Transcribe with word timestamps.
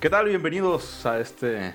¿Qué 0.00 0.08
tal? 0.08 0.26
Bienvenidos 0.26 1.04
a 1.06 1.18
este, 1.18 1.74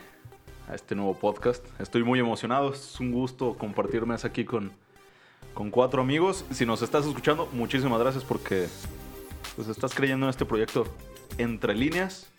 a 0.70 0.76
este 0.76 0.96
nuevo 0.96 1.14
podcast. 1.14 1.62
Estoy 1.82 2.06
muy 2.06 2.20
emocionado, 2.20 2.72
es 2.72 2.98
un 3.02 3.12
gusto 3.12 3.58
compartir 3.58 4.06
mesa 4.06 4.30
aquí 4.30 4.46
con, 4.46 4.72
con 5.54 5.70
cuatro 5.70 6.02
amigos. 6.02 6.46
Si 6.50 6.66
nos 6.66 6.82
estás 6.82 7.06
escuchando, 7.06 7.50
muchísimas 7.52 8.00
gracias 8.00 8.24
porque 8.24 8.68
pues, 9.58 9.68
estás 9.68 9.94
creyendo 9.94 10.26
en 10.26 10.30
este 10.30 10.46
proyecto 10.46 10.88
entre 11.38 11.76
líneas. 11.76 12.32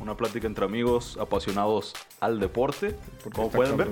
Una 0.00 0.18
plática 0.18 0.46
entre 0.46 0.66
amigos 0.66 1.16
apasionados 1.18 1.94
al 2.20 2.38
deporte. 2.38 2.94
Porque 3.24 3.36
Como 3.36 3.50
pueden 3.50 3.78
ver. 3.78 3.88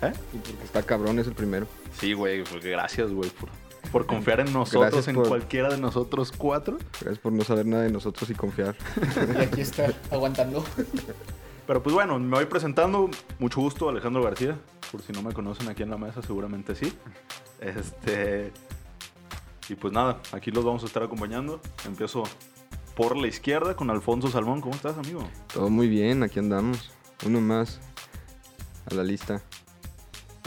¿Eh? 0.00 0.12
Y 0.32 0.38
porque 0.38 0.64
está 0.64 0.82
cabrón, 0.82 1.18
es 1.18 1.26
el 1.26 1.34
primero. 1.34 1.66
Sí, 1.98 2.14
güey, 2.14 2.44
porque 2.44 2.70
gracias, 2.70 3.12
güey, 3.12 3.28
por, 3.28 3.50
por 3.92 4.06
confiar 4.06 4.40
en 4.40 4.52
nosotros, 4.52 4.82
Gracias 4.82 5.08
en 5.08 5.14
por- 5.16 5.28
cualquiera 5.28 5.68
de 5.70 5.78
nosotros 5.78 6.32
cuatro. 6.36 6.78
Gracias 7.00 7.18
por 7.18 7.32
no 7.32 7.42
saber 7.44 7.66
nada 7.66 7.82
de 7.84 7.90
nosotros 7.90 8.28
y 8.30 8.34
confiar. 8.34 8.76
Y 9.38 9.42
aquí 9.42 9.60
está, 9.60 9.92
aguantando. 10.10 10.64
Pero 11.66 11.82
pues 11.82 11.94
bueno, 11.94 12.18
me 12.18 12.36
voy 12.36 12.46
presentando. 12.46 13.10
Mucho 13.38 13.60
gusto, 13.60 13.88
Alejandro 13.88 14.22
García. 14.22 14.58
Por 14.90 15.02
si 15.02 15.12
no 15.12 15.22
me 15.22 15.32
conocen 15.32 15.68
aquí 15.68 15.82
en 15.82 15.90
la 15.90 15.98
mesa, 15.98 16.22
seguramente 16.22 16.74
sí. 16.74 16.92
Este. 17.60 18.52
Y 19.68 19.74
pues 19.74 19.92
nada, 19.92 20.20
aquí 20.32 20.50
los 20.50 20.64
vamos 20.64 20.82
a 20.82 20.86
estar 20.86 21.02
acompañando. 21.02 21.60
Empiezo 21.86 22.22
por 22.96 23.16
la 23.16 23.26
izquierda 23.28 23.76
con 23.76 23.90
Alfonso 23.90 24.28
Salmón. 24.28 24.60
¿Cómo 24.62 24.74
estás, 24.74 24.96
amigo? 24.96 25.28
Todo 25.52 25.68
muy 25.68 25.88
bien, 25.88 26.22
aquí 26.22 26.38
andamos. 26.38 26.90
Uno 27.26 27.40
más 27.42 27.80
a 28.90 28.94
la 28.94 29.04
lista. 29.04 29.42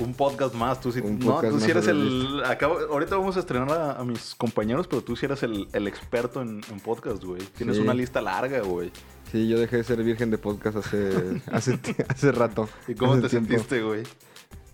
Un 0.03 0.13
podcast 0.13 0.53
más. 0.55 0.79
Tú 0.81 0.91
sí, 0.91 0.99
Un 0.99 1.19
no, 1.19 1.39
tú 1.41 1.59
sí 1.59 1.69
eres 1.71 1.87
el. 1.87 2.41
acabo- 2.45 2.79
ahorita 2.89 3.15
vamos 3.17 3.37
a 3.37 3.39
estrenar 3.41 3.71
a, 3.71 3.91
a 3.99 4.03
mis 4.03 4.35
compañeros, 4.35 4.87
pero 4.87 5.01
tú 5.03 5.15
sí 5.15 5.25
eres 5.25 5.43
el, 5.43 5.67
el 5.73 5.87
experto 5.87 6.41
en, 6.41 6.61
en 6.71 6.79
podcast, 6.79 7.23
güey. 7.23 7.41
Tienes 7.57 7.75
Sí. 7.77 7.81
una 7.81 7.93
lista 7.93 8.21
larga, 8.21 8.61
güey. 8.61 8.91
Sí, 9.31 9.47
yo 9.47 9.59
dejé 9.59 9.77
de 9.77 9.83
ser 9.83 10.03
virgen 10.03 10.29
de 10.31 10.37
podcast 10.37 10.77
hace, 10.77 11.41
hace, 11.51 11.79
hace 12.07 12.31
rato. 12.31 12.67
¿Y 12.87 12.95
cómo 12.95 13.19
te 13.19 13.29
tiempo. 13.29 13.49
sentiste, 13.49 13.81
güey? 13.81 14.03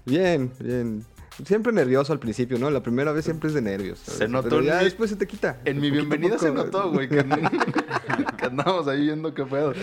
Bien, 0.05 0.51
bien. 0.59 1.05
Siempre 1.45 1.71
nervioso 1.71 2.13
al 2.13 2.19
principio, 2.19 2.57
¿no? 2.57 2.69
La 2.71 2.81
primera 2.81 3.11
vez 3.11 3.25
siempre 3.25 3.49
es 3.49 3.53
de 3.53 3.61
nervios. 3.61 3.99
¿sabes? 3.99 4.17
Se 4.17 4.27
notó 4.27 4.49
Pero 4.49 4.61
ya 4.63 4.77
mi- 4.79 4.85
después 4.85 5.09
se 5.11 5.15
te 5.17 5.27
quita. 5.27 5.59
En 5.65 5.79
mi 5.79 5.91
bienvenida 5.91 6.39
se 6.39 6.51
notó, 6.51 6.91
güey, 6.91 7.07
que, 7.09 7.23
que 8.37 8.45
andamos 8.45 8.87
ahí 8.87 9.01
viendo 9.01 9.33
qué 9.33 9.45
pedo. 9.45 9.73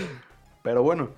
Pero 0.65 0.83
bueno, 0.83 1.11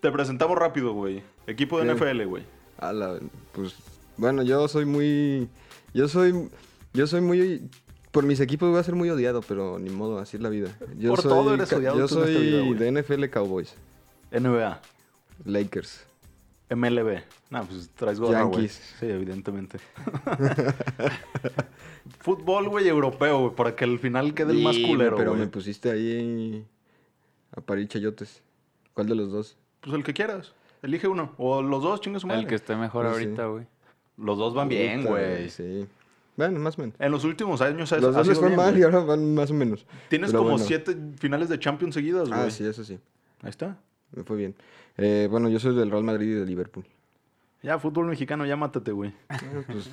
te 0.00 0.10
presentamos 0.10 0.56
rápido, 0.56 0.92
güey. 0.92 1.22
Equipo 1.46 1.80
de. 1.80 1.92
NFL, 1.94 2.24
güey. 2.24 2.44
A 2.78 2.92
la- 2.92 3.18
pues, 3.52 3.74
bueno, 4.16 4.42
yo 4.42 4.66
soy 4.68 4.84
muy... 4.84 5.48
Yo 5.94 6.08
soy... 6.08 6.48
Yo 6.92 7.06
soy 7.06 7.20
muy... 7.20 7.68
Por 8.10 8.24
mis 8.24 8.40
equipos 8.40 8.70
voy 8.70 8.78
a 8.80 8.82
ser 8.82 8.94
muy 8.94 9.10
odiado, 9.10 9.42
pero 9.42 9.78
ni 9.78 9.90
modo, 9.90 10.18
así 10.18 10.36
es 10.36 10.42
la 10.42 10.48
vida. 10.48 10.76
Yo 10.96 11.10
Por 11.10 11.22
soy, 11.22 11.30
todo 11.30 11.54
eres 11.54 11.72
odiado 11.72 11.98
Yo 11.98 12.08
soy 12.08 12.72
vida, 12.72 12.84
de 12.84 13.02
NFL 13.02 13.26
Cowboys. 13.26 13.74
NBA, 14.32 14.80
Lakers. 15.44 16.06
MLB. 16.70 17.22
No, 17.50 17.64
pues 17.64 17.90
traes 17.94 18.20
gorra, 18.20 18.42
güey. 18.42 18.68
Sí, 18.68 19.06
evidentemente. 19.06 19.78
Fútbol, 22.20 22.68
güey, 22.68 22.88
europeo, 22.88 23.40
güey, 23.40 23.54
para 23.54 23.74
que 23.74 23.84
al 23.84 23.98
final 23.98 24.34
quede 24.34 24.52
el 24.52 24.62
más 24.62 24.76
culero, 24.78 25.16
Pero 25.16 25.34
me 25.34 25.46
pusiste 25.46 25.90
ahí 25.90 26.66
a 27.56 27.60
parir 27.60 27.88
chayotes. 27.88 28.42
¿Cuál 28.94 29.06
de 29.08 29.14
los 29.14 29.30
dos? 29.30 29.56
Pues 29.80 29.94
el 29.94 30.04
que 30.04 30.12
quieras. 30.12 30.52
Elige 30.82 31.08
uno. 31.08 31.34
O 31.38 31.62
los 31.62 31.82
dos, 31.82 32.00
chingue 32.00 32.20
su 32.20 32.26
madre. 32.26 32.40
El 32.42 32.46
que 32.46 32.54
esté 32.54 32.76
mejor 32.76 33.06
sí. 33.06 33.12
ahorita, 33.12 33.46
güey. 33.46 33.66
Los 34.16 34.38
dos 34.38 34.54
van 34.54 34.68
bien, 34.68 35.04
güey. 35.04 35.48
Sí. 35.50 35.86
Bueno, 36.36 36.60
más 36.60 36.78
o 36.78 36.82
menos. 36.82 36.94
En 37.00 37.10
los 37.10 37.24
últimos 37.24 37.60
años 37.60 37.92
ha- 37.92 37.96
Los 37.98 38.14
ha 38.14 38.18
dos 38.18 38.28
les 38.28 38.36
sido 38.38 38.48
fue 38.48 38.56
bien, 38.56 38.56
mal 38.66 38.78
y 38.78 38.82
ahora 38.84 39.00
van 39.00 39.34
más 39.34 39.50
o 39.50 39.54
menos. 39.54 39.86
Tienes 40.08 40.30
Pero 40.30 40.40
como 40.40 40.52
bueno. 40.52 40.64
siete 40.64 40.96
finales 41.18 41.48
de 41.48 41.58
Champions 41.58 41.94
seguidas, 41.94 42.28
güey. 42.28 42.40
Ah, 42.40 42.50
sí, 42.50 42.64
eso 42.64 42.84
sí. 42.84 42.98
Ahí 43.42 43.50
está. 43.50 43.76
Me 44.12 44.22
fue 44.22 44.36
bien. 44.36 44.54
Eh, 44.96 45.26
bueno, 45.30 45.48
yo 45.48 45.58
soy 45.58 45.74
del 45.74 45.90
Real 45.90 46.04
Madrid 46.04 46.28
y 46.28 46.34
de 46.34 46.46
Liverpool. 46.46 46.84
Ya, 47.62 47.78
fútbol 47.78 48.06
mexicano, 48.06 48.46
ya 48.46 48.56
mátate, 48.56 48.92
güey. 48.92 49.12
Bueno, 49.28 49.64
pues, 49.66 49.90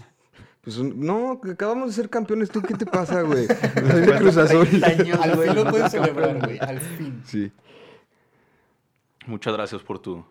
pues, 0.61 0.77
no, 0.79 1.41
que 1.41 1.51
acabamos 1.51 1.87
de 1.87 1.93
ser 1.93 2.09
campeones. 2.11 2.49
¿Tú 2.51 2.61
qué 2.61 2.75
te 2.75 2.85
pasa, 2.85 3.21
güey? 3.23 3.47
Soy 3.91 4.01
de 4.01 4.17
Cruz 4.17 4.37
Azul. 4.37 4.67
Al 4.83 5.37
fin 5.37 5.55
lo 5.55 5.69
pueden 5.69 5.89
celebrar, 5.89 6.39
güey. 6.45 6.59
Al 6.59 6.79
fin. 6.79 7.21
Sí. 7.25 7.51
Muchas 9.25 9.53
gracias 9.53 9.81
por 9.81 9.97
tu 9.99 10.23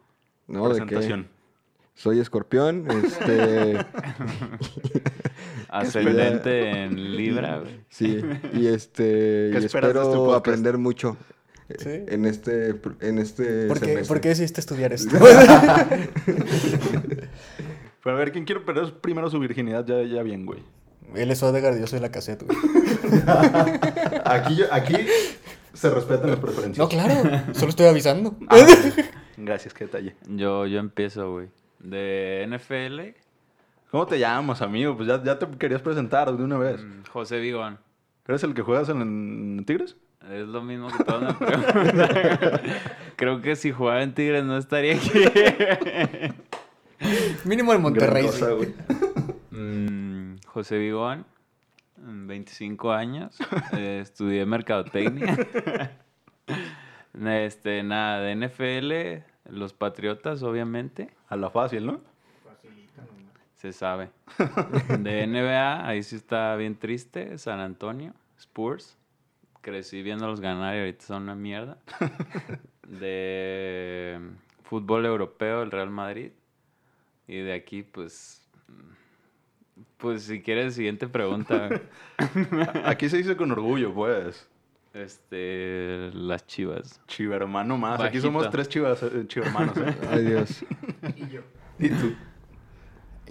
No, 0.46 0.68
¿de 0.68 0.80
qué? 0.80 0.86
presentación. 0.86 1.28
Soy 1.94 2.20
escorpión. 2.20 2.86
Este, 3.04 3.78
Ascendente 5.68 6.70
en 6.84 7.16
Libra, 7.16 7.58
güey. 7.60 7.80
sí. 7.88 8.20
Y 8.52 8.66
este. 8.66 9.50
¿Qué 9.52 9.58
y 9.60 9.64
esperas 9.64 9.92
de 9.92 9.98
este 10.00 10.08
espero 10.08 10.14
podcast? 10.14 10.38
aprender 10.38 10.78
mucho. 10.78 11.16
¿Sí? 11.78 11.88
En 12.08 12.26
este, 12.26 12.78
en 13.00 13.18
este 13.18 13.66
¿Por 13.68 13.80
qué, 13.80 13.86
semestre. 13.86 14.08
¿Por 14.08 14.20
qué 14.20 14.28
decidiste 14.28 14.60
estudiar 14.60 14.92
esto? 14.92 15.16
Pero 18.02 18.16
a 18.16 18.18
ver, 18.18 18.32
¿quién 18.32 18.44
quiere 18.44 18.60
perder 18.60 18.92
primero 19.00 19.30
su 19.30 19.38
virginidad? 19.38 19.86
Ya, 19.86 20.02
ya 20.02 20.22
bien, 20.22 20.44
güey. 20.44 20.62
Él 21.14 21.30
es 21.30 21.42
Odegaard 21.42 21.76
y 21.78 21.80
yo 21.80 21.86
soy 21.86 22.00
la 22.00 22.10
cassette, 22.10 22.42
güey. 22.42 22.58
Aquí, 24.26 24.60
aquí 24.70 24.96
se 25.72 25.88
respetan 25.90 26.30
las 26.30 26.38
preferencias. 26.38 26.78
No, 26.78 26.88
claro. 26.88 27.14
Solo 27.54 27.70
estoy 27.70 27.86
avisando. 27.86 28.36
Ah, 28.48 28.58
gracias, 29.36 29.74
qué 29.74 29.84
detalle. 29.84 30.14
Yo, 30.28 30.66
yo 30.66 30.78
empiezo, 30.78 31.32
güey. 31.32 31.48
De 31.78 32.46
NFL, 32.48 33.18
¿Cómo 33.90 34.06
te 34.06 34.18
llamas, 34.18 34.60
amigo? 34.60 34.96
Pues 34.96 35.06
ya, 35.06 35.22
ya 35.22 35.38
te 35.38 35.46
querías 35.56 35.80
presentar 35.80 36.36
de 36.36 36.42
una 36.42 36.58
vez. 36.58 36.82
mm, 36.82 37.04
José 37.10 37.38
Vigón. 37.38 37.78
¿Eres 38.26 38.42
el 38.42 38.52
que 38.54 38.62
juegas 38.62 38.88
en, 38.88 39.00
en 39.02 39.64
Tigres? 39.64 39.96
Es 40.30 40.48
lo 40.48 40.62
mismo 40.62 40.88
que 40.88 41.04
todos 41.04 41.22
me 41.22 41.34
preguntan. 41.34 42.60
Creo 43.16 43.40
que 43.42 43.54
si 43.54 43.70
jugaba 43.70 44.02
en 44.02 44.14
Tigres 44.14 44.42
no 44.44 44.56
estaría 44.56 44.96
aquí. 44.96 45.10
Mínimo 47.44 47.72
en 47.74 47.82
Monterrey. 47.82 48.26
Cosa, 48.26 48.50
sí. 48.60 48.74
Mm, 49.56 50.36
José 50.46 50.78
Vigón, 50.78 51.26
mm, 51.98 52.26
25 52.26 52.92
años. 52.92 53.36
eh, 53.76 54.00
estudié 54.02 54.44
mercadotecnia. 54.46 55.36
este, 57.14 57.82
nada, 57.82 58.20
de 58.20 58.34
NFL, 58.34 59.52
los 59.54 59.72
Patriotas, 59.72 60.42
obviamente. 60.42 61.10
A 61.28 61.36
la 61.36 61.50
fácil, 61.50 61.86
¿no? 61.86 62.00
Se 63.54 63.72
sabe. 63.72 64.10
De 64.98 65.26
NBA, 65.26 65.88
ahí 65.88 66.02
sí 66.02 66.16
está 66.16 66.54
bien 66.56 66.78
triste. 66.78 67.38
San 67.38 67.60
Antonio, 67.60 68.12
Spurs. 68.38 68.98
Crecí 69.62 70.02
viéndolos 70.02 70.40
ganar 70.40 70.74
y 70.74 70.80
ahorita 70.80 71.04
son 71.06 71.22
una 71.22 71.34
mierda. 71.34 71.78
De 72.86 74.20
fútbol 74.64 75.06
europeo, 75.06 75.62
el 75.62 75.70
Real 75.70 75.88
Madrid. 75.88 76.32
Y 77.26 77.38
de 77.38 77.54
aquí, 77.54 77.82
pues. 77.82 78.46
Pues 79.96 80.24
si 80.24 80.42
quieres, 80.42 80.74
siguiente 80.74 81.08
pregunta. 81.08 81.70
Aquí 82.84 83.08
se 83.08 83.16
dice 83.16 83.36
con 83.36 83.50
orgullo, 83.50 83.94
pues. 83.94 84.46
Este. 84.94 86.10
Las 86.14 86.46
chivas. 86.46 87.00
Chivermano 87.08 87.76
más. 87.76 88.00
Aquí 88.00 88.20
somos 88.20 88.48
tres 88.50 88.68
chivas, 88.68 89.02
eh, 89.02 89.24
chivermanos, 89.26 89.76
¿eh? 89.76 89.94
Ay, 90.10 90.24
Dios. 90.24 90.64
¿Y 91.78 91.88
tú? 91.88 92.14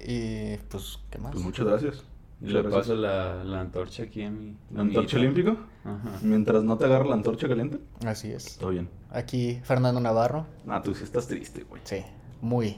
Y 0.05 0.57
pues, 0.69 0.99
¿qué 1.09 1.17
más? 1.19 1.31
Pues 1.31 1.43
muchas 1.43 1.65
gracias. 1.65 2.03
Le 2.41 2.47
Muchas 2.49 2.63
gracias. 2.63 2.81
paso 2.87 2.95
la, 2.95 3.43
la 3.45 3.61
antorcha 3.61 4.03
aquí 4.03 4.23
a 4.23 4.29
mi. 4.29 4.57
¿La 4.71 4.81
antorcha 4.81 5.15
olímpico? 5.17 5.55
Ajá. 5.85 6.19
Mientras 6.21 6.63
no 6.63 6.77
te 6.77 6.83
agarre 6.85 7.07
la 7.07 7.13
antorcha 7.15 7.47
caliente, 7.47 7.79
Así 8.05 8.31
es. 8.31 8.57
todo 8.57 8.71
bien. 8.71 8.89
Aquí 9.11 9.61
Fernando 9.63 10.01
Navarro. 10.01 10.45
Ah, 10.67 10.81
tú 10.83 10.93
sí 10.93 11.05
estás 11.05 11.27
triste, 11.27 11.63
güey. 11.63 11.81
Sí, 11.85 12.03
muy. 12.41 12.75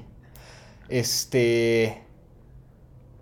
Este. 0.89 2.03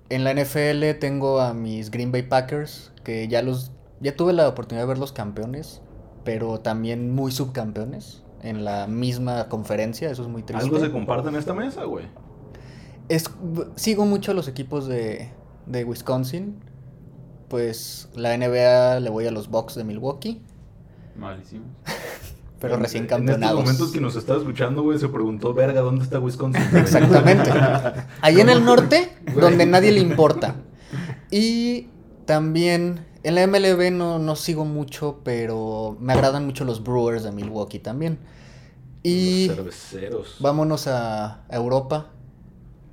En 0.10 0.26
la 0.26 0.34
NFL 0.34 1.00
tengo 1.00 1.40
a 1.40 1.54
mis 1.54 1.90
Green 1.90 2.12
Bay 2.12 2.24
Packers, 2.24 2.92
que 3.06 3.30
ya 3.30 3.42
los. 3.42 3.72
Ya 4.04 4.16
tuve 4.16 4.34
la 4.34 4.48
oportunidad 4.48 4.84
de 4.84 4.88
verlos 4.90 5.12
campeones, 5.14 5.82
pero 6.24 6.60
también 6.60 7.14
muy 7.16 7.32
subcampeones 7.32 8.24
en 8.42 8.66
la 8.66 8.86
misma 8.88 9.48
conferencia, 9.48 10.12
eso 10.12 10.22
es 10.24 10.28
muy 10.28 10.44
triste. 10.44 10.64
Algo 10.66 10.80
se 10.80 10.92
comparte 10.92 11.30
en 11.30 11.36
esta 11.36 11.54
mesa, 11.54 11.86
güey. 11.86 12.06
Es, 13.10 13.30
sigo 13.76 14.06
mucho 14.06 14.32
a 14.32 14.34
los 14.34 14.48
equipos 14.48 14.88
de, 14.88 15.30
de 15.66 15.84
Wisconsin. 15.86 16.58
Pues 17.48 18.10
la 18.16 18.36
NBA 18.38 19.00
le 19.00 19.10
voy 19.10 19.28
a 19.28 19.32
los 19.32 19.50
Bucks 19.50 19.76
de 19.76 19.84
Milwaukee, 19.84 20.42
Malísimo. 21.16 21.66
pero 22.60 22.76
En- 22.76 22.82
recién 22.82 23.04
En 23.04 23.10
campeonados. 23.10 23.60
estos 23.60 23.74
momentos 23.74 23.92
que 23.94 24.02
nos 24.02 24.16
está 24.16 24.36
escuchando, 24.38 24.82
güey, 24.82 24.98
se 24.98 25.08
preguntó, 25.08 25.54
verga, 25.54 25.82
¿dónde 25.82 26.04
está 26.04 26.20
Wisconsin? 26.20 26.64
güey?" 26.72 26.82
Exactamente. 26.84 27.52
Ahí 28.22 28.40
en 28.42 28.50
el 28.50 28.66
norte, 28.66 29.12
donde 29.40 29.66
nadie 29.68 29.92
le 29.92 30.00
importa. 30.00 30.56
Y 31.30 31.90
también 32.26 33.06
en 33.24 33.36
la 33.36 33.48
MLB 33.48 33.92
no, 33.92 34.20
no 34.20 34.36
sigo 34.36 34.66
mucho, 34.66 35.22
pero 35.24 35.98
me 36.00 36.14
agradan 36.14 36.46
mucho 36.46 36.66
los 36.66 36.84
Brewers 36.84 37.24
de 37.24 37.32
Milwaukee 37.32 37.80
también. 37.80 38.20
Y 39.02 39.48
Los 39.48 39.56
cerveceros. 39.56 40.36
vámonos 40.40 40.88
a 40.88 41.44
Europa, 41.50 42.12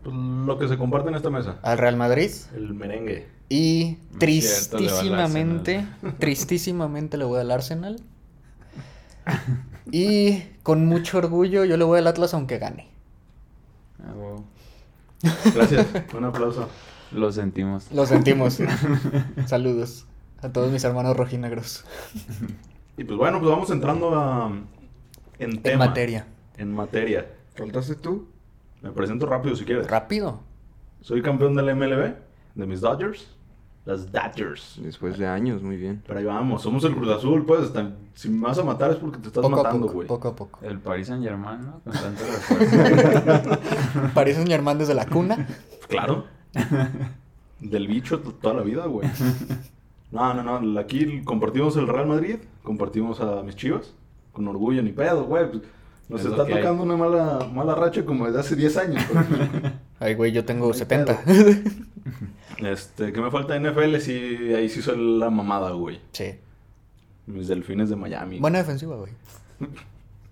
Pues 0.02 0.14
lo 0.14 0.58
que 0.58 0.68
se 0.68 0.78
comparte 0.78 1.08
en 1.08 1.16
esta 1.16 1.30
mesa. 1.30 1.58
al 1.62 1.78
Real 1.78 1.96
Madrid. 1.96 2.30
El 2.54 2.74
merengue. 2.74 3.28
Y 3.48 3.96
tristísimamente, 4.18 5.84
tristísimamente 6.18 7.16
le 7.16 7.24
voy 7.24 7.40
al 7.40 7.50
Arsenal. 7.50 8.00
Y 9.90 10.42
con 10.62 10.86
mucho 10.86 11.18
orgullo 11.18 11.64
yo 11.64 11.76
le 11.76 11.84
voy 11.84 11.98
al 11.98 12.06
Atlas 12.06 12.34
aunque 12.34 12.58
gane. 12.58 12.88
Ah, 14.02 14.12
wow. 14.14 14.44
Gracias. 15.54 15.86
Un 16.16 16.24
aplauso. 16.24 16.68
Lo 17.12 17.32
sentimos. 17.32 17.90
Lo 17.92 18.06
sentimos. 18.06 18.58
Saludos 19.46 20.06
a 20.42 20.48
todos 20.50 20.70
mis 20.70 20.84
hermanos 20.84 21.16
rojinegros. 21.16 21.84
Y 22.96 23.04
pues 23.04 23.16
bueno, 23.18 23.38
pues 23.40 23.50
vamos 23.50 23.70
entrando 23.70 24.14
a, 24.14 24.52
en 25.38 25.62
tema. 25.62 25.86
materia. 25.86 26.26
En 26.58 26.70
materia. 26.74 27.30
¿Faltaste 27.54 27.94
tú? 27.94 28.28
Me 28.82 28.90
presento 28.90 29.24
rápido 29.24 29.56
si 29.56 29.64
quieres. 29.64 29.86
Rápido. 29.86 30.42
Soy 31.00 31.22
campeón 31.22 31.54
del 31.54 31.74
MLB, 31.74 32.14
de 32.56 32.66
mis 32.66 32.82
Dodgers. 32.82 33.26
Las 33.86 34.12
Dodgers. 34.12 34.78
Después 34.82 35.16
de 35.16 35.26
años, 35.26 35.62
muy 35.62 35.78
bien. 35.78 36.02
Pero 36.06 36.18
ahí 36.18 36.26
vamos, 36.26 36.60
somos 36.60 36.84
el 36.84 36.94
Cruz 36.94 37.08
Azul, 37.08 37.46
pues. 37.46 37.60
hasta- 37.62 37.92
si 38.12 38.28
me 38.28 38.42
vas 38.46 38.58
a 38.58 38.64
matar 38.64 38.90
es 38.90 38.96
porque 38.98 39.16
te 39.18 39.28
estás 39.28 39.40
Poco 39.40 39.56
matando, 39.62 39.88
güey. 39.88 40.06
poco 40.06 40.28
a 40.28 40.36
poco. 40.36 40.58
El 40.62 40.78
Paris 40.80 41.06
Saint 41.06 41.24
Germain, 41.24 41.62
¿no? 41.62 41.80
Con 41.80 41.92
tanto 41.94 42.22
refuerzo. 42.26 43.58
Parece 44.12 44.42
un 44.42 44.50
hermano 44.50 44.80
desde 44.80 44.92
la 44.94 45.06
cuna. 45.06 45.46
Claro. 45.88 46.26
Del 47.60 47.86
bicho 47.88 48.20
toda 48.20 48.52
la 48.52 48.62
vida, 48.62 48.84
güey. 48.84 49.08
No, 50.10 50.34
no, 50.34 50.60
no. 50.60 50.80
Aquí 50.80 51.22
compartimos 51.22 51.76
el 51.76 51.86
Real 51.86 52.06
Madrid, 52.06 52.36
compartimos 52.62 53.20
a 53.20 53.42
mis 53.42 53.56
chivas. 53.56 53.94
Con 54.32 54.46
orgullo, 54.48 54.82
ni 54.82 54.92
pedo, 54.92 55.24
güey. 55.24 55.50
pues, 55.50 55.62
nos 56.08 56.20
Es 56.20 56.26
está 56.26 56.44
que 56.46 56.54
hay. 56.54 56.60
tocando 56.62 56.82
una 56.82 56.96
mala, 56.96 57.48
mala 57.52 57.74
racha 57.74 58.04
como 58.04 58.26
desde 58.26 58.40
hace 58.40 58.56
10 58.56 58.76
años. 58.76 59.04
Ay, 60.00 60.14
güey, 60.14 60.32
yo 60.32 60.44
tengo 60.44 60.68
hay 60.68 60.74
70. 60.74 61.22
este, 62.58 63.12
¿qué 63.12 63.20
me 63.20 63.30
falta 63.30 63.58
NFL? 63.58 63.96
Sí, 63.98 64.12
ahí 64.54 64.68
sí 64.68 64.82
soy 64.82 65.18
la 65.18 65.30
mamada, 65.30 65.70
güey. 65.72 66.00
sí. 66.12 66.34
Mis 67.26 67.46
delfines 67.46 67.88
de 67.88 67.94
Miami. 67.96 68.40
Buena 68.40 68.58
defensiva, 68.58 68.96
güey. 68.96 69.12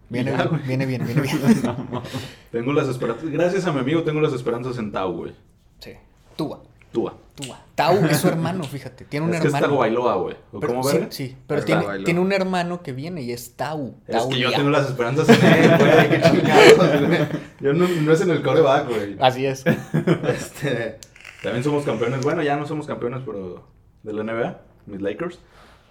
Viene, 0.08 0.32
Ya, 0.32 0.46
güey. 0.46 0.62
viene 0.66 0.84
bien, 0.84 1.04
viene 1.06 1.20
bien. 1.20 1.38
Tengo 2.50 2.72
las 2.72 2.88
esperanzas. 2.88 3.30
Gracias 3.30 3.66
a 3.66 3.72
mi 3.72 3.78
amigo, 3.80 4.02
tengo 4.02 4.20
las 4.20 4.32
esperanzas 4.32 4.78
en 4.78 4.90
Tau, 4.90 5.12
güey. 5.12 5.32
Sí. 5.78 5.92
Tua, 6.34 6.60
Tua. 7.00 7.14
Tua. 7.34 7.58
Tau 7.76 8.04
es 8.06 8.16
su 8.18 8.26
hermano, 8.28 8.64
fíjate. 8.64 9.04
Tiene 9.04 9.26
un 9.26 9.32
es 9.34 9.40
que 9.40 9.46
es 9.48 9.54
hermano. 9.54 9.66
Tagovailoa, 9.68 10.16
güey. 10.16 10.36
¿O 10.52 10.58
Pero- 10.58 10.72
cómo 10.72 10.82
sí, 10.82 10.96
verga? 10.96 11.12
sí, 11.12 11.36
pero 11.46 11.60
Es 11.60 11.66
tiene, 11.66 11.84
tiene 12.04 12.18
un 12.20 12.32
hermano 12.32 12.82
que 12.82 12.92
viene 12.92 13.22
y 13.22 13.30
es 13.32 13.54
Tau. 13.54 13.94
Es 14.08 14.24
que 14.24 14.38
yo 14.40 14.50
tengo 14.52 14.70
las 14.70 14.88
esperanzas 14.88 15.28
en 15.28 15.44
él, 15.44 15.70
güey. 15.78 16.10
Qué 16.10 16.20
chingados, 16.22 17.06
güey. 17.06 17.18
Yo 17.60 17.72
no, 17.74 17.86
no 17.86 18.12
es 18.12 18.20
en 18.20 18.30
el 18.30 18.42
coreback, 18.42 18.88
güey. 18.88 19.16
Así 19.20 19.46
es. 19.46 19.64
Este, 20.28 20.98
también 21.42 21.62
somos 21.62 21.84
campeones. 21.84 22.22
Bueno, 22.24 22.42
ya 22.42 22.56
no 22.56 22.66
somos 22.66 22.86
campeones, 22.86 23.22
pero 23.24 23.62
de 24.02 24.12
la 24.12 24.22
NBA, 24.24 24.58
mis 24.86 25.00
Lakers. 25.00 25.38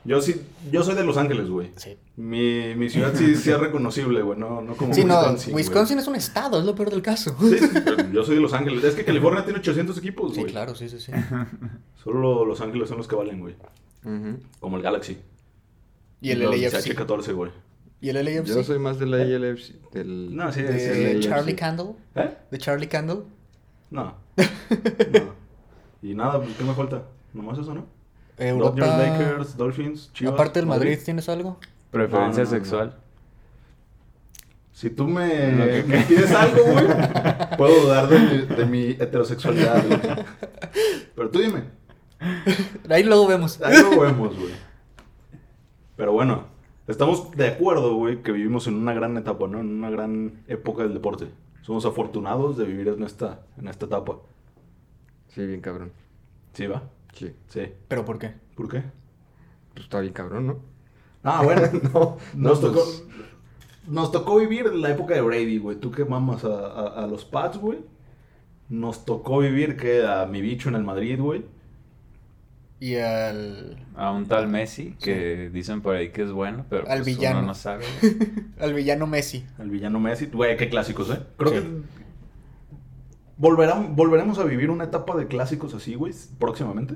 Yo 0.08 0.22
sí, 0.22 0.42
yo 0.72 0.84
soy 0.84 0.96
de 0.96 1.04
Los 1.04 1.18
Ángeles, 1.18 1.50
güey. 1.50 1.72
Sí. 1.76 1.98
Mi, 2.16 2.74
mi 2.76 2.90
ciudad 2.90 3.14
sí, 3.14 3.36
sí 3.36 3.52
es 3.52 3.60
reconocible, 3.60 4.22
güey. 4.22 4.40
No, 4.40 4.62
no 4.62 4.76
como 4.78 4.94
Sí, 4.94 5.04
no, 5.04 5.16
Wisconsin. 5.20 5.52
güey. 5.52 5.64
Wisconsin 5.66 6.00
es 6.00 6.08
un 6.08 6.16
estado, 6.16 6.60
es 6.60 6.66
lo 6.66 6.74
peor 6.76 6.90
del 6.90 7.02
caso. 7.02 7.36
Sí, 7.42 7.58
sí, 7.60 7.68
pero 7.84 8.10
yo 8.12 8.24
soy 8.24 8.36
de 8.36 8.42
Los 8.42 8.54
Ángeles. 8.54 8.84
Es 8.86 8.96
que 8.96 9.04
California 9.04 9.44
tiene 9.44 9.60
800 9.60 9.98
equipos, 9.98 10.34
Sí, 10.34 10.40
güey. 10.40 10.52
claro, 10.52 10.76
sí, 10.76 10.88
sí, 10.88 11.00
sí. 11.00 11.12
Solo 12.04 12.46
Los 12.46 12.62
Ángeles 12.62 12.88
son 12.88 12.98
los 13.00 13.08
que 13.08 13.16
valen, 13.18 13.42
güey. 13.42 13.56
Como 14.62 14.78
el 14.78 14.84
Galaxy. 14.84 15.18
Y 16.22 16.32
el 16.32 16.40
LAFC. 16.40 16.96
H14, 16.96 17.34
güey. 17.34 17.52
¿Y 18.00 18.10
el 18.10 18.24
LAFC? 18.24 18.46
Yo 18.48 18.64
soy 18.64 18.80
más 18.80 19.00
de 19.00 19.08
la 19.08 19.18
ALFC. 19.18 19.74
Del... 19.92 20.34
No, 20.34 20.52
sí, 20.54 20.62
de 20.62 20.80
sí, 20.80 21.14
LAFC. 21.16 21.30
Charlie 21.30 21.56
Candle. 21.56 21.96
¿Eh? 22.16 22.34
De 22.50 22.58
Charlie 22.58 22.88
Candle. 22.88 23.24
No. 23.92 24.16
no. 24.38 25.34
Y 26.02 26.14
nada, 26.16 26.42
pues, 26.42 26.56
¿qué 26.56 26.64
me 26.64 26.74
falta? 26.74 27.04
Nomás 27.34 27.60
eso, 27.60 27.74
¿no? 27.74 27.97
Europa. 28.38 28.86
Dodgers, 28.86 29.20
Lakers, 29.20 29.58
Dolphins, 29.58 30.14
Chivas. 30.14 30.34
Aparte 30.34 30.60
del 30.60 30.68
Madrid, 30.68 30.98
¿tienes 31.04 31.28
algo? 31.30 31.60
Preferencia 31.92 32.44
No, 32.44 32.50
no, 32.50 32.56
no, 32.56 32.58
no. 32.58 32.60
sexual. 32.60 32.96
Si 34.72 34.92
tú 34.92 35.08
me, 35.08 35.84
me 35.88 36.02
pides 36.04 36.32
algo, 36.32 36.64
güey, 36.72 36.86
puedo 37.58 37.82
dudar 37.82 38.08
de 38.08 38.20
mi, 38.20 38.56
de 38.56 38.66
mi 38.66 38.86
heterosexualidad, 38.92 39.84
güey. 39.88 40.00
Pero 41.16 41.30
tú 41.32 41.40
dime. 41.40 41.64
Ahí 42.90 43.04
luego 43.04 43.26
vemos. 43.28 43.60
Ahí 43.62 43.76
lo 43.82 44.00
vemos, 44.00 44.38
güey. 44.38 44.52
Pero 45.96 46.12
bueno, 46.12 46.46
estamos 46.88 47.32
de 47.32 47.48
acuerdo, 47.48 47.96
güey, 47.96 48.22
que 48.22 48.32
vivimos 48.32 48.68
en 48.68 48.76
una 48.76 48.94
gran 48.94 49.18
etapa, 49.18 49.48
¿no? 49.48 49.60
En 49.60 49.68
una 49.80 49.90
gran 49.90 50.44
época 50.48 50.84
del 50.84 50.94
deporte. 50.94 51.28
Somos 51.64 51.86
afortunados 51.88 52.56
de 52.56 52.66
vivir 52.66 52.88
en 52.90 53.02
esta, 53.04 53.42
en 53.58 53.68
esta 53.68 53.88
etapa. 53.88 54.18
Sí, 55.30 55.46
bien 55.46 55.60
cabrón. 55.60 55.92
¿Sí, 56.54 56.68
va? 56.68 56.84
Sí. 57.18 57.34
Sí. 57.48 57.72
¿Pero 57.88 58.06
por 58.06 58.20
qué? 58.20 58.34
¿Por 58.56 58.70
qué? 58.70 58.84
Pues 59.74 59.86
está 59.86 60.00
bien 60.00 60.14
cabrón, 60.14 60.48
¿no? 60.48 60.60
Ah, 61.24 61.42
bueno. 61.44 61.62
no, 61.94 62.18
Nos 62.36 62.62
no, 62.62 62.68
tocó, 62.70 62.84
pues, 62.84 63.04
nos 63.88 64.12
tocó 64.12 64.38
vivir 64.38 64.74
la 64.74 64.90
época 64.92 65.14
de 65.16 65.22
Brady, 65.22 65.58
güey. 65.58 65.78
Tú 65.78 65.92
que 65.92 66.06
mamas 66.06 66.44
a, 66.44 66.50
a- 66.68 67.04
a 67.04 67.08
los 67.08 67.26
Pats, 67.26 67.58
güey. 67.58 67.80
Nos 68.70 69.06
tocó 69.06 69.40
vivir 69.40 69.78
que 69.78 70.06
a 70.06 70.26
mi 70.26 70.42
bicho 70.42 70.70
en 70.70 70.76
el 70.76 70.84
Madrid, 70.84 71.20
güey. 71.20 71.46
Y 72.80 72.96
al. 72.98 73.78
A 73.96 74.12
un 74.12 74.28
tal 74.28 74.48
Messi 74.48 74.96
que 75.02 75.50
dicen 75.52 75.82
por 75.82 75.96
ahí 75.96 76.10
que 76.12 76.22
es 76.24 76.32
bueno, 76.32 76.66
pero 76.70 76.84
Al 76.88 77.00
pues 77.00 77.06
villano. 77.18 77.40
uno 77.40 77.48
no 77.48 77.56
sabe. 77.56 77.86
Al 78.60 78.74
villano 78.74 79.08
Messi. 79.08 79.46
El 79.58 79.70
villano 79.72 80.00
Messi. 80.00 80.28
Güey, 80.28 80.58
qué 80.58 80.70
clásicos, 80.70 81.10
¿eh? 81.10 81.20
Creo 81.38 81.52
Sí. 81.54 81.56
que 81.60 81.82
volverá- 83.40 83.88
volveremos 83.90 84.40
a 84.40 84.44
vivir 84.44 84.70
una 84.70 84.86
etapa 84.86 85.16
de 85.16 85.28
clásicos 85.28 85.74
así, 85.74 85.96
güey, 85.96 86.14
próximamente. 86.40 86.96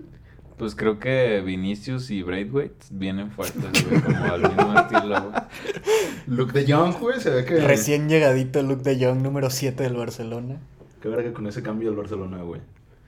Pues 0.58 0.76
creo 0.76 1.00
que 1.00 1.42
Vinicius 1.42 2.12
y 2.12 2.22
Braithwaite 2.22 2.86
vienen 2.92 3.32
fuertes, 3.32 3.64
güey, 3.90 4.02
como 4.02 4.24
al 4.26 4.42
mismo 4.42 4.80
estilo, 4.80 5.22
güey. 5.32 5.42
Luke 6.28 6.54
de 6.54 6.66
Young, 6.66 7.00
güey, 7.00 7.20
se 7.20 7.32
ve 7.32 7.46
que... 7.46 7.60
Recién 7.62 8.08
llegadito 8.10 8.62
Luke 8.62 8.84
de 8.84 9.04
Jong, 9.04 9.22
número 9.24 9.50
7 9.50 9.82
del 9.82 9.96
Barcelona. 9.96 10.60
Qué 11.02 11.10
verga 11.10 11.34
con 11.34 11.48
ese 11.48 11.64
cambio 11.64 11.90
del 11.90 11.98
Barcelona, 11.98 12.44
güey. 12.44 12.62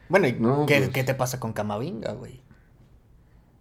Bueno, 0.09 0.27
¿y 0.27 0.33
No, 0.33 0.65
qué, 0.65 0.77
pues- 0.79 0.89
qué 0.89 1.03
te 1.03 1.13
pasa 1.13 1.39
con 1.39 1.53
Camavinga, 1.53 2.13
güey? 2.13 2.41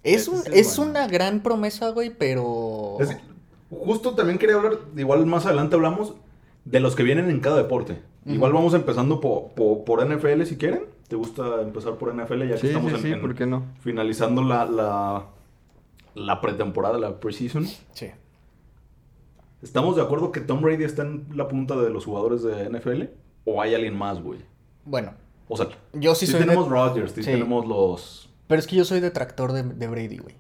Es, 0.05 0.27
un, 0.27 0.39
es 0.39 0.47
el 0.47 0.55
es 0.55 0.77
bueno. 0.79 0.91
una 0.93 1.07
gran 1.07 1.43
promesa, 1.43 1.91
güey, 1.91 2.11
pero... 2.17 2.97
Es- 2.99 3.15
justo 3.71 4.15
también 4.15 4.39
quería 4.39 4.57
hablar, 4.57 4.79
igual 4.97 5.27
más 5.27 5.45
adelante 5.45 5.77
hablamos 5.77 6.15
de 6.65 6.81
los 6.81 6.95
que 6.97 7.03
vienen 7.03 7.31
en 7.31 7.41
cada 7.41 7.57
deporte. 7.57 8.01
Igual 8.25 8.53
vamos 8.53 8.73
empezando 8.75 9.21
po- 9.21 9.51
po- 9.55 9.85
por 9.85 10.01
NFL 10.07 10.43
si 10.45 10.57
quieren. 10.57 10.85
¿Te 11.09 11.17
gusta 11.17 11.61
empezar 11.61 11.95
por 11.97 12.15
NFL 12.15 12.41
ya 12.49 12.55
que 12.55 12.59
Sí, 12.61 12.67
estamos 12.69 12.91
sí, 12.93 12.97
en- 12.97 13.03
sí, 13.03 13.13
en- 13.13 13.21
¿por 13.21 13.35
qué 13.35 13.47
no? 13.47 13.65
finalizando 13.81 14.43
la, 14.43 14.65
la, 14.65 15.27
la 16.15 16.41
pretemporada, 16.41 16.99
la 16.99 17.19
preseason? 17.21 17.67
Sí. 17.93 18.11
¿Estamos 19.63 19.97
de 19.97 20.03
acuerdo 20.03 20.33
que 20.33 20.41
Tom 20.41 20.61
Brady 20.63 20.85
está 20.85 21.03
en 21.03 21.27
la 21.35 21.49
punta 21.49 21.77
de 21.77 21.91
los 21.91 22.05
jugadores 22.05 22.43
de 22.43 22.69
NFL? 22.69 23.05
¿O 23.45 23.61
hay 23.63 23.75
alguien 23.75 23.97
más, 23.97 24.21
güey? 24.23 24.41
Bueno, 24.85 25.13
O 25.49 25.57
sea, 25.57 25.69
yo 25.93 26.15
sí, 26.15 26.27
sí, 26.27 26.33
soy 26.33 26.41
tenemos 26.41 26.67
de... 26.67 26.71
Rodgers, 26.75 27.13
sí, 27.13 27.23
Sí. 27.23 27.31
tenemos 27.31 27.67
los... 27.67 28.31
Pero 28.47 28.59
es 28.59 28.67
que 28.67 28.77
yo 28.77 28.85
soy 28.85 29.01
detractor 29.01 29.53
de, 29.53 29.63
de 29.63 29.87
Brady, 29.89 30.19
güey. 30.19 30.37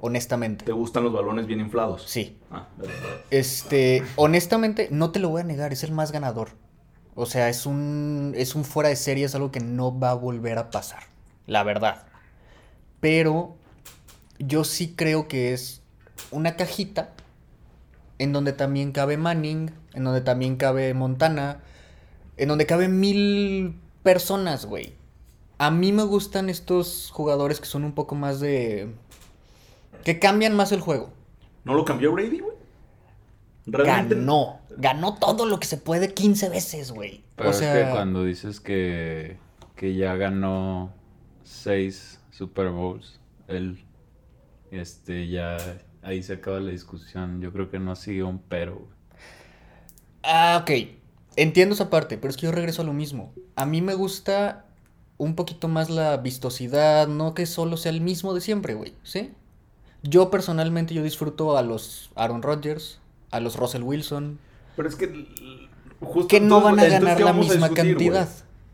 Honestamente. 0.00 0.64
¿Te 0.64 0.72
gustan 0.72 1.04
los 1.04 1.12
balones 1.12 1.46
bien 1.46 1.60
inflados? 1.60 2.04
Sí. 2.06 2.38
Ah. 2.50 2.66
Este, 3.30 4.02
honestamente, 4.16 4.88
no 4.90 5.10
te 5.10 5.18
lo 5.18 5.28
voy 5.28 5.42
a 5.42 5.44
negar, 5.44 5.72
es 5.72 5.84
el 5.84 5.92
más 5.92 6.10
ganador. 6.10 6.50
O 7.14 7.26
sea, 7.26 7.48
es 7.48 7.66
un, 7.66 8.32
es 8.36 8.54
un 8.54 8.64
fuera 8.64 8.88
de 8.88 8.96
serie, 8.96 9.26
es 9.26 9.34
algo 9.34 9.50
que 9.50 9.60
no 9.60 9.98
va 9.98 10.10
a 10.10 10.14
volver 10.14 10.56
a 10.58 10.70
pasar, 10.70 11.02
la 11.46 11.62
verdad. 11.64 12.06
Pero 13.00 13.56
yo 14.38 14.64
sí 14.64 14.94
creo 14.96 15.28
que 15.28 15.52
es 15.52 15.82
una 16.30 16.56
cajita 16.56 17.12
en 18.18 18.32
donde 18.32 18.52
también 18.52 18.92
cabe 18.92 19.16
Manning, 19.16 19.70
en 19.94 20.04
donde 20.04 20.20
también 20.20 20.56
cabe 20.56 20.94
Montana, 20.94 21.60
en 22.36 22.48
donde 22.48 22.66
caben 22.66 23.00
mil 23.00 23.78
personas, 24.02 24.66
güey. 24.66 24.94
A 25.58 25.70
mí 25.70 25.92
me 25.92 26.04
gustan 26.04 26.48
estos 26.48 27.10
jugadores 27.12 27.60
que 27.60 27.66
son 27.66 27.84
un 27.84 27.92
poco 27.92 28.14
más 28.14 28.40
de... 28.40 28.94
que 30.04 30.18
cambian 30.18 30.54
más 30.54 30.72
el 30.72 30.80
juego. 30.80 31.10
¿No 31.64 31.74
lo 31.74 31.84
cambió 31.84 32.12
Brady, 32.12 32.40
güey? 32.40 32.56
Realmente- 33.66 34.14
Ganó. 34.14 34.60
Ganó 34.76 35.14
todo 35.14 35.46
lo 35.46 35.60
que 35.60 35.66
se 35.66 35.76
puede 35.76 36.14
15 36.14 36.48
veces, 36.48 36.92
güey. 36.92 37.22
Pero 37.36 37.50
o 37.50 37.52
sea, 37.52 37.78
es 37.78 37.86
que 37.86 37.92
cuando 37.92 38.24
dices 38.24 38.60
que, 38.60 39.36
que 39.76 39.94
ya 39.94 40.14
ganó 40.16 40.92
seis 41.44 42.20
Super 42.30 42.70
Bowls, 42.70 43.20
él, 43.48 43.84
este, 44.70 45.28
ya 45.28 45.56
ahí 46.02 46.22
se 46.22 46.34
acaba 46.34 46.60
la 46.60 46.70
discusión. 46.70 47.40
Yo 47.40 47.52
creo 47.52 47.70
que 47.70 47.78
no 47.78 47.96
sigue 47.96 48.22
un 48.22 48.38
pero. 48.38 48.76
güey. 48.76 48.88
Ah, 50.22 50.58
ok. 50.62 50.70
Entiendo 51.36 51.74
esa 51.74 51.90
parte, 51.90 52.16
pero 52.18 52.30
es 52.30 52.36
que 52.36 52.46
yo 52.46 52.52
regreso 52.52 52.82
a 52.82 52.84
lo 52.84 52.92
mismo. 52.92 53.32
A 53.56 53.66
mí 53.66 53.82
me 53.82 53.94
gusta 53.94 54.66
un 55.16 55.34
poquito 55.34 55.68
más 55.68 55.90
la 55.90 56.16
vistosidad, 56.16 57.06
no 57.06 57.34
que 57.34 57.46
solo 57.46 57.76
sea 57.76 57.92
el 57.92 58.00
mismo 58.00 58.34
de 58.34 58.40
siempre, 58.40 58.74
güey, 58.74 58.94
¿sí? 59.02 59.32
Yo 60.02 60.30
personalmente 60.30 60.94
yo 60.94 61.02
disfruto 61.02 61.56
a 61.58 61.62
los 61.62 62.10
Aaron 62.14 62.42
Rodgers, 62.42 63.00
a 63.30 63.40
los 63.40 63.56
Russell 63.56 63.82
Wilson, 63.82 64.38
Pero 64.76 64.88
es 64.88 64.96
que... 64.96 65.26
Justo 66.00 66.28
que 66.28 66.40
no 66.40 66.56
entonces- 66.58 66.64
van 66.64 66.80
a 66.80 66.88
ganar 66.88 67.16
¿qué 67.18 67.24
la 67.24 67.32
misma 67.34 67.68
discutir, 67.68 67.86
cantidad. 67.96 68.28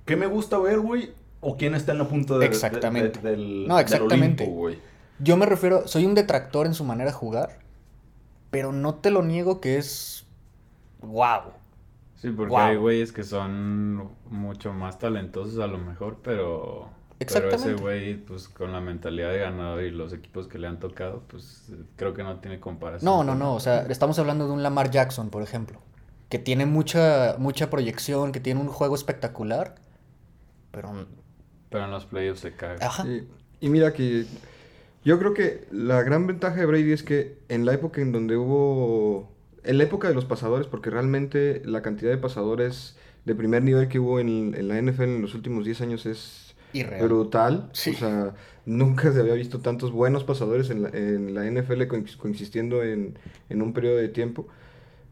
¿Qué 0.04 0.14
me 0.16 0.26
gusta 0.26 0.58
ver, 0.58 0.78
güey? 0.78 1.12
¿O 1.40 1.56
quién 1.56 1.74
está 1.74 1.92
en 1.92 1.98
la 1.98 2.08
punta 2.08 2.38
de, 2.38 2.46
Exactamente. 2.46 3.20
de- 3.20 3.30
del, 3.30 3.66
No, 3.66 3.76
del 3.76 3.84
exactamente. 3.84 4.44
Olimpo, 4.44 4.58
güey? 4.60 4.78
Yo 5.18 5.36
me 5.36 5.46
refiero, 5.46 5.88
soy 5.88 6.04
un 6.06 6.14
detractor 6.14 6.66
en 6.66 6.74
su 6.74 6.84
manera 6.84 7.10
de 7.10 7.16
jugar, 7.16 7.58
pero 8.50 8.70
no 8.72 8.94
te 8.94 9.10
lo 9.10 9.22
niego 9.22 9.60
que 9.60 9.78
es 9.78 10.24
wow. 11.00 11.52
Sí, 12.16 12.30
porque 12.30 12.50
Wow. 12.52 12.60
hay 12.60 12.76
güeyes 12.76 13.12
que 13.12 13.24
son 13.24 14.10
mucho 14.30 14.72
más 14.72 14.98
talentosos 14.98 15.58
a 15.58 15.66
lo 15.66 15.78
mejor, 15.78 16.18
pero... 16.22 16.90
Pero 17.18 17.50
ese 17.50 17.74
Exactamente. 17.74 17.82
güey, 17.82 18.16
pues 18.16 18.48
con 18.48 18.72
la 18.72 18.80
mentalidad 18.80 19.30
de 19.32 19.38
ganador 19.38 19.82
y 19.82 19.90
los 19.90 20.12
equipos 20.12 20.48
que 20.48 20.58
le 20.58 20.66
han 20.66 20.78
tocado, 20.78 21.22
pues 21.28 21.70
eh, 21.72 21.76
creo 21.96 22.14
que 22.14 22.22
no 22.22 22.40
tiene 22.40 22.60
comparación. 22.60 23.04
No, 23.04 23.24
no, 23.24 23.34
no, 23.34 23.54
o 23.54 23.60
sea, 23.60 23.86
estamos 23.88 24.18
hablando 24.18 24.46
de 24.46 24.52
un 24.52 24.62
Lamar 24.62 24.90
Jackson, 24.90 25.30
por 25.30 25.42
ejemplo, 25.42 25.80
que 26.28 26.38
tiene 26.38 26.66
mucha 26.66 27.36
mucha 27.38 27.70
proyección, 27.70 28.32
que 28.32 28.40
tiene 28.40 28.60
un 28.60 28.68
juego 28.68 28.94
espectacular, 28.94 29.76
pero 30.70 31.06
Pero 31.70 31.84
en 31.84 31.90
los 31.90 32.06
playoffs 32.06 32.40
se 32.40 32.54
caga. 32.54 32.86
ajá. 32.86 33.04
Sí. 33.04 33.28
Y 33.60 33.68
mira 33.70 33.92
que 33.92 34.26
yo 35.04 35.18
creo 35.18 35.34
que 35.34 35.66
la 35.70 36.02
gran 36.02 36.26
ventaja 36.26 36.56
de 36.56 36.66
Brady 36.66 36.92
es 36.92 37.02
que 37.02 37.38
en 37.48 37.64
la 37.64 37.72
época 37.74 38.00
en 38.00 38.12
donde 38.12 38.36
hubo, 38.36 39.32
en 39.64 39.78
la 39.78 39.84
época 39.84 40.08
de 40.08 40.14
los 40.14 40.24
pasadores, 40.24 40.66
porque 40.66 40.90
realmente 40.90 41.62
la 41.64 41.82
cantidad 41.82 42.10
de 42.10 42.18
pasadores 42.18 42.96
de 43.24 43.34
primer 43.34 43.62
nivel 43.62 43.88
que 43.88 43.98
hubo 43.98 44.20
en, 44.20 44.54
en 44.54 44.68
la 44.68 44.80
NFL 44.80 45.02
en 45.04 45.22
los 45.22 45.34
últimos 45.34 45.64
10 45.64 45.80
años 45.82 46.06
es 46.06 46.45
Irreal. 46.72 47.04
brutal. 47.06 47.70
Sí. 47.72 47.90
O 47.90 47.94
sea, 47.94 48.34
nunca 48.66 49.12
se 49.12 49.20
había 49.20 49.34
visto 49.34 49.60
tantos 49.60 49.92
buenos 49.92 50.24
pasadores 50.24 50.70
en 50.70 50.82
la, 50.82 50.88
en 50.90 51.34
la 51.34 51.44
NFL 51.44 51.82
coex- 51.82 52.16
coexistiendo 52.16 52.82
en, 52.82 53.18
en 53.48 53.62
un 53.62 53.72
periodo 53.72 53.96
de 53.96 54.08
tiempo. 54.08 54.46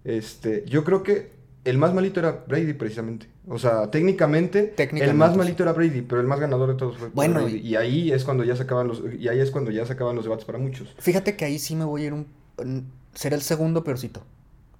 Este, 0.05 0.65
yo 0.67 0.85
creo 0.85 1.03
que 1.03 1.33
el 1.65 1.79
más 1.79 1.95
malito 1.95 2.21
era 2.21 2.45
Brady 2.47 2.75
precisamente. 2.75 3.27
O 3.49 3.59
sea, 3.59 3.91
técnicamente, 3.91 4.75
el 4.79 5.15
más 5.15 5.33
sí. 5.33 5.39
malito 5.39 5.63
era 5.63 5.73
Brady, 5.73 6.03
pero 6.03 6.21
el 6.21 6.27
más 6.27 6.41
ganador 6.41 6.71
de 6.71 6.75
todos 6.77 6.97
fue 6.99 7.09
Bueno, 7.09 7.43
Brady. 7.43 7.59
Y 7.59 7.77
ahí 7.77 8.13
es 8.13 8.25
cuando 8.25 8.45
ya 8.45 8.57
se 8.57 8.63
acaban 8.65 8.89
los 8.89 9.03
y 9.19 9.29
ahí 9.29 9.41
es 9.41 9.51
cuando 9.51 9.71
ya 9.71 9.85
se 9.87 9.93
acaban 9.95 10.15
los 10.17 10.25
debates 10.25 10.45
para 10.45 10.59
muchos. 10.59 10.95
Fíjate 10.99 11.37
que 11.37 11.45
ahí 11.45 11.59
sí 11.59 11.75
me 11.77 11.85
voy 11.85 12.03
a 12.03 12.07
ir 12.07 12.13
un 12.13 12.27
un- 12.59 12.91
será 13.15 13.35
el 13.37 13.43
segundo 13.43 13.83
peorcito, 13.85 14.23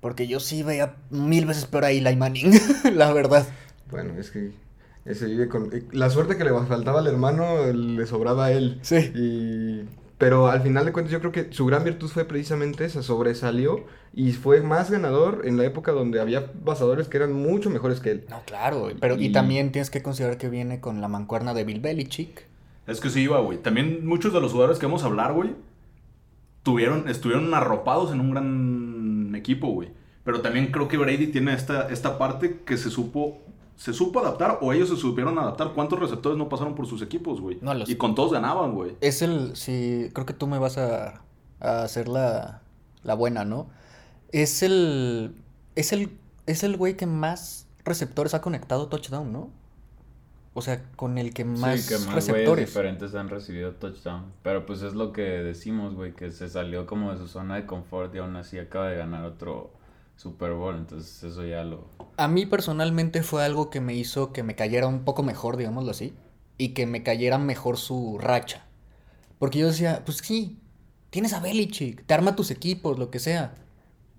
porque 0.01 0.27
yo 0.27 0.41
sí 0.41 0.63
veía 0.63 0.97
mil 1.11 1.45
veces 1.47 1.67
peor 1.67 1.85
a 1.85 1.91
Eli 1.91 2.17
Manning, 2.17 2.53
la 2.95 3.13
verdad. 3.13 3.47
Bueno, 3.91 4.15
es 4.19 4.31
que 4.31 4.51
ese 5.05 5.27
vive 5.27 5.49
con 5.49 5.71
la 5.93 6.11
suerte 6.11 6.37
que 6.37 6.45
le 6.45 6.51
faltaba 6.67 7.01
al 7.01 7.07
hermano 7.07 7.67
le 7.73 8.07
sobraba 8.07 8.47
a 8.47 8.53
él. 8.53 8.79
Sí. 8.83 8.97
Y 9.15 9.89
pero 10.17 10.47
al 10.49 10.63
final 10.63 10.85
de 10.87 10.93
cuentas 10.93 11.13
yo 11.13 11.19
creo 11.21 11.33
que 11.33 11.53
su 11.53 11.67
gran 11.67 11.83
virtud 11.85 12.09
fue 12.09 12.25
precisamente 12.25 12.85
esa, 12.85 13.03
sobresalió 13.03 13.85
y 14.15 14.33
fue 14.33 14.63
más 14.63 14.91
ganador 14.91 15.43
en 15.45 15.57
la 15.57 15.65
época 15.65 15.91
donde 15.93 16.21
había 16.21 16.53
pasadores 16.53 17.09
que 17.09 17.17
eran 17.17 17.33
mucho 17.33 17.69
mejores 17.69 18.01
que 18.01 18.13
él. 18.13 18.25
No, 18.31 18.41
claro, 18.47 18.89
pero 19.01 19.17
y 19.17 19.27
Y- 19.27 19.33
también 19.33 19.73
tienes 19.73 19.91
que 19.91 20.03
considerar 20.03 20.39
que 20.39 20.49
viene 20.49 20.81
con 20.81 21.01
la 21.01 21.09
mancuerna 21.09 21.53
de 21.53 21.65
Bill 21.65 21.81
Belichick. 21.81 22.47
Es 22.87 23.01
que 23.01 23.11
sí 23.11 23.23
iba, 23.23 23.41
güey. 23.41 23.59
También 23.59 24.07
muchos 24.07 24.33
de 24.33 24.41
los 24.41 24.53
jugadores 24.53 24.79
que 24.79 24.87
vamos 24.87 25.03
a 25.03 25.07
hablar, 25.07 25.33
güey, 25.33 25.51
tuvieron, 26.63 27.09
estuvieron 27.09 27.53
arropados 27.53 28.13
en 28.13 28.21
un 28.21 28.31
gran 28.31 29.35
equipo, 29.35 29.69
güey. 29.73 29.89
Pero 30.25 30.41
también 30.41 30.69
creo 30.71 30.89
que 30.89 30.97
Brady 30.97 31.27
tiene 31.27 31.53
esta, 31.53 31.89
esta 31.89 32.17
parte 32.19 32.61
que 32.65 32.77
se 32.79 32.89
supo, 32.91 33.43
se 33.77 33.93
supo 33.93 34.21
adaptar 34.21 34.59
o 34.61 34.73
ellos 34.73 34.89
se 34.89 34.97
supieron 34.97 35.39
adaptar. 35.39 35.73
¿Cuántos 35.75 35.99
receptores 35.99 36.39
no 36.39 36.49
pasaron 36.49 36.75
por 36.75 36.87
sus 36.87 37.03
equipos, 37.03 37.41
güey? 37.41 37.59
No, 37.61 37.75
los- 37.75 37.89
Y 37.89 37.97
con 37.97 38.15
todos 38.15 38.33
ganaban, 38.33 38.75
güey. 38.75 38.97
Es 39.01 39.23
el, 39.23 39.57
sí, 39.57 40.11
creo 40.13 40.27
que 40.27 40.35
tú 40.35 40.47
me 40.47 40.59
vas 40.59 40.79
a, 40.79 41.23
a 41.61 41.83
hacer 41.83 42.09
la, 42.09 42.63
la 43.03 43.15
buena, 43.15 43.45
¿no? 43.45 43.69
Es 44.33 44.63
el, 44.63 45.35
es 45.77 45.93
el, 45.93 46.17
es 46.47 46.63
el 46.65 46.77
güey 46.77 46.97
que 46.97 47.07
más 47.07 47.67
receptores 47.85 48.35
ha 48.35 48.41
conectado 48.41 48.89
touchdown, 48.89 49.33
¿no? 49.33 49.51
O 50.57 50.63
sea, 50.63 50.85
con 50.95 51.19
el 51.19 51.35
que 51.35 51.45
más, 51.45 51.81
sí, 51.81 51.89
que 51.89 51.95
más 51.97 52.05
güeyes 52.07 52.27
receptores. 52.29 52.67
diferentes 52.67 53.15
han 53.17 53.29
recibido 53.29 53.73
touchdown. 53.73 54.27
Pero 54.45 54.65
pues 54.67 54.83
es 54.83 54.95
lo 54.95 55.13
que 55.13 55.23
decimos, 55.23 55.95
güey, 55.95 56.13
que 56.15 56.31
se 56.31 56.49
salió 56.49 56.87
como 56.87 57.11
de 57.13 57.19
su 57.19 57.27
zona 57.27 57.57
de 57.57 57.67
confort 57.67 58.15
y 58.15 58.19
aún 58.19 58.37
así 58.37 58.59
acaba 58.61 58.89
de 58.89 58.97
ganar 58.99 59.25
otro 59.25 59.73
Super 60.17 60.53
Bowl. 60.53 60.77
Entonces 60.77 61.23
eso 61.23 61.45
ya 61.45 61.65
lo... 61.65 61.89
A 62.17 62.29
mí 62.29 62.47
personalmente 62.47 63.23
fue 63.23 63.45
algo 63.45 63.71
que 63.71 63.81
me 63.81 63.95
hizo 63.95 64.33
que 64.33 64.43
me 64.43 64.55
cayera 64.55 64.87
un 64.87 65.05
poco 65.05 65.23
mejor, 65.23 65.57
digámoslo 65.57 65.91
así, 65.91 66.15
y 66.59 66.71
que 66.71 66.87
me 66.87 67.03
cayera 67.03 67.39
mejor 67.39 67.77
su 67.77 68.19
racha. 68.19 68.65
Porque 69.39 69.59
yo 69.59 69.67
decía, 69.67 70.03
pues 70.05 70.19
sí, 70.19 70.59
tienes 71.11 71.33
a 71.33 71.41
Belichick, 71.41 72.07
te 72.07 72.15
arma 72.15 72.37
tus 72.37 72.51
equipos, 72.51 72.99
lo 72.99 73.11
que 73.11 73.19
sea. 73.19 73.55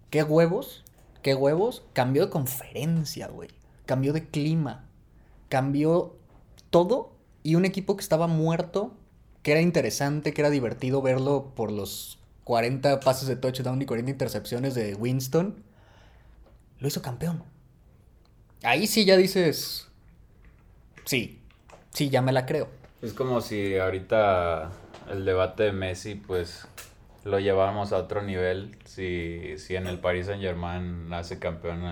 ¿Qué 0.09 0.23
huevos? 0.23 0.83
¿Qué 1.21 1.33
huevos? 1.33 1.83
Cambió 1.93 2.25
de 2.25 2.31
conferencia, 2.31 3.27
güey. 3.27 3.49
Cambió 3.85 4.13
de 4.13 4.27
clima. 4.27 4.87
Cambió 5.49 6.17
todo 6.69 7.15
y 7.41 7.55
un 7.55 7.65
equipo 7.65 7.95
que 7.95 8.01
estaba 8.01 8.27
muerto, 8.27 8.93
que 9.41 9.51
era 9.51 9.61
interesante, 9.61 10.33
que 10.33 10.41
era 10.41 10.49
divertido 10.49 11.01
verlo 11.01 11.53
por 11.55 11.71
los 11.71 12.19
40 12.43 12.99
pases 12.99 13.27
de 13.27 13.35
touchdown 13.35 13.81
y 13.81 13.85
40 13.85 14.11
intercepciones 14.11 14.75
de 14.75 14.95
Winston, 14.95 15.63
lo 16.79 16.87
hizo 16.87 17.01
campeón. 17.01 17.43
Ahí 18.63 18.87
sí 18.87 19.05
ya 19.05 19.17
dices, 19.17 19.89
sí, 21.05 21.39
sí, 21.91 22.09
ya 22.09 22.21
me 22.21 22.31
la 22.31 22.45
creo. 22.45 22.67
Es 23.01 23.13
como 23.13 23.41
si 23.41 23.77
ahorita 23.77 24.71
el 25.11 25.25
debate 25.25 25.63
de 25.63 25.71
Messi, 25.71 26.15
pues 26.15 26.67
lo 27.23 27.39
llevamos 27.39 27.91
a 27.91 27.97
otro 27.97 28.21
nivel 28.21 28.77
si, 28.85 29.57
si 29.57 29.75
en 29.75 29.87
el 29.87 29.99
Paris 29.99 30.27
Saint 30.27 30.41
Germain 30.41 31.11
hace 31.13 31.39
campeón 31.39 31.83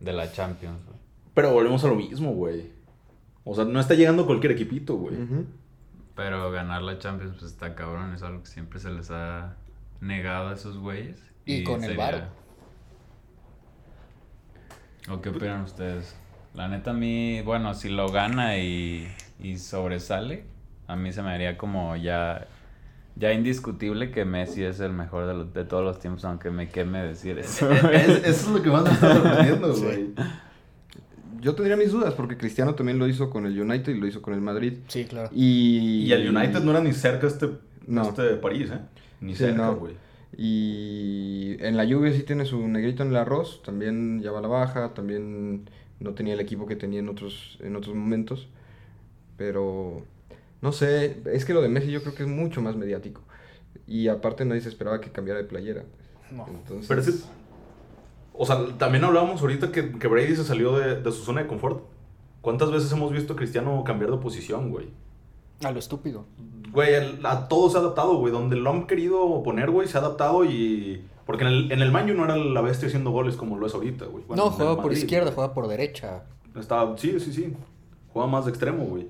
de 0.00 0.12
la 0.12 0.32
Champions. 0.32 0.84
güey. 0.84 0.98
Pero 1.34 1.52
volvemos 1.52 1.84
a 1.84 1.88
lo 1.88 1.94
mismo, 1.94 2.32
güey. 2.32 2.70
O 3.44 3.54
sea, 3.54 3.64
no 3.64 3.80
está 3.80 3.94
llegando 3.94 4.26
cualquier 4.26 4.52
equipito, 4.52 4.96
güey. 4.96 5.16
Pero 6.14 6.50
ganar 6.50 6.82
la 6.82 6.98
Champions, 6.98 7.36
pues 7.38 7.52
está 7.52 7.74
cabrón, 7.74 8.12
es 8.14 8.22
algo 8.22 8.42
que 8.42 8.48
siempre 8.48 8.80
se 8.80 8.90
les 8.90 9.10
ha 9.10 9.56
negado 10.00 10.48
a 10.48 10.54
esos 10.54 10.78
güeyes. 10.78 11.22
Y 11.44 11.64
con 11.64 11.82
el 11.84 11.96
varo. 11.96 12.26
¿O 15.10 15.20
qué 15.20 15.30
opinan 15.30 15.62
ustedes? 15.62 16.14
La 16.54 16.68
neta 16.68 16.90
a 16.90 16.94
mí, 16.94 17.40
bueno, 17.42 17.74
si 17.74 17.88
lo 17.88 18.10
gana 18.10 18.58
y, 18.58 19.08
y 19.40 19.58
sobresale, 19.58 20.44
a 20.86 20.96
mí 20.96 21.12
se 21.12 21.22
me 21.22 21.30
haría 21.30 21.56
como 21.56 21.94
ya, 21.96 22.46
ya 23.16 23.32
indiscutible 23.32 24.10
que 24.10 24.24
Messi 24.24 24.64
es 24.64 24.80
el 24.80 24.92
mejor 24.92 25.26
de, 25.26 25.34
los- 25.34 25.52
de 25.54 25.64
todos 25.64 25.84
los 25.84 25.98
tiempos, 26.00 26.24
aunque 26.24 26.50
me 26.50 26.68
queme 26.68 27.02
decir 27.02 27.38
eso. 27.38 27.70
Es- 27.70 28.08
eso 28.08 28.26
es 28.26 28.48
lo 28.48 28.62
que 28.62 28.70
más 28.70 28.82
me 28.84 28.90
está 28.92 29.14
sorprendiendo, 29.14 29.74
güey. 29.76 30.08
Yo 31.40 31.54
tendría 31.54 31.76
mis 31.76 31.92
dudas 31.92 32.14
porque 32.14 32.36
Cristiano 32.36 32.74
también 32.74 32.98
lo 32.98 33.06
hizo 33.06 33.30
con 33.30 33.46
el 33.46 33.58
United 33.60 33.94
y 33.94 34.00
lo 34.00 34.06
hizo 34.08 34.20
con 34.20 34.34
el 34.34 34.40
Madrid. 34.40 34.78
Sí, 34.88 35.04
claro. 35.04 35.28
Y, 35.32 36.04
Y 36.06 36.12
el 36.12 36.28
United 36.36 36.60
no 36.64 36.72
era 36.72 36.80
ni 36.80 36.92
cerca 36.92 37.28
este, 37.28 37.48
No. 37.86 38.08
este 38.08 38.30
París, 38.36 38.70
¿eh? 38.72 38.80
Ni 39.20 39.32
Sí, 39.34 39.44
cerca, 39.44 39.62
no. 39.66 39.78
Y 40.40 41.56
en 41.64 41.76
la 41.76 41.84
Juve 41.84 42.12
sí 42.14 42.22
tiene 42.22 42.44
su 42.46 42.66
negrito 42.68 43.02
en 43.02 43.08
el 43.10 43.16
arroz, 43.16 43.60
también 43.64 44.20
ya 44.22 44.30
va 44.30 44.38
a 44.38 44.42
la 44.42 44.46
baja, 44.48 44.94
también 44.94 45.68
no 45.98 46.14
tenía 46.14 46.34
el 46.34 46.40
equipo 46.40 46.64
que 46.66 46.76
tenía 46.76 47.00
en 47.00 47.08
otros, 47.08 47.58
en 47.60 47.74
otros 47.74 47.96
momentos. 47.96 48.48
Pero 49.36 50.04
no 50.62 50.70
sé, 50.70 51.20
es 51.32 51.44
que 51.44 51.54
lo 51.54 51.60
de 51.60 51.68
Messi 51.68 51.90
yo 51.90 52.02
creo 52.02 52.14
que 52.14 52.22
es 52.22 52.28
mucho 52.28 52.62
más 52.62 52.76
mediático. 52.76 53.20
Y 53.86 54.06
aparte 54.06 54.44
nadie 54.44 54.60
se 54.60 54.68
esperaba 54.68 55.00
que 55.00 55.10
cambiara 55.10 55.40
de 55.40 55.46
playera. 55.46 55.82
No. 56.30 56.46
Entonces, 56.46 56.86
Pero 56.86 57.00
ese- 57.00 57.24
O 58.32 58.46
sea, 58.46 58.78
también 58.78 59.02
hablábamos 59.02 59.40
ahorita 59.40 59.72
que, 59.72 59.90
que 59.98 60.06
Brady 60.06 60.36
se 60.36 60.44
salió 60.44 60.78
de, 60.78 61.00
de 61.02 61.10
su 61.12 61.24
zona 61.24 61.42
de 61.42 61.48
confort. 61.48 61.82
¿Cuántas 62.42 62.70
veces 62.70 62.92
hemos 62.92 63.10
visto 63.12 63.32
a 63.32 63.36
Cristiano 63.36 63.82
cambiar 63.84 64.12
de 64.12 64.18
posición, 64.18 64.70
güey? 64.70 64.86
A 65.64 65.72
lo 65.72 65.80
estúpido. 65.80 66.26
Güey, 66.72 66.94
a 67.24 67.48
todo 67.48 67.70
se 67.70 67.76
ha 67.76 67.80
adaptado, 67.80 68.18
güey. 68.18 68.32
Donde 68.32 68.56
lo 68.56 68.70
han 68.70 68.86
querido 68.86 69.42
poner, 69.42 69.70
güey, 69.70 69.88
se 69.88 69.96
ha 69.96 70.00
adaptado 70.00 70.44
y... 70.44 71.04
Porque 71.26 71.44
en 71.44 71.50
el, 71.50 71.72
en 71.72 71.82
el 71.82 71.92
Man 71.92 72.10
U 72.10 72.14
no 72.14 72.24
era 72.24 72.36
la 72.36 72.60
bestia 72.62 72.88
haciendo 72.88 73.10
goles 73.10 73.36
como 73.36 73.58
lo 73.58 73.66
es 73.66 73.74
ahorita, 73.74 74.06
güey. 74.06 74.24
Bueno, 74.26 74.46
no, 74.46 74.50
juega 74.50 74.80
por 74.80 74.92
izquierda, 74.92 75.30
juega 75.32 75.52
por 75.52 75.68
derecha. 75.68 76.22
Estaba, 76.58 76.96
sí, 76.96 77.20
sí, 77.20 77.32
sí. 77.32 77.54
Juega 78.12 78.28
más 78.28 78.46
de 78.46 78.50
extremo, 78.50 78.84
güey. 78.84 79.08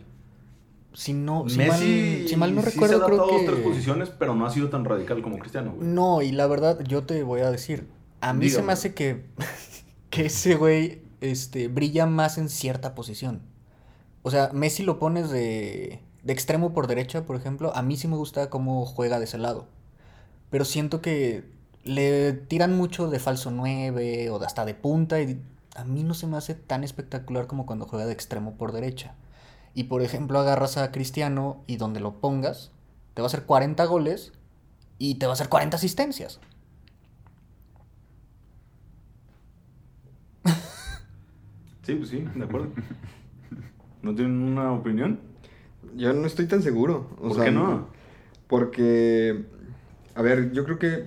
Si 0.95 1.13
no, 1.13 1.49
si 1.49 1.59
Messi, 1.59 2.19
mal, 2.19 2.29
si 2.29 2.37
mal 2.37 2.55
no 2.57 2.63
sí 2.63 2.71
recuerdo, 2.71 2.97
se 2.97 3.03
ha 3.03 3.07
adaptado 3.07 3.29
creo 3.29 3.37
a 3.37 3.39
dos, 3.39 3.47
tres 3.47 3.59
que... 3.59 3.69
posiciones, 3.69 4.09
pero 4.11 4.35
no 4.35 4.47
ha 4.47 4.51
sido 4.51 4.69
tan 4.69 4.85
radical 4.85 5.23
como 5.23 5.39
Cristiano, 5.39 5.75
güey. 5.77 5.87
No, 5.87 6.23
y 6.23 6.33
la 6.33 6.49
verdad, 6.49 6.81
yo 6.83 7.05
te 7.05 7.23
voy 7.23 7.43
a 7.43 7.53
decir, 7.53 7.87
a 8.21 8.33
mí 8.33 8.49
se 8.51 8.63
me 8.63 8.73
hace 8.73 8.95
que, 8.95 9.25
que 10.11 10.27
ese 10.27 10.57
güey 10.57 11.03
este, 11.21 11.69
brilla 11.69 12.07
más 12.07 12.39
en 12.39 12.49
cierta 12.49 12.95
posición. 12.95 13.43
O 14.23 14.31
sea, 14.31 14.51
Messi 14.53 14.83
lo 14.83 14.99
pones 14.99 15.31
de, 15.31 16.01
de 16.29 16.35
extremo 16.35 16.75
por 16.75 16.89
derecha, 16.89 17.25
por 17.25 17.37
ejemplo, 17.37 17.75
a 17.75 17.81
mí 17.81 17.97
sí 17.97 18.07
me 18.07 18.17
gusta 18.17 18.51
cómo 18.51 18.85
juega 18.85 19.19
de 19.19 19.25
ese 19.25 19.39
lado. 19.39 19.67
Pero 20.51 20.67
siento 20.67 21.01
que 21.01 21.51
le 21.85 22.35
tiran 22.35 22.77
mucho 22.77 23.09
de 23.09 23.19
falso 23.19 23.51
9 23.51 24.29
o 24.29 24.43
hasta 24.43 24.67
de 24.67 24.75
punta 24.75 25.23
y 25.23 25.41
a 25.75 25.85
mí 25.85 26.03
no 26.03 26.13
se 26.13 26.27
me 26.27 26.37
hace 26.37 26.55
tan 26.55 26.85
espectacular 26.85 27.47
como 27.47 27.65
cuando 27.65 27.87
juega 27.87 28.05
de 28.05 28.13
extremo 28.13 28.59
por 28.59 28.73
derecha. 28.73 29.15
Y 29.73 29.85
por 29.85 30.03
ejemplo, 30.03 30.39
agarras 30.39 30.77
a 30.77 30.93
Cristiano 30.93 31.63
y 31.67 31.79
donde 31.79 31.99
lo 31.99 32.21
pongas, 32.21 32.73
te 33.15 33.23
va 33.23 33.27
a 33.27 33.29
hacer 33.29 33.45
40 33.45 33.83
goles 33.87 34.33
y 34.99 35.15
te 35.15 35.25
va 35.25 35.33
a 35.33 35.35
hacer 35.35 35.49
40 35.49 35.79
asistencias. 35.79 36.41
Sí, 41.85 41.95
pues 41.95 42.11
sí, 42.11 42.19
de 42.35 42.45
acuerdo. 42.45 42.69
¿No 44.03 44.15
tienen 44.15 44.43
una 44.43 44.73
opinión? 44.73 45.21
Yo 45.97 46.13
no 46.13 46.27
estoy 46.27 46.47
tan 46.47 46.63
seguro. 46.63 47.07
o 47.19 47.29
¿Por 47.29 47.37
sea, 47.37 47.45
qué 47.47 47.51
no? 47.53 47.89
Porque, 48.49 49.45
a 50.15 50.23
ver, 50.23 50.53
yo 50.53 50.65
creo 50.65 50.79
que... 50.79 51.05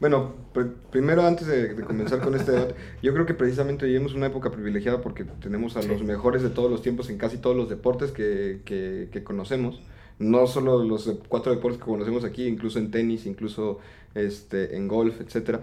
Bueno, 0.00 0.34
pr- 0.52 0.72
primero 0.90 1.22
antes 1.24 1.46
de, 1.46 1.74
de 1.74 1.82
comenzar 1.84 2.20
con 2.20 2.34
este 2.34 2.50
debate, 2.50 2.74
yo 3.02 3.12
creo 3.14 3.24
que 3.24 3.34
precisamente 3.34 3.86
vivimos 3.86 4.14
una 4.14 4.26
época 4.26 4.50
privilegiada 4.50 5.00
porque 5.00 5.24
tenemos 5.24 5.76
a 5.76 5.82
Sí. 5.82 5.88
los 5.88 6.02
mejores 6.02 6.42
de 6.42 6.50
todos 6.50 6.70
los 6.70 6.82
tiempos 6.82 7.08
en 7.08 7.18
casi 7.18 7.36
todos 7.38 7.56
los 7.56 7.68
deportes 7.68 8.10
que, 8.10 8.62
que- 8.64 9.08
que 9.12 9.22
conocemos. 9.22 9.80
No 10.18 10.46
solo 10.48 10.82
los 10.82 11.08
cuatro 11.28 11.52
deportes 11.54 11.78
que 11.78 11.84
conocemos 11.86 12.24
aquí, 12.24 12.46
incluso 12.46 12.78
en 12.80 12.90
tenis, 12.90 13.26
incluso 13.26 13.78
este, 14.14 14.76
en 14.76 14.88
golf, 14.88 15.20
etcétera. 15.20 15.60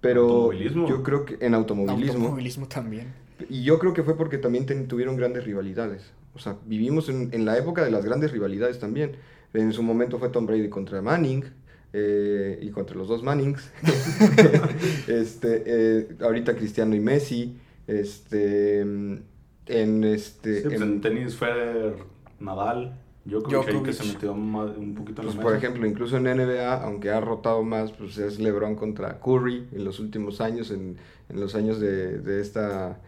Pero 0.00 0.22
Automovilismo. 0.22 0.88
yo 0.88 1.02
creo 1.02 1.24
que 1.24 1.36
en 1.40 1.54
automovilismo. 1.54 2.14
Automovilismo 2.20 2.68
también. 2.68 3.08
Y 3.48 3.62
yo 3.64 3.78
creo 3.78 3.92
que 3.92 4.02
fue 4.02 4.16
porque 4.16 4.38
también 4.38 4.66
ten- 4.66 4.86
tuvieron 4.88 5.16
grandes 5.16 5.44
rivalidades. 5.44 6.12
O 6.34 6.38
sea, 6.38 6.56
vivimos 6.66 7.08
en, 7.08 7.28
en 7.32 7.44
la 7.44 7.56
época 7.58 7.84
de 7.84 7.90
las 7.90 8.04
grandes 8.04 8.32
rivalidades 8.32 8.78
también. 8.78 9.12
En 9.52 9.72
su 9.72 9.82
momento 9.82 10.18
fue 10.18 10.28
Tom 10.28 10.46
Brady 10.46 10.68
contra 10.68 11.02
Manning 11.02 11.44
eh, 11.92 12.58
y 12.62 12.70
contra 12.70 12.96
los 12.96 13.08
dos 13.08 13.22
Mannings. 13.22 13.70
este, 15.08 15.62
eh, 15.66 16.08
ahorita 16.20 16.54
Cristiano 16.54 16.94
y 16.94 17.00
Messi. 17.00 17.56
Este, 17.86 18.80
en 18.80 20.04
este, 20.04 20.56
Sí, 20.62 20.68
pues 20.68 20.76
en- 20.80 20.82
en 20.82 21.00
tenis 21.00 21.34
Federer, 21.36 21.94
Nadal, 22.38 22.96
Djokovic, 23.24 23.68
ahí 23.68 23.82
que 23.82 23.92
se 23.92 24.04
metió 24.12 24.34
más- 24.34 24.76
un 24.76 24.94
poquito 24.94 25.22
en 25.22 25.26
pues, 25.26 25.36
la 25.36 25.42
por 25.42 25.54
ejemplo, 25.56 25.86
incluso 25.86 26.16
en 26.16 26.24
NBA, 26.24 26.82
aunque 26.84 27.10
ha 27.10 27.20
rotado 27.20 27.62
más, 27.62 27.92
pues 27.92 28.16
es 28.18 28.38
LeBron 28.38 28.76
contra 28.76 29.18
Curry 29.20 29.66
en 29.72 29.84
los 29.84 29.98
últimos 30.00 30.40
años, 30.40 30.70
en, 30.70 30.96
en 31.28 31.40
los 31.40 31.54
años 31.54 31.80
de, 31.80 32.18
de 32.18 32.40
esta 32.40 33.00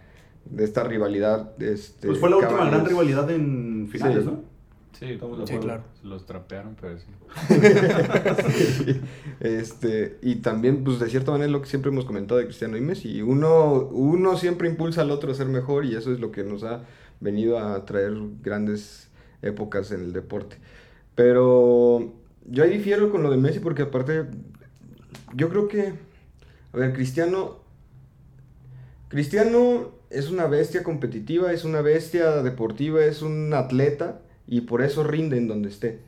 de 0.44 0.64
esta 0.64 0.84
rivalidad. 0.84 1.60
Este, 1.62 2.06
Pues 2.08 2.18
fue 2.18 2.30
la 2.30 2.36
última 2.36 2.64
gran 2.66 2.84
rivalidad 2.86 3.30
en 3.30 3.88
finales, 3.90 4.24
Sí. 4.24 4.30
¿no? 4.30 4.52
Sí, 4.98 5.06
de 5.06 5.46
Sí, 5.46 5.58
claro. 5.58 5.82
Los 6.04 6.26
trapearon, 6.26 6.76
pero 6.80 6.96
sí. 6.98 7.06
este, 9.40 10.18
y 10.22 10.36
también, 10.36 10.84
pues 10.84 11.00
de 11.00 11.08
cierta 11.08 11.32
manera, 11.32 11.46
es 11.46 11.52
lo 11.52 11.60
que 11.60 11.68
siempre 11.68 11.90
hemos 11.90 12.04
comentado 12.04 12.38
de 12.38 12.46
Cristiano 12.46 12.76
y 12.76 12.80
Messi. 12.80 13.20
Uno, 13.22 13.72
uno 13.90 14.36
siempre 14.36 14.68
impulsa 14.68 15.00
al 15.00 15.10
otro 15.10 15.32
a 15.32 15.34
ser 15.34 15.48
mejor 15.48 15.86
y 15.86 15.96
eso 15.96 16.12
es 16.12 16.20
lo 16.20 16.30
que 16.30 16.44
nos 16.44 16.62
ha 16.62 16.82
venido 17.20 17.58
a 17.58 17.84
traer 17.84 18.12
grandes 18.42 19.08
épocas 19.40 19.90
en 19.90 20.02
el 20.02 20.12
deporte. 20.12 20.58
Pero 21.16 22.12
yo 22.46 22.62
ahí 22.62 22.70
difiero 22.70 23.10
con 23.10 23.22
lo 23.24 23.30
de 23.30 23.38
Messi 23.38 23.58
porque 23.58 23.82
aparte, 23.82 24.26
yo 25.34 25.48
creo 25.48 25.66
que, 25.68 25.94
a 26.72 26.76
ver, 26.76 26.92
Cristiano, 26.92 27.56
Cristiano 29.08 29.90
es 30.12 30.30
una 30.30 30.46
bestia 30.46 30.82
competitiva, 30.82 31.52
es 31.52 31.64
una 31.64 31.80
bestia 31.82 32.42
deportiva, 32.42 33.04
es 33.04 33.22
un 33.22 33.52
atleta 33.54 34.20
y 34.46 34.62
por 34.62 34.82
eso 34.82 35.04
rinde 35.04 35.38
en 35.38 35.48
donde 35.48 35.68
esté. 35.70 36.00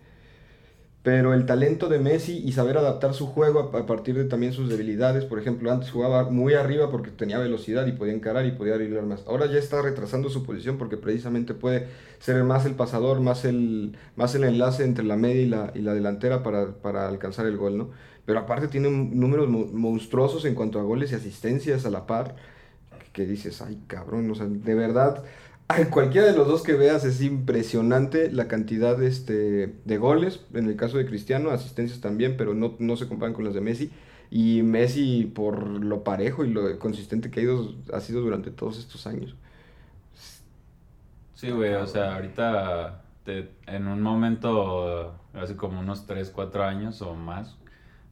Pero 1.02 1.34
el 1.34 1.44
talento 1.44 1.90
de 1.90 1.98
Messi 1.98 2.38
y 2.42 2.52
saber 2.52 2.78
adaptar 2.78 3.12
su 3.12 3.26
juego 3.26 3.60
a, 3.60 3.84
partir 3.86 4.14
de 4.16 4.24
también 4.24 4.54
sus 4.54 4.70
debilidades, 4.70 5.26
por 5.26 5.38
ejemplo, 5.38 5.70
antes 5.70 5.90
jugaba 5.90 6.30
muy 6.30 6.54
arriba 6.54 6.90
porque 6.90 7.10
tenía 7.10 7.38
velocidad 7.38 7.86
y 7.86 7.92
podía 7.92 8.14
encarar 8.14 8.46
y 8.46 8.52
podía 8.52 8.74
driblar 8.76 9.04
más. 9.04 9.22
Ahora 9.26 9.44
ya 9.44 9.58
está 9.58 9.82
retrasando 9.82 10.30
su 10.30 10.44
posición 10.44 10.78
porque 10.78 10.96
precisamente 10.96 11.52
puede 11.52 11.88
ser 12.20 12.42
más 12.44 12.64
el 12.64 12.72
pasador, 12.74 13.20
más 13.20 13.44
el, 13.44 13.98
más 14.16 14.34
el 14.34 14.44
enlace 14.44 14.84
entre 14.84 15.04
la 15.04 15.16
media 15.16 15.42
y 15.42 15.46
la, 15.46 15.72
y 15.74 15.80
la 15.80 15.92
delantera 15.92 16.42
para, 16.42 16.72
para 16.80 17.06
alcanzar 17.06 17.44
el 17.44 17.58
gol, 17.58 17.76
¿no? 17.76 17.90
Pero 18.24 18.38
aparte 18.38 18.68
tiene 18.68 18.90
números 18.90 19.46
mo- 19.50 19.66
monstruosos 19.66 20.46
en 20.46 20.54
cuanto 20.54 20.80
a 20.80 20.82
goles 20.84 21.12
y 21.12 21.16
asistencias 21.16 21.84
a 21.84 21.90
la 21.90 22.06
par, 22.06 22.36
que 23.14 23.26
dices, 23.26 23.62
ay 23.62 23.80
cabrón, 23.88 24.30
o 24.30 24.36
sea, 24.36 24.46
de 24.48 24.76
verdad, 24.76 25.24
cualquiera 25.92 26.26
de 26.28 26.36
los 26.36 26.48
dos 26.48 26.62
que 26.62 26.74
veas 26.74 27.04
es 27.06 27.22
impresionante 27.22 28.30
la 28.32 28.48
cantidad 28.48 29.02
este, 29.02 29.74
de 29.84 29.98
goles, 29.98 30.42
en 30.54 30.66
el 30.68 30.76
caso 30.76 30.98
de 30.98 31.06
Cristiano, 31.06 31.50
asistencias 31.50 32.00
también, 32.02 32.36
pero 32.38 32.54
no, 32.54 32.76
no 32.80 32.96
se 32.96 33.08
comparan 33.08 33.34
con 33.34 33.44
las 33.46 33.54
de 33.54 33.62
Messi. 33.62 33.92
Y 34.30 34.62
Messi, 34.64 35.26
por 35.34 35.68
lo 35.68 36.04
parejo 36.04 36.44
y 36.44 36.50
lo 36.50 36.78
consistente 36.80 37.30
que 37.30 37.40
ha, 37.40 37.42
ido, 37.44 37.74
ha 37.92 38.00
sido 38.00 38.20
durante 38.22 38.50
todos 38.50 38.78
estos 38.78 39.06
años. 39.06 39.36
Sí, 41.34 41.50
güey, 41.50 41.74
o 41.74 41.86
sea, 41.86 42.14
ahorita 42.14 43.12
te- 43.24 43.58
en 43.66 43.88
un 43.88 44.00
momento, 44.02 45.20
hace 45.32 45.56
como 45.56 45.80
unos 45.80 46.06
3, 46.06 46.30
4 46.30 46.64
años 46.64 47.02
o 47.02 47.14
más, 47.14 47.58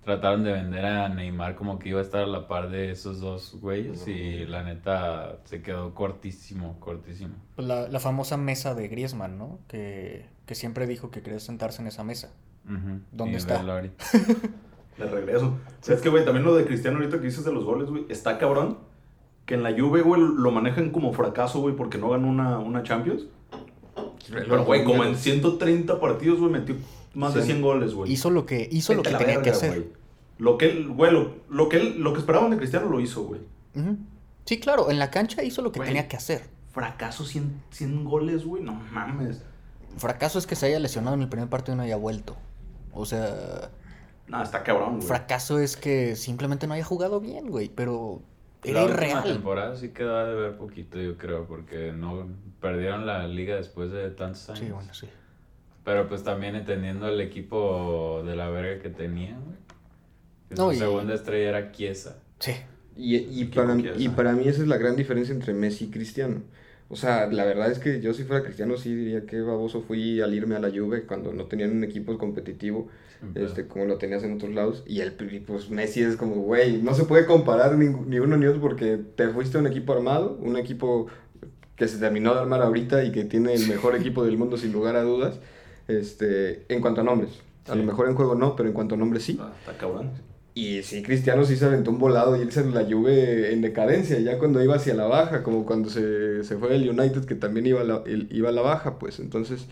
trataron 0.04 0.42
de 0.42 0.52
vender 0.52 0.84
a 0.84 1.08
Neymar 1.08 1.54
como 1.54 1.78
que 1.78 1.90
iba 1.90 2.00
a 2.00 2.02
estar 2.02 2.22
a 2.22 2.26
la 2.26 2.48
par 2.48 2.70
de 2.70 2.90
esos 2.90 3.20
dos 3.20 3.56
güeyes 3.60 4.06
y 4.08 4.44
la 4.46 4.64
neta 4.64 5.38
se 5.44 5.62
quedó 5.62 5.94
cortísimo, 5.94 6.78
cortísimo. 6.80 7.34
Pues 7.54 7.68
la, 7.68 7.88
la 7.88 8.00
famosa 8.00 8.36
mesa 8.36 8.74
de 8.74 8.88
Griezmann, 8.88 9.38
¿no? 9.38 9.60
Que, 9.68 10.26
que 10.46 10.54
siempre 10.54 10.86
dijo 10.86 11.10
que 11.10 11.22
quería 11.22 11.38
sentarse 11.38 11.82
en 11.82 11.88
esa 11.88 12.04
mesa. 12.04 12.32
¿Dónde 13.12 13.34
y 13.34 13.36
está? 13.36 13.62
De 14.98 15.06
regreso. 15.06 15.46
O 15.46 15.84
sea, 15.84 15.94
es 15.94 16.02
que, 16.02 16.10
güey, 16.10 16.24
también 16.24 16.44
lo 16.44 16.54
de 16.54 16.66
Cristiano 16.66 16.98
ahorita 16.98 17.18
que 17.18 17.24
dices 17.24 17.44
de 17.44 17.52
los 17.52 17.64
goles, 17.64 17.88
güey, 17.88 18.04
está 18.08 18.38
cabrón. 18.38 18.78
Que 19.46 19.54
en 19.54 19.62
la 19.62 19.72
Juve, 19.72 20.02
güey, 20.02 20.20
lo 20.20 20.50
manejan 20.52 20.90
como 20.90 21.12
fracaso, 21.12 21.60
güey, 21.60 21.74
porque 21.74 21.98
no 21.98 22.10
ganó 22.10 22.28
una, 22.28 22.58
una 22.58 22.82
Champions. 22.82 23.24
Pero, 24.30 24.64
güey, 24.64 24.84
como 24.84 25.02
en 25.02 25.16
130 25.16 25.98
partidos, 25.98 26.38
güey, 26.38 26.52
metió 26.52 26.76
más 27.14 27.34
de 27.34 27.40
Sí. 27.42 27.46
100 27.48 27.62
goles, 27.62 27.94
güey. 27.94 28.10
Hizo 28.12 28.30
lo 28.30 28.46
que, 28.46 28.68
hizo 28.70 28.94
lo 28.94 29.02
que 29.02 29.10
tenía 29.14 29.42
que 29.42 29.50
hacer. 29.50 29.70
güey. 29.80 29.92
Lo 30.38 30.58
que 30.58 30.70
él, 30.70 30.88
güey, 30.88 31.12
lo, 31.12 31.36
lo 31.50 31.68
que 31.68 31.76
él, 31.76 32.00
lo 32.00 32.12
que 32.12 32.20
esperaban 32.20 32.50
de 32.50 32.56
Cristiano 32.56 32.88
lo 32.88 33.00
hizo, 33.00 33.22
güey. 33.24 33.40
Sí, 34.44 34.58
claro, 34.58 34.90
en 34.90 34.98
la 34.98 35.10
cancha 35.10 35.42
hizo 35.42 35.62
lo 35.62 35.70
que 35.72 35.80
tenía 35.80 36.08
que 36.08 36.16
hacer. 36.16 36.42
Fracaso 36.72 37.24
100, 37.24 37.62
100 37.70 38.04
goles, 38.04 38.44
güey, 38.44 38.62
no 38.62 38.72
mames. 38.74 39.42
Fracaso 39.98 40.38
es 40.38 40.46
que 40.46 40.56
se 40.56 40.66
haya 40.66 40.78
lesionado 40.80 41.14
en 41.14 41.22
el 41.22 41.28
primer 41.28 41.48
partido 41.48 41.74
y 41.74 41.76
no 41.76 41.82
haya 41.84 41.96
vuelto. 41.96 42.34
O 42.94 43.04
sea, 43.04 43.70
No, 44.26 44.42
está 44.42 44.62
cabrón, 44.62 44.96
güey. 44.96 45.06
fracaso 45.06 45.58
es 45.58 45.76
que 45.76 46.16
simplemente 46.16 46.66
no 46.66 46.74
haya 46.74 46.84
jugado 46.84 47.20
bien, 47.20 47.48
güey. 47.50 47.68
Pero 47.68 48.22
era 48.64 48.80
La 48.80 48.86
última 48.86 49.04
irreal. 49.06 49.22
temporada 49.24 49.76
sí 49.76 49.90
quedaba 49.90 50.24
de 50.24 50.34
ver 50.34 50.56
poquito, 50.56 50.98
yo 50.98 51.18
creo, 51.18 51.46
porque 51.46 51.92
no 51.92 52.26
perdieron 52.60 53.06
la 53.06 53.26
liga 53.28 53.56
después 53.56 53.90
de 53.92 54.10
tantos 54.10 54.48
años. 54.48 54.58
Sí, 54.60 54.70
bueno, 54.72 54.94
sí. 54.94 55.08
Pero 55.84 56.08
pues 56.08 56.22
también 56.22 56.54
entendiendo 56.54 57.08
el 57.08 57.20
equipo 57.20 58.22
de 58.24 58.36
la 58.36 58.48
verga 58.50 58.80
que 58.82 58.88
tenía, 58.88 59.36
güey. 59.44 59.56
Que 60.48 60.54
No, 60.54 60.68
su 60.70 60.76
y- 60.76 60.78
segunda 60.78 61.14
estrella 61.14 61.48
era 61.48 61.72
Chiesa. 61.72 62.18
Sí. 62.38 62.52
Y, 62.96 63.16
y 63.16 63.44
para, 63.46 63.76
y 63.96 64.08
para 64.10 64.32
mí 64.32 64.46
esa 64.46 64.62
es 64.62 64.68
la 64.68 64.76
gran 64.76 64.96
diferencia 64.96 65.34
entre 65.34 65.54
Messi 65.54 65.86
y 65.86 65.90
Cristiano. 65.90 66.42
O 66.90 66.96
sea, 66.96 67.26
la 67.26 67.44
verdad 67.46 67.70
es 67.70 67.78
que 67.78 68.02
yo 68.02 68.12
si 68.12 68.22
fuera 68.24 68.44
cristiano 68.44 68.76
sí 68.76 68.94
diría 68.94 69.24
que 69.24 69.40
baboso 69.40 69.80
fui 69.80 70.20
al 70.20 70.34
irme 70.34 70.56
a 70.56 70.58
la 70.58 70.68
Juve 70.70 71.04
cuando 71.06 71.32
no 71.32 71.46
tenían 71.46 71.70
un 71.70 71.84
equipo 71.84 72.18
competitivo 72.18 72.88
este, 73.34 73.66
como 73.66 73.84
lo 73.86 73.96
tenías 73.98 74.24
en 74.24 74.34
otros 74.34 74.52
lados. 74.52 74.82
Y 74.86 75.00
el 75.00 75.14
y, 75.32 75.40
pues 75.40 75.70
Messi 75.70 76.02
es 76.02 76.16
como, 76.16 76.34
güey, 76.42 76.82
no 76.82 76.92
se 76.92 77.04
puede 77.04 77.24
comparar 77.24 77.76
ni, 77.78 77.86
ni 77.88 78.18
uno 78.18 78.36
ni 78.36 78.46
otro 78.46 78.60
porque 78.60 78.98
te 79.16 79.28
fuiste 79.28 79.56
a 79.56 79.60
un 79.60 79.68
equipo 79.68 79.92
armado, 79.94 80.36
un 80.40 80.56
equipo 80.58 81.06
que 81.76 81.88
se 81.88 81.98
terminó 81.98 82.34
de 82.34 82.40
armar 82.40 82.60
ahorita 82.62 83.04
y 83.04 83.12
que 83.12 83.24
tiene 83.24 83.54
el 83.54 83.66
mejor 83.68 83.94
equipo 83.96 84.24
del 84.24 84.36
mundo 84.36 84.56
sin 84.58 84.72
lugar 84.72 84.96
a 84.96 85.02
dudas, 85.02 85.40
este, 85.88 86.64
en 86.72 86.80
cuanto 86.80 87.00
a 87.00 87.04
nombres. 87.04 87.30
A 87.68 87.74
lo 87.74 87.84
mejor 87.84 88.08
en 88.08 88.14
juego 88.14 88.34
no, 88.34 88.56
pero 88.56 88.68
en 88.68 88.74
cuanto 88.74 88.94
a 88.94 88.98
nombres 88.98 89.22
sí. 89.24 89.32
Está 89.60 89.76
cabrón. 89.78 90.10
Y 90.54 90.82
sí, 90.82 91.02
Cristiano 91.02 91.44
sí 91.46 91.56
se 91.56 91.64
aventó 91.64 91.90
un 91.90 91.98
volado 91.98 92.36
y 92.36 92.40
irse 92.42 92.60
en 92.60 92.74
la 92.74 92.84
Juve 92.84 93.52
en 93.52 93.62
decadencia, 93.62 94.18
ya 94.20 94.38
cuando 94.38 94.62
iba 94.62 94.74
hacia 94.76 94.92
la 94.94 95.06
baja, 95.06 95.42
como 95.42 95.64
cuando 95.64 95.88
se, 95.88 96.44
se 96.44 96.56
fue 96.58 96.68
del 96.70 96.88
United, 96.90 97.24
que 97.24 97.34
también 97.34 97.66
iba 97.66 97.80
a, 97.80 97.84
la, 97.84 98.02
el- 98.04 98.28
iba 98.30 98.50
a 98.50 98.52
la 98.52 98.60
baja, 98.60 98.98
pues 98.98 99.18
entonces 99.18 99.66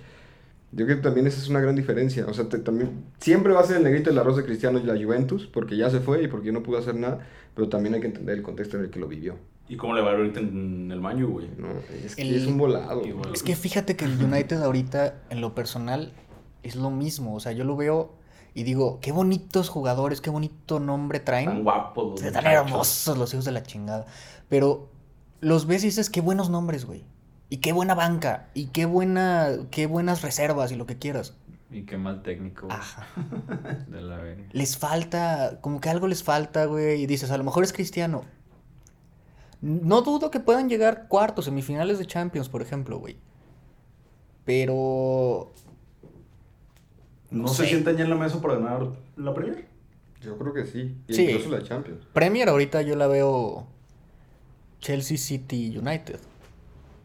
yo 0.73 0.87
creo 0.87 0.99
que 0.99 1.03
también 1.03 1.27
esa 1.27 1.39
es 1.41 1.49
una 1.49 1.61
gran 1.61 1.77
diferencia. 1.77 2.27
O 2.27 2.33
sea, 2.35 2.49
te- 2.49 2.59
también 2.61 3.05
siempre 3.19 3.53
va 3.53 3.61
a 3.61 3.65
ser 3.65 3.79
el 3.79 3.83
negrito 3.85 4.09
del 4.11 4.19
arroz 4.21 4.37
de 4.37 4.45
Cristiano 4.45 4.79
y 4.79 4.85
la 4.85 4.95
Juventus, 5.03 5.47
porque 5.53 5.77
ya 5.77 5.91
se 5.91 6.01
fue 6.01 6.23
y 6.23 6.29
porque 6.29 6.53
no 6.53 6.63
pudo 6.63 6.79
hacer 6.79 6.95
nada, 6.95 7.27
pero 7.55 7.69
también 7.69 7.95
hay 7.95 8.01
que 8.01 8.07
entender 8.09 8.37
el 8.39 8.43
contexto 8.43 8.77
en 8.79 8.85
el 8.85 8.91
que 8.91 8.99
lo 9.01 9.09
vivió. 9.09 9.37
¿Y 9.69 9.77
cómo 9.77 9.95
le 9.95 10.03
va 10.03 10.11
ahorita 10.13 10.41
en 10.41 10.91
el 10.91 11.01
Maño, 11.01 11.29
güey? 11.29 11.49
¿no? 11.57 11.69
Es 12.05 12.17
que 12.17 12.23
El- 12.23 12.35
es 12.35 12.47
un 12.47 12.59
volado. 12.59 13.07
Igual. 13.07 13.33
Es 13.33 13.43
que 13.43 13.55
fíjate 13.55 13.95
que 13.97 14.05
el 14.05 14.23
United 14.23 14.63
ahorita, 14.63 15.15
en 15.31 15.41
lo 15.41 15.55
personal, 15.55 16.13
es 16.65 16.75
lo 16.77 16.91
mismo. 16.91 17.35
O 17.37 17.41
sea, 17.41 17.53
yo 17.53 17.63
lo 17.65 17.77
veo 17.77 18.15
y 18.53 18.65
digo, 18.65 18.99
qué 19.01 19.13
bonitos 19.13 19.69
jugadores, 19.69 20.21
qué 20.21 20.29
bonito 20.31 20.81
nombre 20.81 21.21
Tan 21.21 21.25
traen. 21.45 21.63
guapos. 21.63 22.11
los 22.21 22.23
Están 22.23 22.43
muchachos. 22.45 22.67
hermosos 22.67 23.19
los 23.19 23.33
hijos 23.33 23.45
de 23.45 23.53
la 23.53 23.63
chingada. 23.63 24.07
Pero 24.49 24.89
los 25.41 25.67
ves 25.67 25.85
y 25.85 25.87
dices, 25.87 26.11
qué 26.11 26.21
buenos 26.21 26.51
nombres, 26.51 26.85
güey. 26.85 27.05
Y 27.49 27.59
qué 27.59 27.73
buena 27.73 27.95
banca. 27.95 28.49
Y 28.55 28.67
qué 28.67 28.87
buena, 28.87 29.51
qué 29.71 29.87
buenas 29.87 30.23
reservas 30.23 30.73
y 30.73 30.77
lo 30.77 30.87
que 30.87 30.99
quieras. 30.99 31.35
Y 31.73 31.83
qué 31.85 31.97
mal 31.97 32.23
técnico 32.23 32.67
güey, 32.67 32.79
Ajá. 32.79 33.07
de 33.87 34.01
la 34.03 34.17
verga. 34.17 34.45
Les 34.53 34.77
falta, 34.77 35.59
como 35.61 35.81
que 35.81 35.89
algo 35.89 36.09
les 36.09 36.23
falta, 36.25 36.65
güey. 36.67 37.03
Y 37.03 37.07
dices, 37.07 37.31
a 37.31 37.39
lo 37.39 37.45
mejor 37.45 37.63
es 37.65 37.73
cristiano. 37.73 38.23
No 39.61 40.03
dudo 40.03 40.31
que 40.31 40.41
puedan 40.41 40.69
llegar 40.69 41.07
cuartos, 41.09 41.45
semifinales 41.45 41.99
de 41.99 42.07
Champions, 42.07 42.49
por 42.49 42.63
ejemplo, 42.63 42.99
güey. 42.99 43.19
Pero. 44.45 45.53
¿No, 47.31 47.43
No 47.43 47.49
se 47.49 47.67
sientan 47.67 47.97
ya 47.97 48.05
en 48.05 48.11
la 48.11 48.17
mesa 48.17 48.41
para 48.41 48.55
ganar 48.55 48.89
la 49.17 49.33
Premier? 49.35 49.69
Yo 50.21 50.37
creo 50.39 50.53
que 50.53 50.67
sí, 50.67 50.97
y 51.09 51.15
Sí. 51.15 51.23
incluso 51.31 51.51
la 51.51 51.63
Champions. 51.63 52.05
Premier 52.13 52.49
ahorita 52.49 52.83
yo 52.83 52.97
la 52.97 53.07
veo 53.07 53.67
Chelsea 54.81 55.17
City 55.17 55.79
United. 55.79 56.19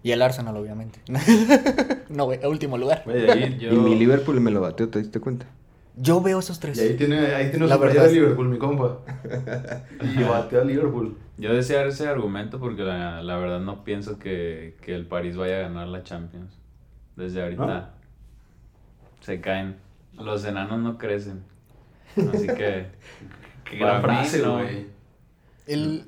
Y 0.05 0.11
el 0.11 0.21
Arsenal, 0.21 0.55
obviamente. 0.55 0.99
no, 2.09 2.25
güey, 2.25 2.39
a 2.43 2.47
último 2.47 2.77
lugar. 2.77 3.01
Güey, 3.05 3.27
ahí 3.27 3.57
Yo- 3.59 3.73
Y 3.73 3.75
mi 3.77 3.95
Liverpool 3.95 4.39
me 4.39 4.51
lo 4.51 4.61
bateó, 4.61 4.87
¿te 4.87 4.99
diste 4.99 5.19
cuenta? 5.19 5.47
Yo 5.95 6.21
veo 6.21 6.37
esos 6.37 6.59
tres. 6.59 6.77
Y 6.77 6.81
ahí 6.81 6.93
tiene, 6.95 7.17
ahí 7.33 7.49
tiene 7.49 7.65
La 7.65 7.77
verdad. 7.77 8.03
de 8.05 8.11
Liverpool, 8.11 8.49
mi 8.49 8.59
compa. 8.59 8.99
y 10.03 10.21
batea 10.21 10.61
a 10.61 10.63
Liverpool. 10.63 11.17
Yo 11.39 11.55
decía 11.55 11.83
ese 11.85 12.07
argumento 12.07 12.59
porque 12.59 12.83
la, 12.83 13.23
la 13.23 13.37
verdad 13.37 13.59
no 13.61 13.83
pienso 13.83 14.19
que, 14.19 14.77
que 14.83 14.93
el 14.93 15.07
París 15.07 15.37
vaya 15.37 15.55
a 15.57 15.61
ganar 15.61 15.87
la 15.87 16.03
Champions. 16.03 16.53
Desde 17.15 17.41
ahorita 17.41 17.65
¿No? 17.65 17.87
se 19.21 19.41
caen. 19.41 19.77
Los 20.19 20.45
enanos 20.45 20.81
no 20.81 20.99
crecen. 20.99 21.41
Así 22.31 22.45
que. 22.45 22.85
Qué 23.63 23.77
gran 23.77 24.03
frase, 24.03 24.39
no. 24.43 24.59
güey. 24.59 24.85
El, 25.65 26.05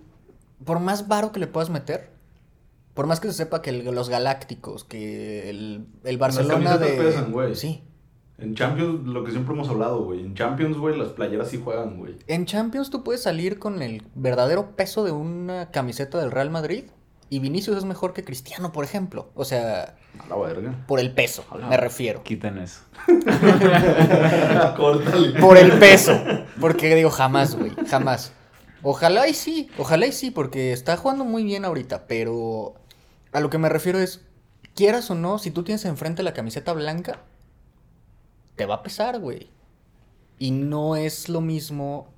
por 0.63 0.79
más 0.81 1.07
varo 1.07 1.31
que 1.31 1.39
le 1.39 1.47
puedas 1.47 1.71
meter, 1.71 2.15
por 2.97 3.07
más 3.07 3.21
que 3.21 3.27
se 3.29 3.33
sepa 3.35 3.61
que 3.61 3.69
el- 3.69 3.85
los 3.85 4.09
Galácticos, 4.09 4.83
que 4.83 5.49
el, 5.49 5.85
el 6.03 6.17
Barcelona 6.17 6.77
de... 6.77 6.87
camisetas 6.87 7.05
pesan, 7.15 7.31
güey. 7.31 7.55
Sí. 7.55 7.81
En 8.39 8.53
Champions, 8.53 9.07
lo 9.07 9.23
que 9.23 9.31
siempre 9.31 9.53
hemos 9.55 9.69
hablado, 9.69 10.03
güey. 10.03 10.19
En 10.19 10.35
Champions, 10.35 10.77
güey, 10.77 10.97
las 10.97 11.09
playeras 11.09 11.47
sí 11.49 11.59
juegan, 11.63 11.97
güey. 11.97 12.17
En 12.27 12.45
Champions 12.45 12.89
tú 12.89 13.03
puedes 13.03 13.23
salir 13.23 13.57
con 13.57 13.81
el 13.81 14.03
verdadero 14.13 14.75
peso 14.75 15.03
de 15.05 15.11
una 15.11 15.71
camiseta 15.71 16.19
del 16.19 16.29
Real 16.31 16.49
Madrid 16.51 16.83
y 17.29 17.39
Vinicius 17.39 17.77
es 17.77 17.85
mejor 17.85 18.13
que 18.13 18.23
Cristiano, 18.23 18.71
por 18.71 18.83
ejemplo. 18.85 19.31
O 19.33 19.43
sea, 19.43 19.95
A 20.19 20.27
la 20.29 20.35
verga. 20.35 20.83
por 20.87 20.99
el 20.99 21.13
peso, 21.13 21.43
me 21.69 21.77
refiero. 21.77 22.21
Quiten 22.23 22.57
eso. 22.59 22.81
Córtale. 24.77 25.39
Por 25.39 25.57
el 25.57 25.71
peso. 25.79 26.13
Porque 26.59 26.93
digo, 26.95 27.09
jamás, 27.09 27.55
güey, 27.55 27.71
jamás. 27.89 28.33
Ojalá 28.83 29.27
y 29.27 29.33
sí, 29.33 29.69
ojalá 29.77 30.05
y 30.05 30.11
sí, 30.11 30.29
porque 30.31 30.71
está 30.71 30.95
jugando 30.97 31.25
muy 31.25 31.43
bien 31.43 31.65
ahorita, 31.65 32.05
pero 32.07 32.75
a 33.31 33.39
lo 33.39 33.49
que 33.49 33.57
me 33.57 33.69
refiero 33.69 33.99
es, 33.99 34.25
quieras 34.75 35.09
o 35.11 35.15
no, 35.15 35.37
si 35.39 35.51
tú 35.51 35.63
tienes 35.63 35.85
enfrente 35.85 36.23
la 36.23 36.33
camiseta 36.33 36.73
blanca, 36.73 37.21
te 38.55 38.65
va 38.65 38.75
a 38.75 38.83
pesar, 38.83 39.19
güey. 39.19 39.49
Y 40.39 40.51
no 40.51 40.95
es 40.95 41.29
lo 41.29 41.41
mismo, 41.41 42.13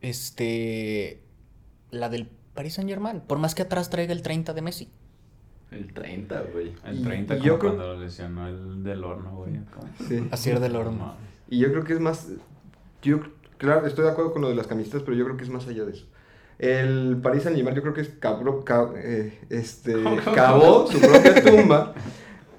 este, 0.00 1.22
la 1.90 2.08
del 2.08 2.28
Paris 2.54 2.74
Saint 2.74 2.88
Germain, 2.90 3.20
por 3.20 3.38
más 3.38 3.54
que 3.54 3.62
atrás 3.62 3.90
traiga 3.90 4.12
el 4.12 4.22
30 4.22 4.52
de 4.52 4.62
Messi. 4.62 4.88
El 5.70 5.92
30, 5.92 6.42
güey. 6.52 6.72
El 6.84 7.00
Y- 7.00 7.02
30 7.02 7.34
y 7.34 7.38
como 7.38 7.46
yo 7.48 7.58
creo- 7.58 7.72
cuando 7.76 7.94
lo 7.94 8.00
lesionó 8.00 8.46
el 8.46 8.84
del 8.84 9.02
horno, 9.02 9.34
güey. 9.36 9.52
Sí. 10.08 10.28
Así 10.30 10.50
es 10.50 10.60
del 10.60 10.76
horno. 10.76 10.92
No, 11.06 11.14
Y 11.48 11.58
yo 11.58 11.70
creo 11.72 11.84
que 11.84 11.94
es 11.94 12.00
más. 12.00 12.28
Yo, 13.02 13.20
claro, 13.58 13.86
estoy 13.86 14.04
de 14.04 14.10
acuerdo 14.10 14.32
con 14.32 14.42
lo 14.42 14.48
de 14.48 14.54
las 14.54 14.66
camisetas, 14.66 15.02
pero 15.02 15.16
yo 15.16 15.24
creo 15.24 15.36
que 15.36 15.42
es 15.44 15.50
más 15.50 15.66
allá 15.66 15.84
de 15.84 15.92
eso. 15.92 16.06
El 16.58 17.18
Paris 17.22 17.42
Saint 17.42 17.56
Germain, 17.56 17.74
yo 17.76 17.82
creo 17.82 17.94
que 17.94 18.02
es 18.02 18.08
cabro, 18.20 18.64
ca- 18.64 18.90
eh, 18.96 19.38
este, 19.50 19.94
cavó 20.34 20.86
su 20.90 21.00
propia 21.00 21.42
tumba 21.42 21.94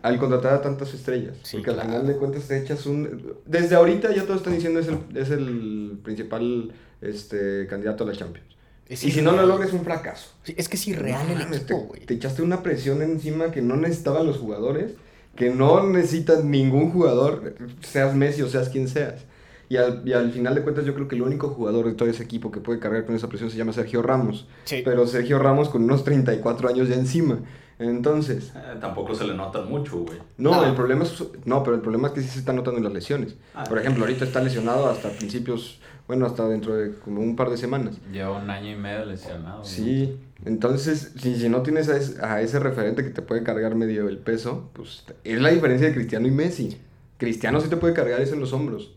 al 0.01 0.17
contratar 0.19 0.53
a 0.53 0.62
tantas 0.62 0.93
estrellas. 0.93 1.38
Sí, 1.43 1.58
porque 1.58 1.71
al 1.71 1.81
final 1.81 2.05
de 2.08 2.15
cuentas 2.17 2.47
te 2.47 2.58
echas 2.62 2.86
un. 2.86 3.34
Desde 3.45 3.75
ahorita 3.75 4.13
ya 4.13 4.23
todos 4.23 4.38
están 4.38 4.53
diciendo 4.53 4.79
es 4.79 4.88
el, 4.88 4.99
es 5.15 5.29
el 5.31 5.99
principal 6.03 6.73
este, 7.01 7.67
candidato 7.67 8.03
a 8.03 8.08
la 8.08 8.13
Champions. 8.13 8.47
Es 8.88 9.03
y 9.03 9.10
si 9.12 9.21
no 9.21 9.31
lo 9.31 9.38
irreal. 9.38 9.49
logra 9.49 9.65
es 9.65 9.73
un 9.73 9.84
fracaso. 9.84 10.29
Sí, 10.43 10.53
Es 10.58 10.69
que 10.69 10.75
es 10.75 10.88
irreal 10.88 11.25
el 11.29 11.39
No 11.39 11.43
mames, 11.45 11.62
equipo, 11.62 11.79
te- 11.79 11.86
güey. 11.88 12.05
Te, 12.05 12.13
echaste 12.13 12.41
una 12.43 12.62
presión 12.62 13.01
encima 13.01 13.49
que 13.51 13.63
no 13.63 13.75
necesitaban 13.77 14.27
los 14.27 14.38
jugadores, 14.38 14.91
que 15.36 15.49
no 15.49 15.84
necesitas 15.88 16.43
ningún 16.43 16.91
jugador, 16.91 17.55
seas 17.81 18.13
Messi 18.13 18.43
o 18.43 18.47
seas 18.49 18.69
quien 18.69 18.88
seas. 18.88 19.25
Y 19.69 19.78
al, 19.78 20.04
y 20.08 20.13
al 20.13 20.32
final 20.32 20.54
de 20.56 20.62
cuentas 20.62 20.86
yo 20.86 20.93
creo 20.93 21.08
que 21.08 21.15
el 21.15 21.21
único 21.23 21.49
jugador 21.49 21.86
de 21.88 21.93
todo 21.93 22.08
ese 22.10 22.23
equipo 22.23 22.51
que 22.51 22.60
puede 22.60 22.80
cargar 22.80 23.06
con 23.06 23.15
esa 23.15 23.28
presión 23.30 23.49
se 23.49 23.58
llama 23.58 23.73
Sergio 23.73 24.01
Ramos. 24.01 24.47
Sí. 24.65 24.82
Pero 24.86 25.08
Sergio 25.08 25.39
Ramos 25.39 25.69
con 25.69 25.84
unos 25.84 26.04
34 26.04 26.69
años 26.69 26.88
ya 26.89 26.95
encima. 26.95 27.39
Entonces, 27.80 28.54
Eh, 28.56 28.78
tampoco 28.80 29.13
se 29.15 29.25
le 29.25 29.34
notan 29.34 29.67
mucho, 29.69 29.97
güey. 29.99 30.17
no, 30.38 30.51
No. 30.51 30.65
el 30.65 30.75
problema 30.75 31.04
es 31.04 31.21
no, 31.45 31.62
pero 31.63 31.75
el 31.75 31.82
problema 31.82 32.08
es 32.08 32.13
que 32.13 32.21
sí 32.21 32.30
se 32.30 32.39
están 32.39 32.56
notando 32.56 32.78
en 32.78 32.84
las 32.86 32.93
lesiones. 32.93 33.36
Ah. 33.54 33.65
Por 33.67 33.78
ejemplo, 33.80 34.04
ahorita 34.06 34.23
está 34.23 34.41
lesionado 34.41 34.88
hasta 34.88 35.10
principios, 35.10 35.80
bueno, 36.08 36.25
hasta 36.25 36.47
dentro 36.47 36.75
de 36.75 36.93
como 36.99 37.19
un 37.21 37.36
par 37.36 37.49
de 37.49 37.58
semanas. 37.58 37.97
Lleva 38.13 38.38
un 38.41 38.49
año 38.49 38.71
y 38.71 38.75
medio 38.75 39.04
lesionado. 39.06 39.60
güey. 39.62 39.69
Sí, 39.69 40.17
entonces, 40.45 41.12
si, 41.19 41.36
si 41.36 41.49
no 41.49 41.63
tienes 41.63 41.89
a 41.89 41.97
ese, 41.97 42.23
a 42.25 42.41
ese 42.41 42.60
referente 42.60 43.04
que 43.04 43.10
te 43.10 43.21
puede 43.21 43.43
cargar 43.43 43.75
medio 43.75 44.08
el 44.08 44.19
peso, 44.19 44.69
pues 44.73 45.04
es 45.25 45.41
la 45.41 45.49
diferencia 45.49 45.88
de 45.88 45.93
Cristiano 45.93 46.28
y 46.28 46.32
Messi. 46.32 46.78
Cristiano 47.17 47.60
sí 47.60 47.67
te 47.69 47.78
puede 47.78 47.93
cargar 47.93 48.21
eso 48.21 48.36
en 48.36 48.39
los 48.41 48.54
hombros, 48.54 48.94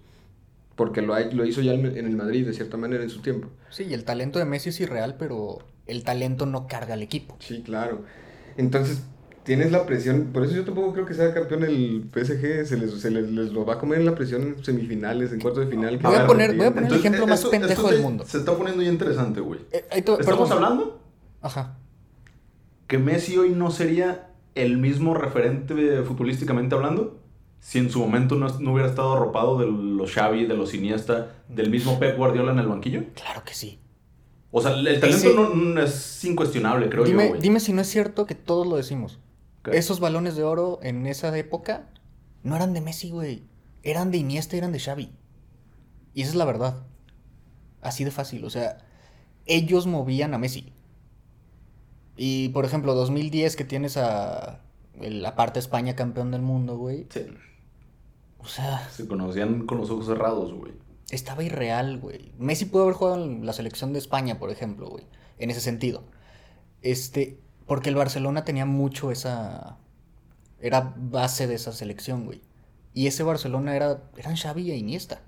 porque 0.79 1.03
lo, 1.03 1.13
ha- 1.13 1.21
lo 1.21 1.45
hizo 1.45 1.61
ya 1.61 1.75
en 1.75 1.85
el 1.85 2.17
Madrid 2.17 2.47
de 2.47 2.55
cierta 2.55 2.79
manera 2.79 3.03
en 3.03 3.11
su 3.11 3.21
tiempo. 3.21 3.49
Sí, 3.69 3.83
y 3.85 3.93
el 3.95 4.05
talento 4.05 4.39
de 4.39 4.47
Messi 4.47 4.71
es 4.71 4.81
irreal, 4.81 5.17
pero 5.19 5.59
el 5.87 6.05
talento 6.05 6.47
no 6.47 6.67
carga 6.69 6.95
al 6.95 7.03
equipo. 7.03 7.37
Sí, 7.41 7.63
claro. 7.63 8.03
Entonces, 8.57 9.03
tienes 9.43 9.73
la 9.73 9.85
presión, 9.87 10.27
por 10.33 10.45
eso 10.45 10.55
yo 10.55 10.65
tampoco 10.65 10.93
creo 10.93 11.05
que 11.05 11.15
sea 11.15 11.35
campeón 11.35 11.65
el 11.65 12.09
PSG, 12.15 12.65
se 12.65 12.77
les, 12.77 12.93
se 12.93 13.11
les, 13.11 13.29
les 13.31 13.51
lo 13.53 13.65
va 13.67 13.75
a 13.75 13.79
comer 13.79 13.99
en 13.99 14.07
la 14.07 14.15
presión 14.15 14.43
en 14.43 14.65
semifinales, 14.65 15.33
en 15.33 15.41
cuartos 15.41 15.65
de 15.65 15.71
final. 15.71 15.99
que 15.99 16.07
Voy 16.07 16.15
a 16.17 16.27
poner- 16.27 16.47
partir. 16.49 16.57
voy 16.59 16.67
a 16.67 16.75
poner- 16.75 16.93
el 16.93 16.99
ejemplo 16.99 17.27
más 17.27 17.41
esto- 17.41 17.51
pendejo 17.51 17.89
del 17.89 17.97
se- 17.97 18.03
mundo. 18.03 18.25
Se 18.27 18.39
está 18.39 18.57
poniendo 18.57 18.83
ya 18.83 18.91
interesante, 18.91 19.41
güey. 19.41 19.61
Eh, 19.73 19.85
Estamos 19.91 20.25
perdón. 20.25 20.53
hablando 20.53 21.01
Ajá. 21.43 21.77
que 22.87 22.99
Messi 22.99 23.37
hoy 23.37 23.51
no 23.51 23.71
sería 23.73 24.29
el 24.55 24.79
mismo 24.79 25.15
referente 25.15 25.75
eh, 25.75 26.03
futbolísticamente 26.03 26.75
hablando 26.75 27.18
si 27.61 27.79
en 27.79 27.91
su 27.91 27.99
momento 28.01 28.35
no, 28.37 28.49
no 28.61 28.73
hubiera 28.73 28.89
estado 28.89 29.13
arropado 29.15 29.59
de 29.59 29.67
los 29.67 30.13
Xavi, 30.13 30.47
de 30.47 30.55
los 30.57 30.75
Iniesta, 30.75 31.35
del 31.49 31.71
mismo 31.71 31.99
Pep 31.99 32.17
Guardiola 32.17 32.53
en 32.53 32.59
el 32.59 32.67
banquillo. 32.69 33.05
Claro 33.15 33.43
que 33.45 33.55
sí. 33.55 33.79
O 34.51 34.63
sea, 34.63 34.73
el 34.73 34.85
talento 35.01 35.07
Ese- 35.29 35.35
no, 35.35 35.51
no 35.55 35.83
es 35.83 36.25
incuestionable, 36.25 36.89
creo 36.89 37.05
yo, 37.05 37.11
Dime, 37.11 37.29
güey. 37.29 37.41
dime 37.41 37.61
si 37.61 37.73
no 37.73 37.83
es 37.83 37.89
cierto 37.89 38.25
que 38.27 38.35
todos 38.35 38.67
lo 38.67 38.77
decimos. 38.77 39.19
¿Qué? 39.63 39.77
Esos 39.77 40.01
balones 40.01 40.37
de 40.37 40.45
oro 40.45 40.79
en 40.83 41.07
esa 41.07 41.37
época 41.37 41.91
no 42.43 42.57
eran 42.57 42.73
de 42.73 42.81
Messi, 42.81 43.11
güey. 43.11 43.43
Eran 43.83 44.11
de 44.11 44.19
Iniesta, 44.19 44.57
eran 44.57 44.73
de 44.73 44.81
Xavi. 44.81 45.11
Y 46.15 46.23
esa 46.23 46.31
es 46.31 46.37
la 46.37 46.45
verdad. 46.47 46.87
Así 47.83 48.05
de 48.05 48.11
fácil. 48.11 48.45
O 48.45 48.51
sea, 48.51 48.79
ellos 49.47 49.87
movían 49.87 50.33
a 50.35 50.39
Messi. 50.39 50.73
Y 52.17 52.49
por 52.51 52.65
ejemplo, 52.65 52.95
2010 52.95 53.55
que 53.57 53.65
tienes 53.65 53.97
a 53.97 54.61
la 55.01 55.35
parte 55.37 55.59
España 55.59 55.95
campeón 55.97 56.31
del 56.31 56.43
mundo, 56.43 56.77
güey. 56.77 57.07
Sí, 57.11 57.27
O 58.39 58.47
sea, 58.47 58.89
se 58.91 59.07
conocían 59.07 59.67
con 59.67 59.79
los 59.79 59.91
ojos 59.91 60.07
cerrados, 60.07 60.53
güey. 60.55 60.73
estaba 61.11 61.43
irreal, 61.43 61.99
güey. 61.99 62.33
Messi 62.39 62.67
pudo 62.67 62.83
haber 62.85 62.95
jugado 62.95 63.25
en 63.25 63.47
la 63.47 63.53
selección 63.53 63.93
de 63.93 63.99
España, 63.99 64.39
por 64.39 64.51
ejemplo, 64.51 64.89
güey. 64.89 65.05
En 65.39 65.51
ese 65.51 65.61
sentido. 65.61 66.05
Este, 66.83 67.41
porque 67.67 67.89
el 67.91 67.97
Barcelona 67.97 68.45
tenía 68.45 68.67
mucho 68.67 69.11
esa... 69.11 69.79
Era 70.61 70.95
base 70.97 71.47
de 71.47 71.55
esa 71.55 71.73
selección, 71.73 72.25
güey. 72.25 72.41
Y 72.95 73.07
ese 73.07 73.23
Barcelona 73.23 73.77
era... 73.77 74.03
Eran 74.17 74.37
Xavi 74.37 74.71
e 74.71 74.77
Iniesta. 74.77 75.21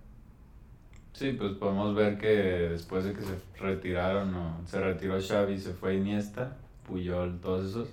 Sí, 1.13 1.33
pues 1.33 1.53
podemos 1.53 1.95
ver 1.95 2.19
que 2.19 2.29
después 2.29 3.05
de 3.05 3.13
que 3.13 3.23
se 3.23 3.35
retiraron, 3.59 4.35
o 4.35 4.67
se 4.67 4.81
retiró 4.81 5.21
Xavi, 5.21 5.59
se 5.59 5.73
fue 5.73 5.97
Iniesta, 5.97 6.57
Puyol, 6.87 7.41
todos 7.41 7.69
esos, 7.71 7.89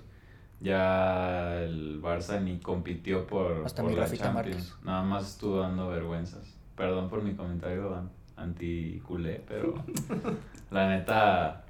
ya 0.60 1.60
el 1.62 2.00
Barça 2.02 2.40
ni 2.42 2.58
compitió 2.58 3.26
por, 3.26 3.62
Hasta 3.64 3.82
por 3.82 3.92
la 3.92 4.10
Champions. 4.10 4.76
Nada 4.82 5.02
más 5.02 5.28
estuvo 5.28 5.60
dando 5.60 5.88
vergüenzas. 5.88 6.56
Perdón 6.76 7.08
por 7.08 7.22
mi 7.22 7.34
comentario 7.34 7.94
an- 7.94 8.10
anti-culé, 8.36 9.42
pero 9.46 9.74
la 10.70 10.88
neta, 10.88 11.64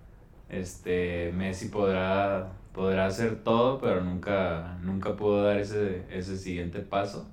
este, 0.48 1.32
Messi 1.34 1.68
podrá, 1.68 2.52
podrá 2.72 3.06
hacer 3.06 3.42
todo, 3.42 3.78
pero 3.78 4.02
nunca, 4.02 4.78
nunca 4.82 5.16
pudo 5.16 5.42
dar 5.44 5.58
ese, 5.58 6.04
ese 6.10 6.36
siguiente 6.36 6.80
paso. 6.80 7.28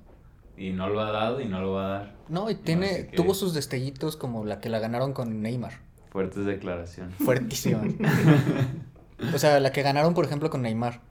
Y 0.58 0.70
no 0.70 0.88
lo 0.88 1.00
ha 1.00 1.10
dado 1.12 1.42
y 1.42 1.44
no 1.46 1.60
lo 1.60 1.72
va 1.72 1.84
a 1.84 1.88
dar. 1.98 2.14
No, 2.28 2.48
y 2.48 2.54
tiene... 2.54 3.04
Tuvo 3.14 3.34
sus 3.34 3.52
destellitos 3.52 4.16
como 4.16 4.46
la 4.46 4.58
que 4.58 4.70
la 4.70 4.78
ganaron 4.78 5.12
con 5.12 5.42
Neymar. 5.42 5.74
Fuertes 6.10 6.46
declaraciones. 6.46 7.14
Fuertísima. 7.16 7.82
o 9.34 9.38
sea, 9.38 9.60
la 9.60 9.70
que 9.72 9.82
ganaron, 9.82 10.14
por 10.14 10.24
ejemplo, 10.24 10.48
con 10.48 10.62
Neymar. 10.62 11.02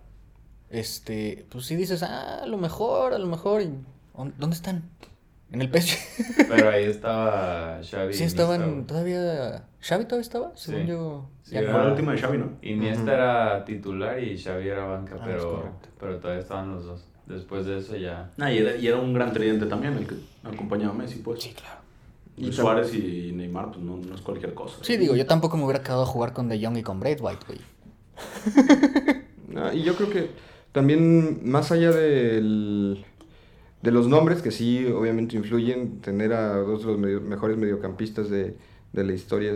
Este... 0.70 1.46
Pues 1.50 1.66
sí 1.66 1.76
dices, 1.76 2.04
ah, 2.04 2.42
a 2.44 2.46
lo 2.48 2.58
mejor, 2.58 3.14
a 3.14 3.18
lo 3.20 3.28
mejor... 3.28 3.62
y- 3.62 3.70
¿Dónde 4.38 4.56
están? 4.56 4.84
En 5.52 5.62
el 5.62 5.70
PSG. 5.70 5.98
Pero 6.50 6.70
ahí 6.70 6.86
estaba 6.86 7.80
Xavi. 7.84 8.14
Sí, 8.14 8.24
estaban 8.24 8.86
todavía. 8.88 9.66
¿Xavi 9.82 10.06
todavía 10.06 10.22
estaba? 10.22 10.52
Según 10.56 10.82
Sí. 10.82 10.88
yo. 10.88 11.30
Sí, 11.44 11.56
era- 11.56 11.72
Fue 11.72 11.80
no. 11.80 11.86
la 11.86 11.92
última 11.92 12.12
de 12.14 12.18
Xavi, 12.20 12.38
¿no? 12.38 12.52
Iniesta 12.62 13.02
Ujú. 13.04 13.12
era 13.12 13.66
titular 13.66 14.22
y 14.24 14.38
Xavi 14.42 14.68
era 14.68 14.86
banca, 14.86 15.16
Ah, 15.20 15.24
pero, 15.26 15.52
correcto. 15.52 15.90
pero 16.00 16.18
todavía 16.20 16.42
estaban 16.42 16.72
los 16.74 16.86
dos. 16.86 17.06
Después 17.28 17.66
de 17.66 17.80
eso 17.80 17.96
ya... 17.96 18.32
Ah, 18.40 18.52
y 18.52 18.58
era, 18.60 18.76
y 18.76 18.88
era 18.88 18.98
un 18.98 19.14
gran 19.14 19.34
tridente 19.34 19.66
también 19.66 19.94
el 19.98 20.08
que 20.08 20.16
acompañaba 20.44 20.94
a 20.94 20.98
Messi, 20.98 21.20
pues. 21.20 21.42
Sí, 21.44 21.54
claro. 21.54 21.80
Y 22.38 22.48
Y 22.48 22.52
Suárez 22.54 22.94
y 22.94 23.32
Neymar, 23.34 23.68
pues 23.72 23.80
no, 23.80 23.98
no 23.98 24.14
es 24.16 24.22
cualquier 24.22 24.54
cosa. 24.54 24.78
Sí, 24.82 24.98
digo, 24.98 25.16
yo 25.16 25.26
tampoco 25.26 25.58
me 25.58 25.64
hubiera 25.64 25.82
quedado 25.82 26.04
a 26.04 26.06
jugar 26.06 26.34
con 26.34 26.50
De 26.50 26.64
Jong 26.64 26.78
y 26.78 26.84
con 26.84 27.00
Braithwaite, 27.00 27.46
güey. 27.48 27.60
Ah, 29.58 29.72
y 29.74 29.84
yo 29.84 29.96
creo 29.96 30.10
que 30.10 30.32
también, 30.76 31.42
más 31.50 31.72
allá 31.72 31.92
del, 31.92 33.06
de 33.82 33.92
los 33.92 34.08
nombres, 34.10 34.42
que 34.44 34.52
sí, 34.52 34.86
obviamente 34.88 35.38
influyen, 35.38 36.02
tener 36.02 36.34
a 36.34 36.58
dos 36.58 36.86
de 36.86 36.94
los 36.94 37.24
mejores 37.24 37.58
mediocampistas 37.58 38.30
de, 38.30 38.58
de 38.94 39.04
la 39.06 39.14
historia 39.14 39.54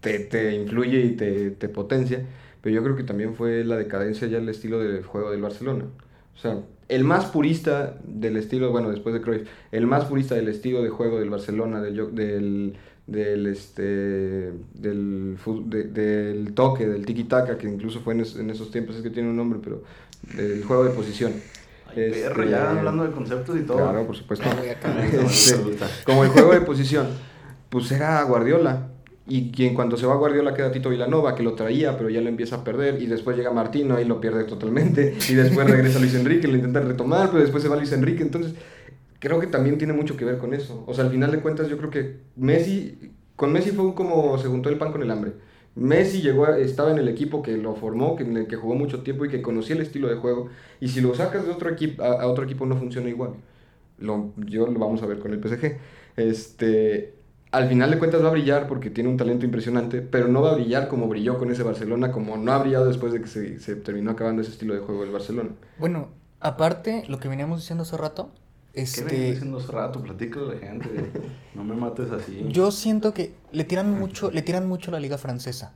te, 0.00 0.20
te 0.20 0.54
influye 0.54 1.00
y 1.04 1.16
te, 1.16 1.50
te 1.52 1.68
potencia, 1.68 2.26
pero 2.60 2.74
yo 2.74 2.82
creo 2.82 2.96
que 2.96 3.04
también 3.04 3.34
fue 3.34 3.64
la 3.64 3.76
decadencia 3.76 4.28
ya 4.28 4.38
el 4.38 4.48
estilo 4.48 4.78
de 4.80 5.02
juego 5.02 5.30
del 5.30 5.42
Barcelona. 5.42 5.86
O 6.34 6.38
sea, 6.38 6.60
el 6.88 7.04
más 7.04 7.26
purista 7.26 7.98
del 8.04 8.36
estilo, 8.36 8.70
bueno, 8.70 8.90
después 8.90 9.14
de 9.14 9.20
Cruyff, 9.22 9.48
el 9.72 9.86
más 9.86 10.04
purista 10.04 10.34
del 10.34 10.48
estilo 10.48 10.82
de 10.82 10.90
juego 10.90 11.18
del 11.18 11.30
Barcelona, 11.30 11.80
del, 11.80 12.14
del, 12.14 12.76
del, 13.06 13.46
este, 13.46 14.52
del, 14.74 15.36
de- 15.66 15.84
del 15.84 16.54
toque, 16.54 16.86
del 16.86 17.06
tiki-taka, 17.06 17.56
que 17.58 17.68
incluso 17.68 18.00
fue 18.00 18.14
en 18.14 18.50
esos 18.50 18.70
tiempos, 18.70 18.96
es 18.96 19.02
que 19.02 19.10
tiene 19.10 19.30
un 19.30 19.36
nombre, 19.36 19.60
pero 19.62 19.82
del 20.34 20.64
juego 20.64 20.84
de 20.84 20.90
posición. 20.90 21.32
Ay, 21.88 22.10
perro, 22.10 22.42
Este, 22.42 22.50
ya 22.50 22.70
hablando 22.70 23.04
de 23.04 23.10
conceptos 23.12 23.56
y 23.56 23.62
todo. 23.62 23.78
Claro, 23.78 24.06
por 24.06 24.16
supuesto. 24.16 24.48
A. 24.48 24.56
Este, 25.24 25.56
como 26.04 26.24
el 26.24 26.30
juego 26.30 26.52
de 26.52 26.60
posición, 26.60 27.08
pues 27.68 27.90
era 27.90 28.22
Guardiola. 28.22 28.88
Y 29.28 29.50
quien 29.50 29.74
cuando 29.74 29.96
se 29.96 30.06
va 30.06 30.14
Guardiola 30.14 30.54
queda 30.54 30.70
Tito 30.70 30.88
Vilanova, 30.88 31.34
que 31.34 31.42
lo 31.42 31.54
traía, 31.54 31.96
pero 31.96 32.08
ya 32.08 32.20
lo 32.20 32.28
empieza 32.28 32.56
a 32.56 32.64
perder. 32.64 33.02
Y 33.02 33.06
después 33.06 33.36
llega 33.36 33.50
Martino, 33.50 33.96
ahí 33.96 34.04
lo 34.04 34.20
pierde 34.20 34.44
totalmente. 34.44 35.16
Y 35.28 35.34
después 35.34 35.68
regresa 35.68 35.98
Luis 35.98 36.14
Enrique, 36.14 36.46
lo 36.46 36.54
intenta 36.54 36.80
retomar, 36.80 37.30
pero 37.30 37.42
después 37.42 37.62
se 37.62 37.68
va 37.68 37.74
Luis 37.74 37.90
Enrique. 37.90 38.22
Entonces, 38.22 38.54
creo 39.18 39.40
que 39.40 39.48
también 39.48 39.78
tiene 39.78 39.92
mucho 39.92 40.16
que 40.16 40.24
ver 40.24 40.38
con 40.38 40.54
eso. 40.54 40.84
O 40.86 40.94
sea, 40.94 41.04
al 41.04 41.10
final 41.10 41.32
de 41.32 41.40
cuentas, 41.40 41.68
yo 41.68 41.76
creo 41.76 41.90
que 41.90 42.20
Messi, 42.36 43.12
con 43.34 43.52
Messi 43.52 43.70
fue 43.70 43.94
como 43.94 44.38
se 44.38 44.46
juntó 44.46 44.68
el 44.68 44.78
pan 44.78 44.92
con 44.92 45.02
el 45.02 45.10
hambre. 45.10 45.32
Messi 45.76 46.22
llegó 46.22 46.46
a- 46.46 46.58
estaba 46.58 46.90
en 46.90 46.98
el 46.98 47.08
equipo 47.08 47.42
que 47.42 47.56
lo 47.56 47.74
formó, 47.76 48.16
que, 48.16 48.24
en 48.24 48.36
el 48.36 48.46
que 48.48 48.56
jugó 48.56 48.74
mucho 48.74 49.02
tiempo 49.02 49.24
y 49.26 49.28
que 49.30 49.42
conocía 49.42 49.76
el 49.76 49.82
estilo 49.82 50.08
de 50.08 50.16
juego. 50.16 50.48
Y 50.80 50.88
si 50.88 51.00
lo 51.00 51.14
sacas 51.14 51.46
de 51.46 51.52
otro 51.52 51.70
equipo, 51.70 52.02
a, 52.02 52.26
otro 52.26 52.44
equipo 52.44 52.66
no 52.66 52.76
funciona 52.76 53.08
igual. 53.10 53.34
Lo, 53.98 54.32
yo 54.36 54.66
lo 54.66 54.78
vamos 54.78 55.02
a 55.02 55.06
ver 55.06 55.18
con 55.18 55.32
el 55.32 55.40
PSG. 55.40 55.78
Este, 56.16 57.14
al 57.52 57.68
final 57.68 57.90
de 57.90 57.98
cuentas 57.98 58.22
va 58.24 58.28
a 58.28 58.32
brillar 58.32 58.66
porque 58.68 58.90
tiene 58.90 59.10
un 59.10 59.16
talento 59.16 59.44
impresionante, 59.46 60.02
pero 60.02 60.28
no 60.28 60.42
va 60.42 60.52
a 60.52 60.54
brillar 60.54 60.88
como 60.88 61.08
brilló 61.08 61.38
con 61.38 61.50
ese 61.50 61.62
Barcelona, 61.62 62.12
como 62.12 62.36
no 62.36 62.52
ha 62.52 62.58
brillado 62.58 62.86
después 62.86 63.12
de 63.12 63.20
que 63.22 63.28
se, 63.28 63.60
se 63.60 63.76
terminó 63.76 64.10
acabando 64.12 64.42
ese 64.42 64.50
estilo 64.52 64.74
de 64.74 64.80
juego 64.80 65.02
del 65.02 65.12
Barcelona. 65.12 65.50
Bueno, 65.76 66.08
aparte, 66.40 67.04
lo 67.08 67.18
que 67.20 67.28
veníamos 67.28 67.60
diciendo 67.60 67.82
hace 67.82 67.96
rato, 67.96 68.32
¿Qué 68.34 68.45
este, 68.76 69.32
diciendo 69.32 69.58
hace 69.58 69.72
rato? 69.72 70.02
Platícale 70.02 70.46
a 70.46 70.54
la 70.54 70.60
gente. 70.60 71.12
No 71.56 71.64
me 71.64 71.74
mates 71.74 72.10
así. 72.10 72.44
yo 72.50 72.70
siento 72.70 73.14
que 73.14 73.34
le 73.50 73.64
tiran 73.64 73.98
mucho, 73.98 74.30
le 74.30 74.42
tiran 74.42 74.68
mucho 74.68 74.90
a 74.90 74.92
la 74.92 75.00
liga 75.00 75.16
francesa. 75.16 75.72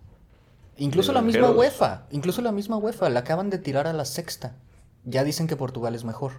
Incluso 0.76 1.14
la 1.14 1.22
misma. 1.22 1.50
UEFA, 1.50 2.06
incluso 2.10 2.42
la 2.42 2.52
misma 2.52 2.76
UEFA, 2.76 3.08
la 3.08 3.20
acaban 3.20 3.48
de 3.48 3.56
tirar 3.56 3.86
a 3.86 3.94
la 3.94 4.04
sexta. 4.04 4.56
Ya 5.04 5.24
dicen 5.24 5.46
que 5.46 5.56
Portugal 5.56 5.94
es 5.94 6.04
mejor. 6.04 6.32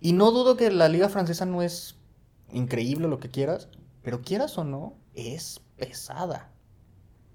Y 0.00 0.14
no 0.14 0.32
dudo 0.32 0.56
que 0.56 0.68
la 0.72 0.88
liga 0.88 1.08
francesa 1.08 1.46
no 1.46 1.62
es 1.62 1.96
increíble 2.52 3.06
lo 3.06 3.20
que 3.20 3.30
quieras, 3.30 3.68
pero 4.02 4.20
quieras 4.20 4.58
o 4.58 4.64
no, 4.64 4.94
es 5.14 5.60
pesada. 5.76 6.50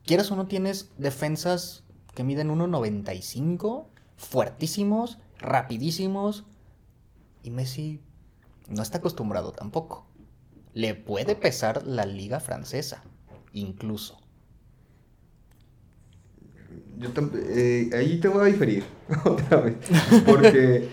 Quieras 0.05 0.29
o 0.31 0.35
no, 0.35 0.47
tienes 0.47 0.91
defensas 0.97 1.83
que 2.13 2.25
miden 2.25 2.49
1.95, 2.49 3.85
fuertísimos, 4.17 5.17
rapidísimos, 5.39 6.43
y 7.41 7.51
Messi 7.51 8.01
no 8.69 8.81
está 8.81 8.99
acostumbrado 8.99 9.51
tampoco. 9.51 10.05
Le 10.73 10.95
puede 10.95 11.35
pesar 11.35 11.85
la 11.85 12.05
liga 12.05 12.39
francesa, 12.39 13.03
incluso. 13.53 14.19
Yo 16.97 17.09
eh, 17.35 17.89
ahí 17.93 18.19
te 18.19 18.27
voy 18.27 18.41
a 18.41 18.51
diferir 18.51 18.83
otra 19.25 19.61
vez, 19.61 19.75
porque 20.25 20.89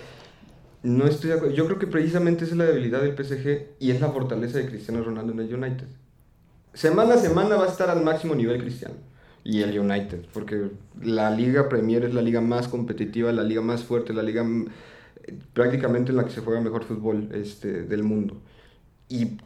no 0.82 1.06
estoy 1.06 1.30
de 1.30 1.36
acuerdo. 1.36 1.54
Yo 1.54 1.66
creo 1.66 1.78
que 1.78 1.88
precisamente 1.88 2.44
esa 2.44 2.54
es 2.54 2.58
la 2.58 2.64
debilidad 2.64 3.02
del 3.02 3.16
PSG 3.16 3.76
y 3.80 3.90
es 3.90 4.00
la 4.00 4.10
fortaleza 4.10 4.58
de 4.58 4.66
Cristiano 4.68 5.02
Ronaldo 5.02 5.32
en 5.32 5.40
el 5.40 5.54
United. 5.54 5.86
Semana 6.74 7.14
a 7.14 7.18
semana 7.18 7.56
va 7.56 7.64
a 7.64 7.68
estar 7.68 7.90
al 7.90 8.02
máximo 8.04 8.34
nivel 8.34 8.60
Cristiano 8.60 8.94
y 9.42 9.62
el 9.62 9.78
United, 9.78 10.26
porque 10.32 10.70
la 11.00 11.30
Liga 11.30 11.68
Premier 11.68 12.04
es 12.04 12.14
la 12.14 12.22
liga 12.22 12.40
más 12.40 12.68
competitiva, 12.68 13.32
la 13.32 13.42
liga 13.42 13.62
más 13.62 13.82
fuerte, 13.82 14.12
la 14.12 14.22
liga 14.22 14.44
prácticamente 15.52 16.10
en 16.10 16.16
la 16.16 16.24
que 16.24 16.30
se 16.30 16.40
juega 16.40 16.60
mejor 16.60 16.84
fútbol 16.84 17.28
este, 17.32 17.82
del 17.82 18.02
mundo. 18.02 18.40
Y 19.08 19.38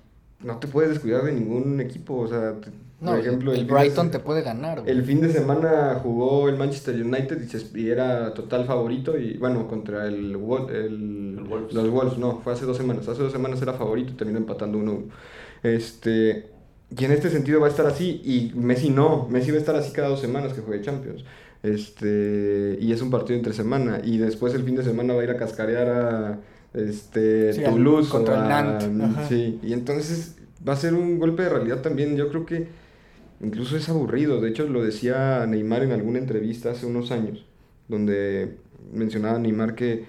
no 0.43 0.59
te 0.59 0.67
puedes 0.69 0.91
descuidar 0.91 1.25
de 1.25 1.33
ningún 1.33 1.81
equipo, 1.81 2.17
o 2.21 2.29
sea, 2.29 2.55
te- 2.61 2.71
No, 3.01 3.13
por 3.13 3.21
ejemplo, 3.21 3.53
el 3.53 3.59
fin 3.59 3.67
de 3.67 3.73
Brighton 3.75 4.07
se- 4.07 4.13
te 4.13 4.19
puede 4.21 4.43
ganar. 4.43 4.81
güey. 4.81 4.91
el 4.93 5.03
fin 5.05 5.21
de 5.21 5.31
semana 5.33 5.99
jugó 6.03 6.49
el 6.49 6.57
Manchester 6.57 6.95
United 7.03 7.41
y, 7.43 7.49
se- 7.49 7.79
y 7.79 7.89
era 7.89 8.33
total 8.35 8.65
favorito 8.67 9.19
y 9.19 9.37
bueno, 9.39 9.67
contra 9.69 10.07
el, 10.07 10.15
el- 10.15 10.35
El 10.35 11.45
Wolves. 11.49 11.73
los 11.75 11.91
Wolves, 11.91 12.19
no, 12.19 12.41
fue 12.41 12.53
hace 12.55 12.65
dos 12.67 12.77
semanas, 12.77 13.07
hace 13.09 13.23
dos 13.23 13.33
semanas 13.33 13.61
era 13.63 13.73
favorito 13.75 14.13
y 14.13 14.17
terminó 14.17 14.39
empatando 14.39 14.79
1-1. 14.79 15.09
Este, 15.63 16.51
y 16.97 17.05
en 17.05 17.13
este 17.13 17.31
sentido 17.31 17.61
va 17.61 17.67
a 17.67 17.71
estar 17.71 17.87
así 17.87 18.21
y 18.25 18.53
Messi 18.59 18.91
no, 18.91 19.29
Messi 19.29 19.51
va 19.51 19.57
a 19.59 19.61
estar 19.61 19.77
así 19.77 19.93
cada 19.93 20.09
dos 20.09 20.21
semanas 20.21 20.53
que 20.53 20.61
juegue 20.63 20.83
Champions. 20.83 21.25
Este, 21.63 22.79
y 22.81 22.93
es 22.93 23.03
un 23.03 23.11
partido 23.11 23.37
entre 23.37 23.53
semana 23.53 24.01
y 24.03 24.19
después 24.19 24.55
el 24.55 24.63
fin 24.63 24.77
de 24.77 24.83
semana 24.83 25.15
va 25.15 25.21
a 25.21 25.25
ir 25.25 25.31
a 25.31 25.37
cascarear 25.37 25.89
a 25.89 26.41
este, 26.73 27.53
Sí, 27.53 27.63
Toulouse 27.63 28.09
contra 28.11 28.35
o 28.35 28.37
el 28.39 28.43
a- 28.45 28.63
Nantes, 28.63 29.29
sí, 29.29 29.59
y 29.63 29.73
entonces 29.73 30.37
va 30.67 30.73
a 30.73 30.77
ser 30.77 30.95
un 30.95 31.19
golpe 31.19 31.43
de 31.43 31.49
realidad 31.51 31.83
también, 31.83 32.17
yo 32.17 32.29
creo 32.29 32.47
que 32.47 32.81
Incluso 33.43 33.75
es 33.79 33.89
aburrido. 33.89 34.39
De 34.43 34.51
hecho, 34.51 34.67
lo 34.69 34.83
decía 34.85 35.47
Neymar 35.47 35.83
en 35.83 35.93
alguna 35.93 36.19
entrevista 36.19 36.73
hace 36.73 36.85
unos 36.85 37.11
años, 37.11 37.47
donde 37.89 38.57
mencionaba 38.93 39.39
Neymar 39.39 39.75
que, 39.75 40.05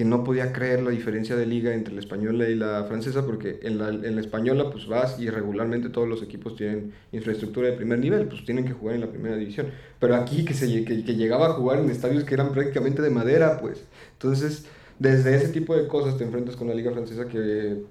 que 0.00 0.06
no 0.06 0.24
podía 0.24 0.50
creer 0.50 0.82
la 0.82 0.92
diferencia 0.92 1.36
de 1.36 1.44
liga 1.44 1.74
entre 1.74 1.92
la 1.92 2.00
española 2.00 2.48
y 2.48 2.54
la 2.54 2.84
francesa, 2.84 3.26
porque 3.26 3.60
en 3.62 3.76
la, 3.76 3.90
en 3.90 4.14
la 4.14 4.22
española 4.22 4.70
pues 4.70 4.86
vas 4.86 5.20
y 5.20 5.28
regularmente 5.28 5.90
todos 5.90 6.08
los 6.08 6.22
equipos 6.22 6.56
tienen 6.56 6.94
infraestructura 7.12 7.68
de 7.68 7.74
primer 7.74 7.98
nivel, 7.98 8.26
pues 8.26 8.42
tienen 8.46 8.64
que 8.64 8.72
jugar 8.72 8.94
en 8.94 9.02
la 9.02 9.08
primera 9.08 9.36
división. 9.36 9.66
Pero 9.98 10.16
aquí 10.16 10.46
que, 10.46 10.54
se, 10.54 10.86
que, 10.86 11.04
que 11.04 11.16
llegaba 11.16 11.48
a 11.48 11.52
jugar 11.52 11.80
en 11.80 11.90
estadios 11.90 12.24
que 12.24 12.32
eran 12.32 12.50
prácticamente 12.52 13.02
de 13.02 13.10
madera, 13.10 13.60
pues. 13.60 13.84
Entonces, 14.12 14.64
desde 14.98 15.36
ese 15.36 15.48
tipo 15.48 15.76
de 15.76 15.86
cosas 15.86 16.16
te 16.16 16.24
enfrentas 16.24 16.56
con 16.56 16.68
la 16.68 16.74
liga 16.74 16.92
francesa 16.92 17.28
que 17.28 17.82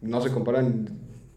no 0.00 0.22
se 0.22 0.30
comparan 0.30 0.88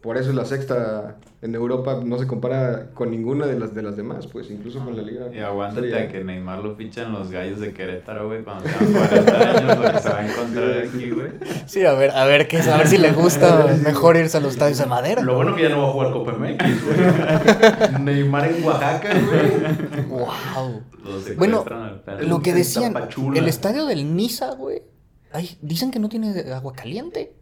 por 0.06 0.16
eso 0.16 0.30
es 0.30 0.36
la 0.36 0.44
sexta 0.44 1.16
en 1.42 1.56
Europa, 1.56 2.00
no 2.04 2.16
se 2.16 2.28
compara 2.28 2.90
con 2.94 3.10
ninguna 3.10 3.44
de 3.44 3.58
las 3.58 3.74
de 3.74 3.82
las 3.82 3.96
demás, 3.96 4.28
pues 4.28 4.52
incluso 4.52 4.78
con 4.78 4.96
la 4.96 5.02
liga. 5.02 5.26
Y 5.34 5.40
aguántate 5.40 5.92
A. 5.98 6.06
que 6.06 6.22
Neymar 6.22 6.60
lo 6.60 6.76
fichan 6.76 7.12
los 7.12 7.32
gallos 7.32 7.58
de 7.58 7.72
Querétaro, 7.72 8.28
güey, 8.28 8.44
cuando 8.44 8.62
tenga 8.62 9.08
40 9.08 9.50
años, 9.50 9.76
porque 9.76 9.98
se 9.98 10.08
va 10.08 10.18
a 10.18 10.26
encontrar 10.28 10.78
aquí, 10.78 11.10
güey. 11.10 11.30
Sí, 11.66 11.84
a 11.84 11.92
ver, 11.94 12.12
a 12.12 12.24
ver 12.24 12.46
qué, 12.46 12.58
a 12.58 12.76
ver 12.76 12.86
si 12.86 12.98
le 12.98 13.10
gusta 13.10 13.76
mejor 13.84 14.16
irse 14.16 14.36
a 14.36 14.40
los 14.40 14.52
estadios 14.52 14.78
de 14.78 14.86
madera. 14.86 15.22
Lo 15.22 15.34
bueno 15.34 15.56
que 15.56 15.62
ya 15.62 15.70
no 15.70 15.82
va 15.82 15.88
a 15.88 15.92
jugar 15.92 16.12
Copa 16.12 16.32
MX, 16.34 16.84
güey. 16.84 18.00
Neymar 18.00 18.48
en 18.48 18.64
Oaxaca, 18.64 19.08
güey. 19.12 20.04
Wow. 20.06 20.82
Los 21.04 21.36
Bueno, 21.36 21.64
al. 22.06 22.28
Lo 22.28 22.40
que 22.42 22.54
decían, 22.54 22.94
el 23.34 23.48
estadio 23.48 23.86
del 23.86 24.14
Niza, 24.14 24.54
güey. 24.54 24.82
Ay, 25.32 25.58
dicen 25.60 25.90
que 25.90 25.98
no 25.98 26.08
tiene 26.08 26.52
agua 26.52 26.74
caliente. 26.74 27.34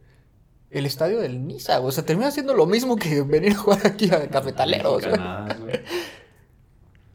El 0.75 0.87
estadio 0.87 1.21
del 1.21 1.47
Niza, 1.47 1.79
güey. 1.79 1.89
O 1.89 1.93
sea, 1.93 2.05
termina 2.05 2.31
siendo 2.31 2.53
lo 2.55 2.67
mismo 2.67 2.97
que 2.97 3.23
venir 3.23 3.53
a 3.53 3.57
jugar 3.57 3.87
aquí 3.87 4.11
a 4.13 4.29
Cafetaleros, 4.29 5.03
güey. 5.03 5.13
Mexicanadas, 5.13 5.61
güey. 5.61 5.81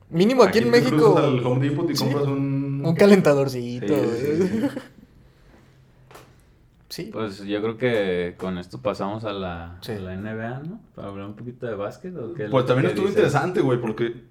Mínimo 0.10 0.41
aquí, 0.43 0.58
en 0.60 0.63
te 0.65 0.69
México. 0.72 1.17
al 1.17 1.45
Home 1.45 1.69
Depot 1.69 1.89
y 1.91 1.95
Sí. 1.95 2.04
compras 2.06 2.26
un... 2.28 2.82
Un 2.86 2.95
calentadorcito, 2.95 3.88
Sí, 3.88 3.93
güey. 3.93 4.17
sí, 4.17 4.48
sí. 4.48 4.67
Sí. 6.89 7.10
Pues 7.13 7.43
yo 7.43 7.62
creo 7.62 7.78
que 7.78 8.36
con 8.38 8.58
esto 8.58 8.82
pasamos 8.82 9.24
a 9.24 9.32
la, 9.32 9.78
Sí. 9.82 9.91
a 9.91 10.00
la 10.00 10.15
NBA, 10.15 10.60
¿no? 10.67 10.80
Para 10.95 11.10
hablar 11.10 11.28
un 11.28 11.36
poquito 11.36 11.67
de 11.67 11.76
básquet. 11.76 12.15
¿o 12.17 12.34
qué 12.34 12.45
es 12.45 12.50
Pues 12.50 12.65
también 12.65 12.88
estuvo 12.88 13.06
dices? 13.06 13.17
interesante, 13.17 13.62
güey, 13.62 13.80
porque 13.80 14.24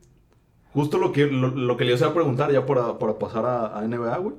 justo 0.73 0.99
lo 0.99 1.13
que, 1.13 1.27
lo, 1.27 1.49
lo 1.55 1.77
que 1.77 1.85
le 1.85 1.95
iba 1.95 2.07
a 2.09 2.13
preguntar 2.15 2.51
ya 2.51 2.67
para, 2.67 2.99
para 2.99 3.17
pasar 3.17 3.47
a, 3.47 3.79
a 3.79 3.87
NBA, 3.87 4.17
güey. 4.19 4.35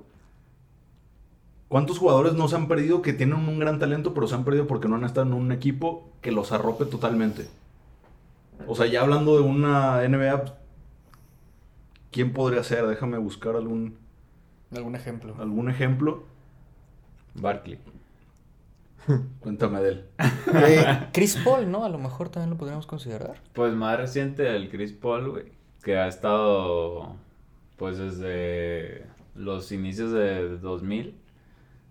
¿Cuántos 1.70 1.98
jugadores 2.00 2.34
no 2.34 2.48
se 2.48 2.56
han 2.58 2.68
perdido 2.68 3.02
que 3.02 3.14
tienen 3.14 3.38
un 3.48 3.60
gran 3.60 3.80
talento, 3.80 4.14
pero 4.14 4.28
se 4.28 4.36
han 4.36 4.44
perdido 4.44 4.68
porque 4.68 4.88
no 4.90 4.96
han 4.96 5.06
estado 5.06 5.28
en 5.28 5.34
un 5.34 5.52
equipo 5.52 6.10
que 6.22 6.32
los 6.32 6.52
arrope 6.52 6.86
totalmente? 6.86 7.48
O 8.68 8.76
sea, 8.76 8.88
ya 8.88 9.02
hablando 9.02 9.36
de 9.38 9.44
una 9.44 10.02
NBA, 10.08 10.42
pues, 10.42 10.54
¿quién 12.12 12.34
podría 12.34 12.64
ser? 12.64 12.86
Déjame 12.88 13.18
buscar 13.20 13.56
algún, 13.56 13.98
Algún 14.76 14.96
ejemplo. 14.96 15.36
algún 15.40 15.70
ejemplo. 15.70 16.24
Barkley. 17.36 17.80
Cuéntame 19.40 19.80
de 19.82 19.90
él. 19.90 20.06
Eh, 20.54 21.08
Chris 21.14 21.38
Paul, 21.44 21.70
¿no? 21.72 21.86
A 21.86 21.90
lo 21.90 21.98
mejor 22.00 22.30
también 22.30 22.50
lo 22.50 22.58
podríamos 22.58 22.86
considerar. 22.86 23.36
Pues 23.54 23.74
más 23.74 23.98
reciente 23.98 24.56
el 24.56 24.70
Chris 24.70 24.92
Paul, 24.92 25.30
güey, 25.30 25.46
que 25.84 25.98
ha 25.98 26.08
estado 26.08 27.16
pues 27.78 27.98
desde 27.98 29.06
los 29.36 29.72
inicios 29.72 30.12
de 30.12 30.58
2000, 30.58 31.16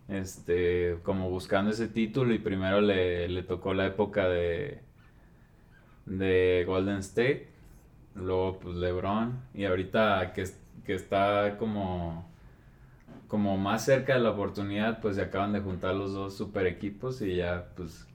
este, 0.08 0.98
como 1.02 1.30
buscando 1.30 1.70
ese 1.70 1.88
título 1.88 2.32
y 2.34 2.38
primero 2.38 2.80
le, 2.80 3.28
le 3.28 3.42
tocó 3.42 3.74
la 3.74 3.86
época 3.86 4.28
de, 4.28 4.80
de 6.06 6.64
Golden 6.66 6.98
State, 6.98 7.48
luego 8.14 8.58
pues 8.58 8.76
LeBron 8.76 9.40
y 9.54 9.64
ahorita 9.64 10.32
que, 10.34 10.44
que 10.84 10.94
está 10.94 11.56
como, 11.58 12.30
como 13.28 13.56
más 13.58 13.84
cerca 13.84 14.14
de 14.14 14.20
la 14.20 14.30
oportunidad, 14.30 15.00
pues 15.00 15.16
se 15.16 15.22
acaban 15.22 15.52
de 15.52 15.60
juntar 15.60 15.94
los 15.94 16.12
dos 16.14 16.36
super 16.36 16.66
equipos 16.66 17.20
y 17.22 17.36
ya 17.36 17.68
pues 17.76 18.06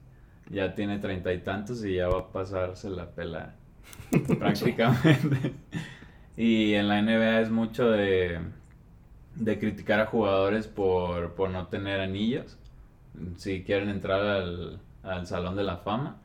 ya 0.50 0.74
tiene 0.74 0.98
treinta 0.98 1.32
y 1.32 1.38
tantos 1.38 1.84
y 1.84 1.94
ya 1.94 2.08
va 2.08 2.18
a 2.20 2.32
pasarse 2.32 2.90
la 2.90 3.10
pela 3.10 3.54
prácticamente. 4.38 5.54
y 6.36 6.74
en 6.74 6.88
la 6.88 7.00
NBA 7.00 7.40
es 7.40 7.50
mucho 7.50 7.88
de, 7.90 8.40
de 9.36 9.58
criticar 9.58 10.00
a 10.00 10.06
jugadores 10.06 10.66
por, 10.68 11.32
por 11.34 11.50
no 11.50 11.66
tener 11.68 12.00
anillos. 12.00 12.56
Si 13.36 13.62
quieren 13.64 13.88
entrar 13.88 14.20
al, 14.20 14.80
al 15.02 15.26
Salón 15.26 15.56
de 15.56 15.62
la 15.64 15.76
Fama. 15.78 16.18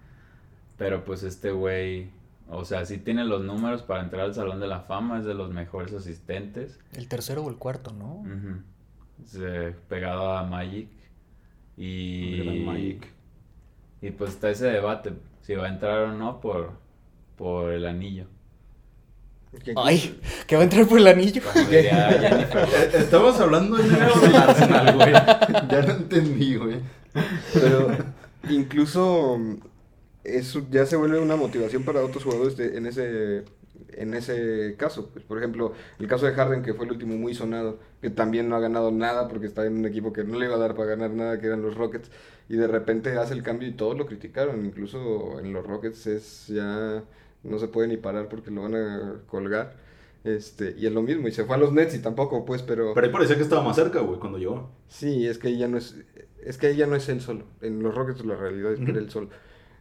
Pero 0.77 1.03
pues 1.03 1.23
este 1.23 1.51
güey, 1.51 2.09
o 2.49 2.63
sea, 2.65 2.85
sí 2.85 2.97
tiene 2.97 3.25
los 3.25 3.43
números 3.43 3.83
para 3.83 4.01
entrar 4.03 4.21
al 4.25 4.33
Salón 4.33 4.59
de 4.59 4.67
la 4.67 4.79
Fama, 4.81 5.19
es 5.19 5.25
de 5.25 5.33
los 5.33 5.51
mejores 5.51 5.93
asistentes. 5.93 6.79
El 6.93 7.07
tercero 7.09 7.43
o 7.43 7.49
el 7.49 7.57
cuarto, 7.57 7.91
¿no? 7.91 8.23
Se- 9.25 9.71
pegado 9.89 10.31
a 10.37 10.43
Magic. 10.43 10.87
Y, 11.77 12.63
Magic. 12.65 13.07
y 14.01 14.11
pues 14.11 14.31
está 14.31 14.49
ese 14.49 14.67
debate, 14.67 15.13
si 15.41 15.55
va 15.55 15.65
a 15.65 15.69
entrar 15.69 15.99
o 16.03 16.13
no 16.13 16.39
por, 16.41 16.71
por 17.37 17.71
el 17.71 17.85
anillo. 17.85 18.25
Ay, 19.75 20.19
que 20.47 20.55
va 20.55 20.61
a 20.61 20.63
entrar 20.65 20.87
por 20.87 20.99
el 20.99 21.07
anillo. 21.07 21.41
Eh, 21.71 21.89
Estamos 22.93 23.39
hablando 23.39 23.77
de 23.77 23.83
números 23.83 24.21
del 24.21 24.35
Arsenal, 24.35 24.95
güey. 24.95 25.11
Ya 25.11 25.81
no 25.87 25.91
entendí, 25.93 26.55
güey. 26.55 26.77
Pero 27.53 27.89
incluso 28.49 29.37
mm, 29.37 29.55
eso 30.23 30.61
ya 30.69 30.85
se 30.85 30.95
vuelve 30.95 31.19
una 31.19 31.35
motivación 31.35 31.83
para 31.83 32.03
otros 32.03 32.23
jugadores 32.23 32.57
de- 32.57 32.77
en 32.77 32.85
ese 32.85 33.43
en 33.93 34.13
ese 34.13 34.75
caso. 34.77 35.09
Pues, 35.11 35.25
por 35.25 35.39
ejemplo, 35.39 35.73
el 35.99 36.07
caso 36.07 36.25
de 36.25 36.33
Harden, 36.33 36.61
que 36.63 36.73
fue 36.73 36.85
el 36.85 36.91
último 36.91 37.15
muy 37.17 37.33
sonado, 37.33 37.79
que 38.01 38.09
también 38.09 38.47
no 38.47 38.55
ha 38.55 38.59
ganado 38.59 38.91
nada 38.91 39.27
porque 39.27 39.47
está 39.47 39.65
en 39.65 39.77
un 39.77 39.85
equipo 39.85 40.13
que 40.13 40.23
no 40.23 40.37
le 40.39 40.45
iba 40.45 40.55
a 40.55 40.59
dar 40.59 40.75
para 40.75 40.89
ganar 40.89 41.09
nada, 41.11 41.39
que 41.39 41.47
eran 41.47 41.61
los 41.61 41.75
Rockets, 41.75 42.09
y 42.47 42.55
de 42.55 42.67
repente 42.67 43.17
hace 43.17 43.33
el 43.33 43.43
cambio 43.43 43.67
y 43.67 43.73
todos 43.73 43.97
lo 43.97 44.05
criticaron. 44.05 44.63
Incluso 44.65 45.39
en 45.39 45.51
los 45.53 45.65
Rockets 45.65 46.07
es 46.07 46.47
ya 46.47 47.03
no 47.43 47.59
se 47.59 47.67
puede 47.67 47.87
ni 47.87 47.97
parar 47.97 48.29
porque 48.29 48.51
lo 48.51 48.63
van 48.63 48.75
a 48.75 49.21
colgar. 49.27 49.75
Este, 50.23 50.75
y 50.77 50.85
es 50.85 50.91
lo 50.91 51.01
mismo, 51.01 51.27
y 51.27 51.31
se 51.31 51.45
fue 51.45 51.55
a 51.55 51.59
los 51.59 51.71
Nets 51.71 51.95
y 51.95 52.01
tampoco, 52.01 52.43
pues, 52.43 52.61
pero... 52.61 52.93
Pero 52.93 53.07
ahí 53.07 53.13
parecía 53.13 53.37
que 53.37 53.43
estaba 53.43 53.63
más 53.63 53.77
cerca, 53.77 54.01
güey, 54.01 54.19
cuando 54.19 54.37
llegó. 54.37 54.69
Sí, 54.87 55.25
es 55.25 55.37
que 55.37 55.57
ya 55.57 55.67
no 55.69 55.77
es, 55.77 55.95
es 56.43 56.57
que 56.57 56.69
ella 56.69 56.87
no 56.87 56.95
es 56.95 57.07
él 57.07 57.21
solo. 57.21 57.45
En 57.61 57.81
los 57.81 57.95
Rockets 57.95 58.25
la 58.25 58.35
realidad 58.35 58.73
es 58.73 58.79
que 58.79 58.91
era 58.91 58.99
él 58.99 59.09
solo. 59.09 59.29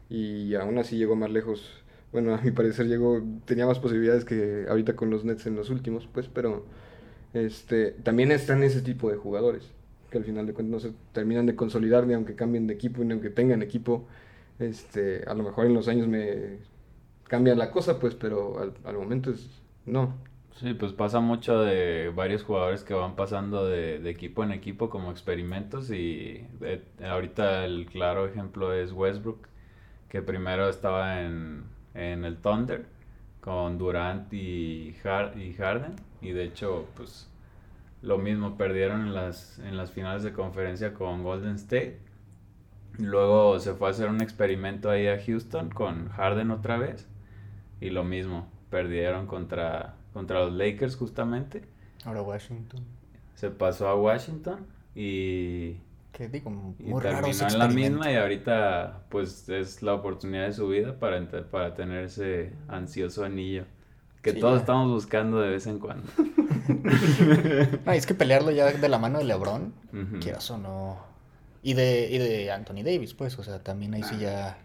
Y 0.09 0.55
aún 0.55 0.79
así 0.79 0.97
llegó 0.97 1.17
más 1.17 1.31
lejos. 1.31 1.83
Bueno, 2.13 2.35
a 2.37 2.41
mi 2.41 2.53
parecer 2.53 2.87
llegó, 2.87 3.21
tenía 3.45 3.67
más 3.67 3.81
posibilidades 3.81 4.25
que 4.25 4.67
ahorita 4.69 4.95
con 4.95 5.11
los 5.11 5.25
Nets 5.25 5.47
en 5.47 5.57
los 5.57 5.71
últimos, 5.71 6.09
pues, 6.13 6.29
pero 6.29 6.65
este 7.35 7.91
también 7.91 8.33
están 8.33 8.63
ese 8.63 8.81
tipo 8.81 9.11
de 9.11 9.17
jugadores 9.17 9.71
que 10.11 10.19
al 10.19 10.25
final 10.25 10.47
de 10.47 10.55
cuentas 10.55 10.73
no 10.73 10.81
se 10.81 10.97
terminan 11.13 11.47
de 11.47 11.55
consolidar 11.55 12.07
ni 12.07 12.15
aunque 12.15 12.35
cambien 12.35 12.67
de 12.67 12.75
equipo 12.75 13.05
ni 13.05 13.13
aunque 13.13 13.31
tengan 13.31 13.63
equipo. 13.63 14.07
Este, 14.59 15.23
a 15.27 15.35
lo 15.35 15.45
mejor 15.45 15.67
en 15.67 15.75
los 15.75 15.89
años 15.89 16.09
me 16.09 16.59
cambia 17.29 17.55
la 17.55 17.71
cosa, 17.71 17.99
pues, 18.01 18.15
pero 18.15 18.59
al, 18.61 18.95
momento 18.97 19.31
es 19.31 19.49
no. 19.87 20.15
Sí, 20.57 20.75
pues 20.75 20.93
pasa 20.93 21.21
mucho 21.21 21.61
de 21.61 22.11
varios 22.15 22.43
jugadores 22.43 22.83
que 22.83 22.93
van 22.93 23.15
pasando 23.15 23.65
de, 23.67 24.01
de 24.01 24.11
equipo 24.11 24.43
en 24.43 24.51
equipo 24.53 24.91
como 24.91 25.11
experimentos 25.13 25.91
y 25.91 26.45
eh, 26.63 26.83
ahorita 27.05 27.65
el 27.65 27.87
claro 27.87 28.27
ejemplo 28.27 28.73
es 28.73 28.93
Westbrook, 28.93 29.47
que 30.09 30.23
primero 30.23 30.69
estaba 30.69 31.23
en, 31.23 31.65
en 31.95 32.25
el 32.25 32.39
Thunder 32.39 32.87
con 33.41 33.79
Durant 33.79 34.33
y, 34.35 34.95
Har- 35.05 35.39
y 35.39 35.55
Harden 35.55 35.97
y 36.23 36.31
de 36.33 36.45
hecho 36.45 36.87
pues 36.97 37.31
lo 38.03 38.19
mismo 38.19 38.57
perdieron 38.59 39.03
en 39.03 39.15
las, 39.15 39.59
en 39.61 39.77
las 39.77 39.93
finales 39.93 40.23
de 40.25 40.33
conferencia 40.33 40.95
con 40.95 41.23
Golden 41.25 41.57
State. 41.57 42.01
Luego 42.99 43.59
se 43.61 43.75
fue 43.75 43.89
a 43.89 43.91
hacer 43.93 44.09
un 44.11 44.21
experimento 44.21 44.91
ahí 44.91 45.07
a 45.09 45.19
Houston 45.25 45.71
con 45.71 46.09
Harden 46.11 46.51
otra 46.51 46.77
vez 46.79 47.09
y 47.81 47.91
lo 47.91 48.05
mismo, 48.05 48.49
perdieron 48.71 49.27
contra, 49.27 49.97
contra 50.13 50.41
los 50.45 50.53
Lakers 50.53 50.97
justamente. 50.97 51.63
Ahora 52.05 52.23
Washington. 52.23 52.85
Se 53.35 53.51
pasó 53.51 53.89
a 53.89 53.95
Washington 53.95 54.67
y, 54.95 55.77
Que 56.13 56.29
digo, 56.29 56.51
y 56.79 56.95
muy 56.95 57.01
raro 57.03 57.31
terminó 57.31 57.47
en 57.49 57.59
la 57.59 57.69
misma 57.69 58.11
y 58.13 58.17
ahorita 58.17 59.05
pues 59.09 59.49
es 59.49 59.83
la 59.83 59.95
oportunidad 59.95 60.47
de 60.47 60.53
su 60.53 60.69
vida 60.69 60.99
para, 60.99 61.25
para 61.51 61.75
tener 61.75 62.05
ese 62.05 62.53
ansioso 62.69 63.25
anillo 63.25 63.65
que 64.23 64.33
Sí, 64.33 64.41
todos 64.41 64.57
ya. 64.57 64.61
estamos 64.61 64.91
buscando 64.91 65.41
de 65.41 65.51
vez 65.51 65.67
en 65.67 65.79
cuando. 65.79 66.11
No, 67.85 67.93
es 67.93 68.07
que 68.07 68.15
pelearlo 68.15 68.51
ya 68.51 68.67
de 68.73 68.89
la 68.89 68.99
mano 68.99 69.19
de 69.19 69.25
LeBron, 69.25 69.73
quieras 70.21 70.51
o 70.51 70.59
no. 70.59 70.99
Y 71.63 71.75
de, 71.75 72.09
y 72.11 72.19
de 72.19 72.51
Anthony 72.53 72.83
Davis, 72.85 73.15
pues, 73.15 73.39
o 73.39 73.43
sea, 73.45 73.63
también 73.63 73.95
ahí 73.95 74.03
sí 74.03 74.19
ya. 74.19 74.59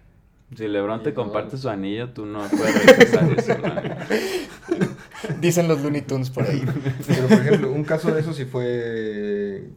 Si 0.55 0.67
LeBron 0.67 1.01
te 1.01 1.13
comparte 1.13 1.57
su 1.57 1.69
anillo, 1.69 2.09
tú 2.09 2.25
no 2.25 2.41
puedes 2.47 2.85
rechazar 2.85 3.39
eso. 3.39 3.57
¿no? 3.57 5.37
Dicen 5.41 5.67
los 5.67 5.81
Looney 5.81 6.01
Tunes 6.01 6.29
por 6.29 6.43
ahí. 6.43 6.63
Pero 7.07 7.27
por 7.27 7.37
ejemplo, 7.39 7.71
un 7.71 7.83
caso 7.83 8.13
de 8.13 8.21
eso 8.21 8.33
sí 8.33 8.45
fue 8.45 9.69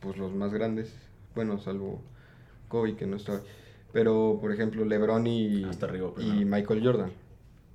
pues 0.00 0.16
los 0.16 0.34
más 0.34 0.52
grandes, 0.52 0.92
bueno, 1.34 1.58
salvo 1.58 2.02
Kobe 2.68 2.96
que 2.96 3.06
no 3.06 3.16
estaba. 3.16 3.40
Pero 3.92 4.38
por 4.40 4.52
ejemplo, 4.52 4.84
LeBron 4.84 5.26
y, 5.26 5.64
Hasta 5.64 5.86
arriba 5.86 6.10
y. 6.18 6.44
Michael 6.44 6.84
Jordan. 6.84 7.10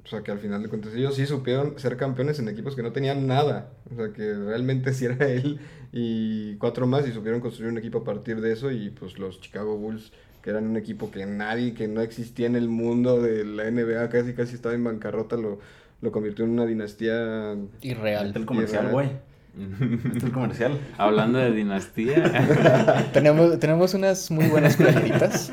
O 0.03 0.07
sea, 0.07 0.23
que 0.23 0.31
al 0.31 0.39
final 0.39 0.63
de 0.63 0.69
cuentas 0.69 0.93
ellos 0.95 1.15
sí 1.15 1.25
supieron 1.25 1.77
ser 1.77 1.95
campeones 1.95 2.39
en 2.39 2.47
equipos 2.47 2.75
que 2.75 2.81
no 2.81 2.91
tenían 2.91 3.27
nada. 3.27 3.73
O 3.91 3.95
sea, 3.95 4.11
que 4.11 4.33
realmente 4.33 4.93
sí 4.93 5.05
era 5.05 5.27
él 5.29 5.59
y 5.91 6.55
cuatro 6.55 6.87
más 6.87 7.07
y 7.07 7.11
supieron 7.11 7.41
construir 7.41 7.71
un 7.71 7.77
equipo 7.77 7.99
a 7.99 8.03
partir 8.03 8.41
de 8.41 8.51
eso 8.51 8.71
y 8.71 8.89
pues 8.89 9.19
los 9.19 9.39
Chicago 9.39 9.77
Bulls 9.77 10.11
que 10.41 10.49
eran 10.49 10.67
un 10.67 10.77
equipo 10.77 11.11
que 11.11 11.25
nadie, 11.25 11.73
que 11.73 11.87
no 11.87 12.01
existía 12.01 12.47
en 12.47 12.55
el 12.55 12.69
mundo 12.69 13.21
de 13.21 13.45
la 13.45 13.69
NBA, 13.69 14.09
casi 14.09 14.33
casi 14.33 14.55
estaba 14.55 14.75
en 14.75 14.83
bancarrota, 14.83 15.35
lo, 15.35 15.59
lo 16.01 16.11
convirtió 16.11 16.45
en 16.45 16.51
una 16.51 16.65
dinastía 16.65 17.55
Irreal. 17.81 18.33
El 18.35 18.45
comercial, 18.45 18.89
güey. 18.89 19.09
El 19.57 20.31
comercial. 20.31 20.79
Hablando 20.97 21.39
de 21.39 21.51
dinastía. 21.51 23.09
tenemos, 23.13 23.59
tenemos 23.59 23.93
unas 23.93 24.31
muy 24.31 24.45
buenas 24.47 24.77
playeritas. 24.77 25.51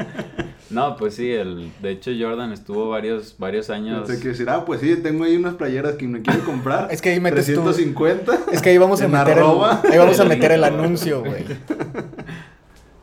No, 0.69 0.97
pues 0.97 1.15
sí, 1.15 1.31
el, 1.31 1.71
de 1.81 1.91
hecho 1.93 2.11
Jordan 2.19 2.53
estuvo 2.53 2.89
varios, 2.89 3.37
varios 3.39 3.71
años. 3.71 4.07
Pensé 4.07 4.23
que 4.23 4.29
decir, 4.31 4.51
ah, 4.51 4.65
pues 4.65 4.81
sí, 4.81 4.97
tengo 4.97 5.25
ahí 5.25 5.37
unas 5.37 5.55
playeras 5.55 5.95
que 5.95 6.09
me 6.09 6.23
quiero 6.23 6.45
comprar. 6.45 6.89
Es 6.91 7.01
que 7.01 7.11
ahí 7.11 7.21
metes 7.21 7.47
tú- 7.47 7.63
350. 7.63 8.51
Es 8.53 8.63
que 8.63 8.71
ahí 8.71 8.79
vamos 8.79 9.01
a 9.01 9.09
meter 9.09 9.39
arroba. 9.39 9.81
el, 9.85 9.93
ahí 9.93 9.99
vamos 9.99 10.19
a 10.19 10.25
meter 10.25 10.53
el 10.53 10.65
anuncio, 10.65 11.21
güey. 11.25 11.45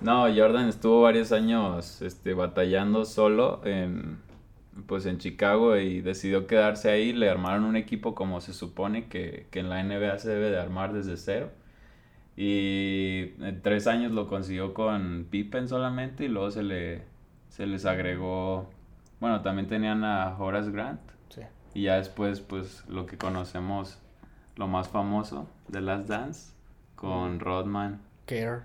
No, 0.03 0.23
Jordan 0.35 0.67
estuvo 0.67 1.01
varios 1.01 1.31
años 1.31 2.01
este, 2.01 2.33
batallando 2.33 3.05
solo 3.05 3.61
en, 3.65 4.19
pues 4.85 5.05
en 5.05 5.17
Chicago 5.17 5.77
y 5.77 6.01
decidió 6.01 6.45
quedarse 6.45 6.91
ahí. 6.91 7.13
Le 7.13 7.29
armaron 7.29 7.63
un 7.63 7.75
equipo 7.77 8.13
como 8.13 8.41
se 8.41 8.53
supone 8.53 9.07
que, 9.07 9.47
que 9.49 9.59
en 9.61 9.69
la 9.69 9.81
NBA 9.83 10.19
se 10.19 10.29
debe 10.29 10.49
de 10.51 10.59
armar 10.59 10.93
desde 10.93 11.15
cero. 11.17 11.51
Y 12.35 13.33
en 13.41 13.61
tres 13.61 13.87
años 13.87 14.11
lo 14.11 14.27
consiguió 14.27 14.73
con 14.73 15.27
Pippen 15.29 15.67
solamente 15.69 16.25
y 16.25 16.27
luego 16.29 16.51
se 16.51 16.63
le 16.63 17.03
se 17.49 17.67
les 17.67 17.85
agregó, 17.85 18.71
bueno, 19.19 19.41
también 19.43 19.67
tenían 19.67 20.03
a 20.03 20.35
Horace 20.39 20.71
Grant 20.71 20.99
Sí. 21.29 21.41
y 21.75 21.83
ya 21.83 21.97
después 21.97 22.41
pues 22.41 22.83
lo 22.89 23.05
que 23.05 23.15
conocemos, 23.19 23.99
lo 24.55 24.67
más 24.67 24.89
famoso, 24.89 25.47
The 25.71 25.81
Last 25.81 26.07
Dance, 26.09 26.53
con 26.95 27.39
Rodman. 27.39 28.01
Care. 28.25 28.61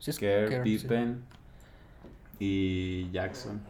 Sí, 0.00 0.10
es 0.10 0.18
Kerr, 0.18 0.48
Care, 0.48 0.64
sí. 0.64 0.78
Pippen 0.78 1.22
y 2.40 3.08
Jackson. 3.12 3.60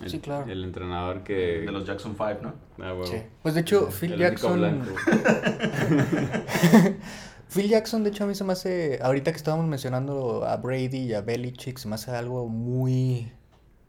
El, 0.00 0.10
Sí, 0.10 0.18
claro. 0.20 0.50
El 0.50 0.64
entrenador 0.64 1.22
que... 1.22 1.60
De 1.60 1.70
los 1.70 1.86
Jackson 1.86 2.16
5, 2.16 2.38
¿no? 2.42 2.54
Ah. 2.82 2.94
Sí. 3.04 3.16
Pues 3.42 3.54
de 3.54 3.60
hecho, 3.60 3.90
Phil 3.90 4.14
El 4.14 4.20
Jackson. 4.20 4.82
Phil 7.48 7.68
Jackson, 7.68 8.02
de 8.02 8.10
hecho, 8.10 8.24
a 8.24 8.26
mí 8.26 8.34
se 8.34 8.42
me 8.42 8.52
hace. 8.52 8.98
Ahorita 9.00 9.30
que 9.30 9.36
estábamos 9.36 9.66
mencionando 9.66 10.44
a 10.44 10.56
Brady 10.56 10.98
y 10.98 11.14
a 11.14 11.20
Belichick, 11.20 11.78
se 11.78 11.86
me 11.86 11.94
hace 11.94 12.10
algo 12.10 12.48
muy. 12.48 13.30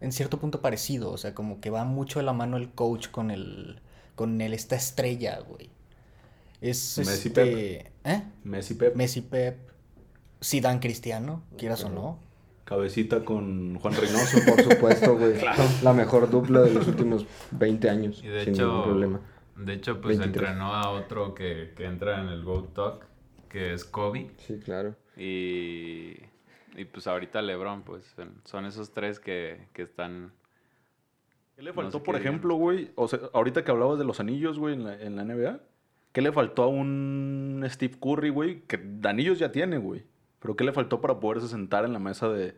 En 0.01 0.11
cierto 0.11 0.39
punto 0.39 0.61
parecido. 0.61 1.11
O 1.11 1.17
sea, 1.17 1.33
como 1.33 1.59
que 1.59 1.71
va 1.71 1.83
mucho 1.83 2.19
de 2.19 2.25
la 2.25 2.33
mano 2.33 2.57
el 2.57 2.69
coach 2.69 3.07
con 3.09 3.31
el. 3.31 3.79
Con 4.13 4.39
el, 4.41 4.53
esta 4.53 4.75
estrella, 4.75 5.39
güey. 5.39 5.71
Es 6.61 6.99
Messi, 6.99 7.29
este. 7.29 7.91
¿Eh? 8.03 8.23
Messi 8.43 8.75
Pep. 8.75 8.95
Messi 8.95 9.21
Pep. 9.21 9.57
Zidane 10.43 10.79
Cristiano, 10.79 11.43
quieras 11.57 11.83
o 11.83 11.89
no. 11.89 12.19
Cabecita 12.65 13.23
con 13.23 13.75
Juan 13.75 13.93
Reynoso. 13.99 14.37
Por 14.49 14.61
supuesto, 14.63 15.17
güey. 15.17 15.35
La 15.83 15.93
mejor 15.93 16.29
dupla 16.29 16.61
de 16.61 16.73
los 16.73 16.87
últimos 16.87 17.25
20 17.51 17.89
años. 17.89 18.23
Y 18.23 18.27
de 18.27 18.43
sin 18.43 18.53
ningún 18.53 18.69
hecho, 18.71 18.83
problema. 18.83 19.19
de 19.57 19.73
hecho, 19.73 20.01
pues 20.01 20.17
23. 20.17 20.49
entrenó 20.49 20.73
a 20.73 20.89
otro 20.89 21.33
que, 21.35 21.73
que 21.75 21.85
entra 21.85 22.21
en 22.21 22.29
el 22.29 22.43
GOAT 22.43 22.73
Talk, 22.73 23.05
que 23.49 23.73
es 23.73 23.85
Kobe. 23.85 24.31
Sí, 24.37 24.59
claro. 24.63 24.95
Y, 25.15 26.15
y 26.75 26.85
pues 26.91 27.05
ahorita 27.07 27.41
LeBron, 27.41 27.83
pues 27.83 28.03
son- 28.45 28.65
esos 28.65 28.91
tres 28.93 29.19
que, 29.19 29.67
que 29.73 29.83
están... 29.83 30.31
¿Qué 31.55 31.61
le 31.61 31.69
No 31.69 31.75
faltó, 31.75 31.99
sé 31.99 32.03
por 32.03 32.15
ejemplo, 32.17 32.55
güey? 32.55 32.91
O 32.95 33.07
sea, 33.07 33.19
ahorita 33.33 33.63
que 33.63 33.71
hablabas 33.71 33.97
de 33.97 34.03
los 34.05 34.19
anillos, 34.19 34.59
güey, 34.59 34.73
en 34.73 34.83
la, 34.83 34.99
en 35.01 35.15
la 35.15 35.23
NBA. 35.23 35.59
¿Qué 36.11 36.21
le 36.21 36.31
faltó 36.31 36.63
a 36.63 36.67
un 36.67 37.63
Steve 37.69 37.95
Curry, 37.99 38.29
güey? 38.29 38.61
Que 38.67 38.77
de 38.77 39.07
anillos 39.07 39.39
ya 39.39 39.51
tiene, 39.51 39.77
güey. 39.77 40.03
Pero 40.45 40.55
¿qué 40.55 40.63
le 40.63 40.73
faltó 40.73 41.01
para 41.01 41.19
poderse 41.19 41.47
sentar 41.47 41.85
en 41.85 41.93
la 41.93 41.97
mesa 41.97 42.29
de, 42.29 42.55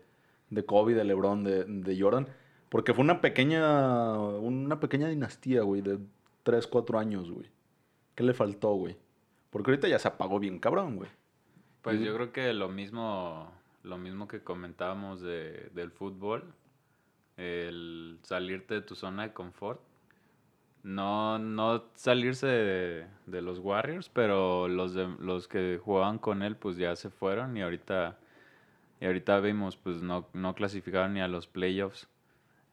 de 0.49 0.65
Kobe, 0.65 0.93
de 0.93 1.05
LeBron, 1.05 1.45
de, 1.45 1.63
de 1.63 1.97
Jordan? 1.97 2.27
Porque 2.67 2.93
fue 2.93 3.01
una 3.01 3.21
pequeña, 3.21 4.19
una 4.19 4.81
pequeña 4.81 5.07
dinastía, 5.07 5.61
güey, 5.61 5.81
de 5.81 5.97
3, 6.43 6.67
4 6.67 6.99
años, 6.99 7.31
güey. 7.31 7.49
¿Qué 8.13 8.25
le 8.25 8.33
faltó, 8.33 8.73
güey? 8.73 8.97
Porque 9.51 9.71
ahorita 9.71 9.88
ya 9.88 9.99
se 9.99 10.09
apagó 10.09 10.38
bien 10.38 10.59
cabrón, 10.59 10.97
güey. 10.97 11.09
Pues 11.81 12.01
yo 12.01 12.13
creo 12.13 12.33
que 12.33 12.51
lo 12.51 12.67
mismo, 12.67 13.53
lo 13.83 13.97
mismo 13.97 14.27
que 14.27 14.43
comentábamos 14.43 15.21
de, 15.21 15.69
del 15.73 15.91
fútbol, 15.91 16.43
el 17.38 18.19
salirte 18.23 18.73
de 18.73 18.81
tu 18.81 18.95
zona 18.95 19.23
de 19.23 19.31
confort. 19.31 19.79
No, 20.88 21.38
no 21.38 21.83
salirse 21.95 22.47
de, 22.47 23.07
de 23.25 23.41
los 23.41 23.59
Warriors, 23.59 24.07
pero 24.07 24.69
los, 24.69 24.93
de, 24.93 25.05
los 25.19 25.49
que 25.49 25.81
jugaban 25.83 26.17
con 26.17 26.41
él 26.43 26.55
pues 26.55 26.77
ya 26.77 26.95
se 26.95 27.09
fueron 27.09 27.57
y 27.57 27.61
ahorita, 27.61 28.17
y 29.01 29.05
ahorita 29.05 29.41
vimos 29.41 29.75
pues 29.75 30.01
no, 30.01 30.29
no 30.31 30.55
clasificaron 30.55 31.13
ni 31.13 31.19
a 31.19 31.27
los 31.27 31.45
playoffs. 31.45 32.07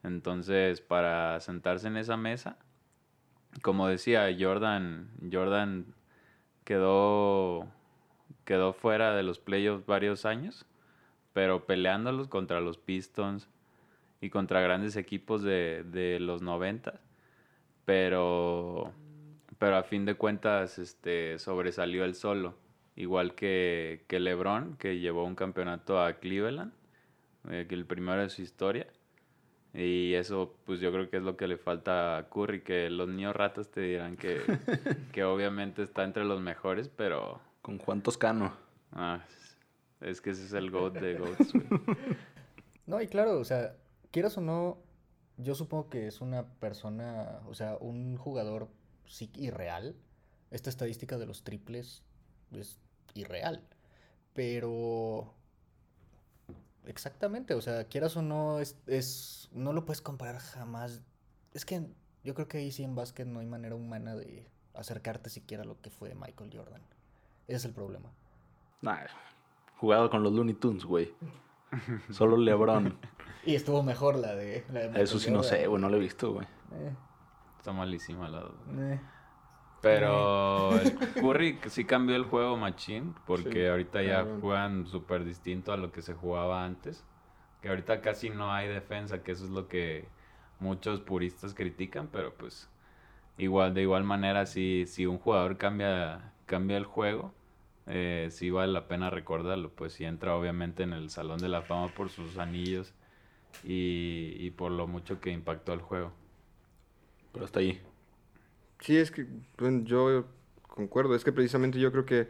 Entonces 0.01 0.79
para 0.79 1.41
sentarse 1.41 1.89
en 1.89 1.97
esa 1.97 2.15
mesa, 2.15 2.57
como 3.61 3.85
decía 3.85 4.33
Jordan, 4.39 5.09
Jordan 5.29 5.85
quedó, 6.63 7.67
quedó 8.45 8.71
fuera 8.71 9.13
de 9.13 9.23
los 9.23 9.39
playoffs 9.39 9.85
varios 9.85 10.25
años, 10.25 10.65
pero 11.33 11.65
peleándolos 11.65 12.29
contra 12.29 12.61
los 12.61 12.77
Pistons 12.77 13.49
y 14.21 14.29
contra 14.29 14.61
grandes 14.61 14.95
equipos 14.95 15.43
de, 15.43 15.83
de 15.83 16.21
los 16.21 16.41
90 16.41 17.01
pero, 17.85 18.91
pero 19.57 19.77
a 19.77 19.83
fin 19.83 20.05
de 20.05 20.15
cuentas 20.15 20.79
este, 20.79 21.39
sobresalió 21.39 22.03
él 22.03 22.15
solo, 22.15 22.55
igual 22.95 23.35
que, 23.35 24.03
que 24.07 24.19
LeBron, 24.19 24.75
que 24.77 24.99
llevó 24.99 25.23
un 25.23 25.35
campeonato 25.35 26.03
a 26.03 26.13
Cleveland, 26.13 26.73
eh, 27.49 27.67
el 27.69 27.85
primero 27.85 28.21
de 28.21 28.29
su 28.29 28.41
historia. 28.41 28.87
Y 29.73 30.13
eso, 30.13 30.55
pues 30.65 30.79
yo 30.79 30.91
creo 30.91 31.09
que 31.09 31.17
es 31.17 31.23
lo 31.23 31.35
que 31.35 31.47
le 31.47 31.57
falta 31.57 32.17
a 32.17 32.29
Curry, 32.29 32.61
que 32.61 32.89
los 32.89 33.09
niños 33.09 33.35
ratas 33.35 33.69
te 33.69 33.81
dirán 33.81 34.15
que, 34.15 34.39
que 35.11 35.23
obviamente 35.23 35.83
está 35.83 36.03
entre 36.03 36.23
los 36.23 36.41
mejores, 36.41 36.89
pero... 36.89 37.41
¿Con 37.61 37.77
Juan 37.77 38.01
Toscano? 38.01 38.53
Ah, 38.93 39.21
es 39.99 40.21
que 40.21 40.29
ese 40.29 40.45
es 40.45 40.53
el 40.53 40.71
GOAT 40.71 40.93
de 40.93 41.13
GOATs, 41.19 41.53
güey. 41.53 41.65
No, 42.87 43.01
y 43.01 43.07
claro, 43.07 43.39
o 43.39 43.43
sea, 43.43 43.75
quieras 44.11 44.37
o 44.37 44.41
no, 44.41 44.77
yo 45.37 45.55
supongo 45.55 45.89
que 45.89 46.07
es 46.07 46.21
una 46.21 46.45
persona, 46.45 47.41
o 47.47 47.53
sea, 47.53 47.77
un 47.79 48.17
jugador 48.17 48.69
sí 49.05 49.29
irreal. 49.35 49.95
Esta 50.51 50.69
estadística 50.69 51.17
de 51.17 51.25
los 51.25 51.43
triples 51.43 52.03
es 52.51 52.79
irreal. 53.13 53.61
Pero 54.33 55.33
exactamente, 56.85 57.53
o 57.53 57.61
sea, 57.61 57.85
quieras 57.85 58.15
o 58.17 58.21
no, 58.21 58.59
es, 58.59 58.77
es 58.87 59.49
no 59.53 59.73
lo 59.73 59.85
puedes 59.85 60.01
comparar 60.01 60.39
jamás. 60.39 61.01
Es 61.53 61.65
que 61.65 61.87
yo 62.23 62.33
creo 62.33 62.47
que 62.47 62.57
ahí 62.59 62.71
sí 62.71 62.83
en 62.83 62.95
básquet 62.95 63.27
no 63.27 63.39
hay 63.39 63.45
manera 63.45 63.75
humana 63.75 64.15
de 64.15 64.49
acercarte 64.73 65.29
siquiera 65.29 65.63
a 65.63 65.65
lo 65.65 65.79
que 65.81 65.89
fue 65.89 66.13
Michael 66.15 66.51
Jordan. 66.53 66.81
Ese 67.47 67.57
es 67.57 67.65
el 67.65 67.73
problema. 67.73 68.11
Nah, 68.81 69.05
jugado 69.77 70.09
con 70.09 70.23
los 70.23 70.33
Looney 70.33 70.55
Tunes, 70.55 70.85
güey. 70.85 71.13
Solo 72.11 72.37
LeBron. 72.37 72.97
Y 73.45 73.55
estuvo 73.55 73.83
mejor 73.83 74.15
la 74.15 74.35
de... 74.35 74.65
La 74.69 74.81
de 74.81 74.87
Michael 74.87 75.03
Eso 75.03 75.19
sí 75.19 75.31
no 75.31 75.43
sé, 75.43 75.67
güey, 75.67 75.81
no 75.81 75.89
lo 75.89 75.97
he 75.97 75.99
visto, 75.99 76.33
güey. 76.33 76.47
Eh, 76.73 76.95
Está 77.59 77.71
malísima 77.71 78.29
la... 78.29 78.49
eh. 78.77 78.99
Pero 79.81 80.79
el 80.79 80.97
Curry 81.21 81.59
sí 81.67 81.85
cambió 81.85 82.15
el 82.15 82.23
juego 82.25 82.57
machín, 82.57 83.13
porque 83.27 83.51
Sí, 83.51 83.65
ahorita 83.67 84.01
ya 84.01 84.25
juegan 84.41 84.87
súper 84.87 85.23
distinto 85.23 85.71
a 85.73 85.77
lo 85.77 85.91
que 85.91 86.01
se 86.01 86.15
jugaba 86.15 86.65
antes. 86.65 87.05
Que 87.61 87.69
ahorita 87.69 88.01
casi 88.01 88.31
no 88.31 88.51
hay 88.51 88.67
defensa, 88.67 89.21
que 89.21 89.33
eso 89.33 89.45
es 89.45 89.51
lo 89.51 89.67
que 89.67 90.07
muchos 90.59 91.01
puristas 91.01 91.53
critican, 91.53 92.07
pero 92.07 92.33
pues 92.33 92.67
igual, 93.37 93.75
de 93.75 93.83
igual 93.83 94.03
manera, 94.03 94.47
si, 94.47 94.85
si 94.87 95.05
un 95.05 95.19
jugador 95.19 95.57
cambia, 95.57 96.33
cambia 96.47 96.77
el 96.77 96.85
juego, 96.85 97.35
eh, 97.85 98.29
sí 98.31 98.49
vale 98.49 98.73
la 98.73 98.87
pena 98.87 99.11
recordarlo, 99.11 99.69
pues 99.69 99.93
si 99.93 100.05
entra 100.05 100.35
obviamente 100.35 100.81
en 100.81 100.93
el 100.93 101.11
Salón 101.11 101.37
de 101.37 101.49
la 101.49 101.61
Fama 101.61 101.89
por 101.89 102.09
sus 102.09 102.39
anillos 102.39 102.94
y, 103.63 104.35
y 104.39 104.51
por 104.51 104.71
lo 104.71 104.87
mucho 104.87 105.19
que 105.19 105.31
impactó 105.31 105.73
el 105.73 105.81
juego. 105.81 106.11
Pero 107.31 107.45
hasta 107.45 107.59
ahí. 107.59 107.81
Sí, 108.79 108.97
es 108.97 109.11
que 109.11 109.25
bueno, 109.57 109.83
yo 109.85 110.25
concuerdo, 110.67 111.15
es 111.15 111.23
que 111.23 111.31
precisamente 111.31 111.79
yo 111.79 111.91
creo 111.91 112.05
que 112.05 112.27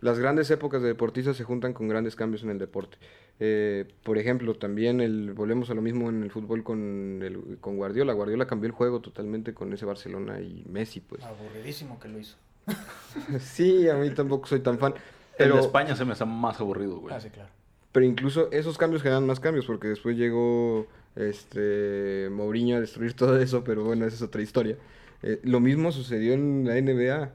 las 0.00 0.18
grandes 0.18 0.50
épocas 0.50 0.82
de 0.82 0.88
deportistas 0.88 1.36
se 1.36 1.44
juntan 1.44 1.72
con 1.72 1.88
grandes 1.88 2.16
cambios 2.16 2.42
en 2.42 2.50
el 2.50 2.58
deporte. 2.58 2.98
Eh, 3.38 3.86
por 4.02 4.18
ejemplo, 4.18 4.54
también 4.54 5.00
el, 5.00 5.32
volvemos 5.32 5.70
a 5.70 5.74
lo 5.74 5.82
mismo 5.82 6.08
en 6.08 6.22
el 6.22 6.30
fútbol 6.30 6.62
con, 6.64 7.20
el, 7.22 7.58
con 7.60 7.76
Guardiola. 7.76 8.12
Guardiola 8.12 8.46
cambió 8.46 8.66
el 8.66 8.72
juego 8.72 9.00
totalmente 9.00 9.54
con 9.54 9.72
ese 9.72 9.84
Barcelona 9.84 10.40
y 10.40 10.64
Messi, 10.68 11.00
pues. 11.00 11.22
Aburridísimo 11.24 11.98
que 11.98 12.08
lo 12.08 12.18
hizo. 12.18 12.36
Sí, 13.40 13.88
a 13.88 13.94
mí 13.94 14.10
tampoco 14.10 14.46
soy 14.46 14.60
tan 14.60 14.78
fan. 14.78 14.92
El 14.92 15.00
Pero, 15.38 15.54
de 15.56 15.60
España 15.62 15.96
se 15.96 16.04
me 16.04 16.12
hace 16.12 16.24
más 16.26 16.60
aburrido, 16.60 16.98
güey. 16.98 17.14
Ah, 17.14 17.20
sí, 17.20 17.30
claro. 17.30 17.48
Pero 17.96 18.04
incluso 18.04 18.52
esos 18.52 18.76
cambios 18.76 19.02
generan 19.02 19.24
más 19.24 19.40
cambios, 19.40 19.64
porque 19.64 19.88
después 19.88 20.18
llegó 20.18 20.86
este 21.14 22.28
Mourinho 22.30 22.76
a 22.76 22.80
destruir 22.80 23.14
todo 23.14 23.38
eso, 23.40 23.64
pero 23.64 23.84
bueno, 23.84 24.04
esa 24.04 24.16
es 24.16 24.20
otra 24.20 24.42
historia. 24.42 24.76
Eh, 25.22 25.40
lo 25.44 25.60
mismo 25.60 25.90
sucedió 25.92 26.34
en 26.34 26.66
la 26.66 26.74
NBA. 26.78 27.30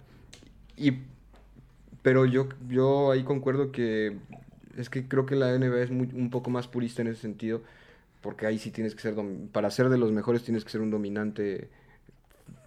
Y, 0.77 0.99
pero 2.03 2.27
yo, 2.27 2.47
yo 2.69 3.09
ahí 3.09 3.23
concuerdo 3.23 3.71
que 3.71 4.17
es 4.77 4.91
que 4.91 5.07
creo 5.07 5.25
que 5.25 5.35
la 5.35 5.57
NBA 5.57 5.81
es 5.81 5.89
un 5.89 6.29
poco 6.29 6.51
más 6.51 6.67
purista 6.67 7.01
en 7.01 7.07
ese 7.07 7.21
sentido, 7.21 7.63
porque 8.21 8.45
ahí 8.45 8.59
sí 8.59 8.69
tienes 8.69 8.93
que 8.93 9.01
ser, 9.01 9.15
para 9.51 9.71
ser 9.71 9.89
de 9.89 9.97
los 9.97 10.11
mejores 10.11 10.43
tienes 10.43 10.63
que 10.63 10.69
ser 10.69 10.81
un 10.81 10.91
dominante 10.91 11.69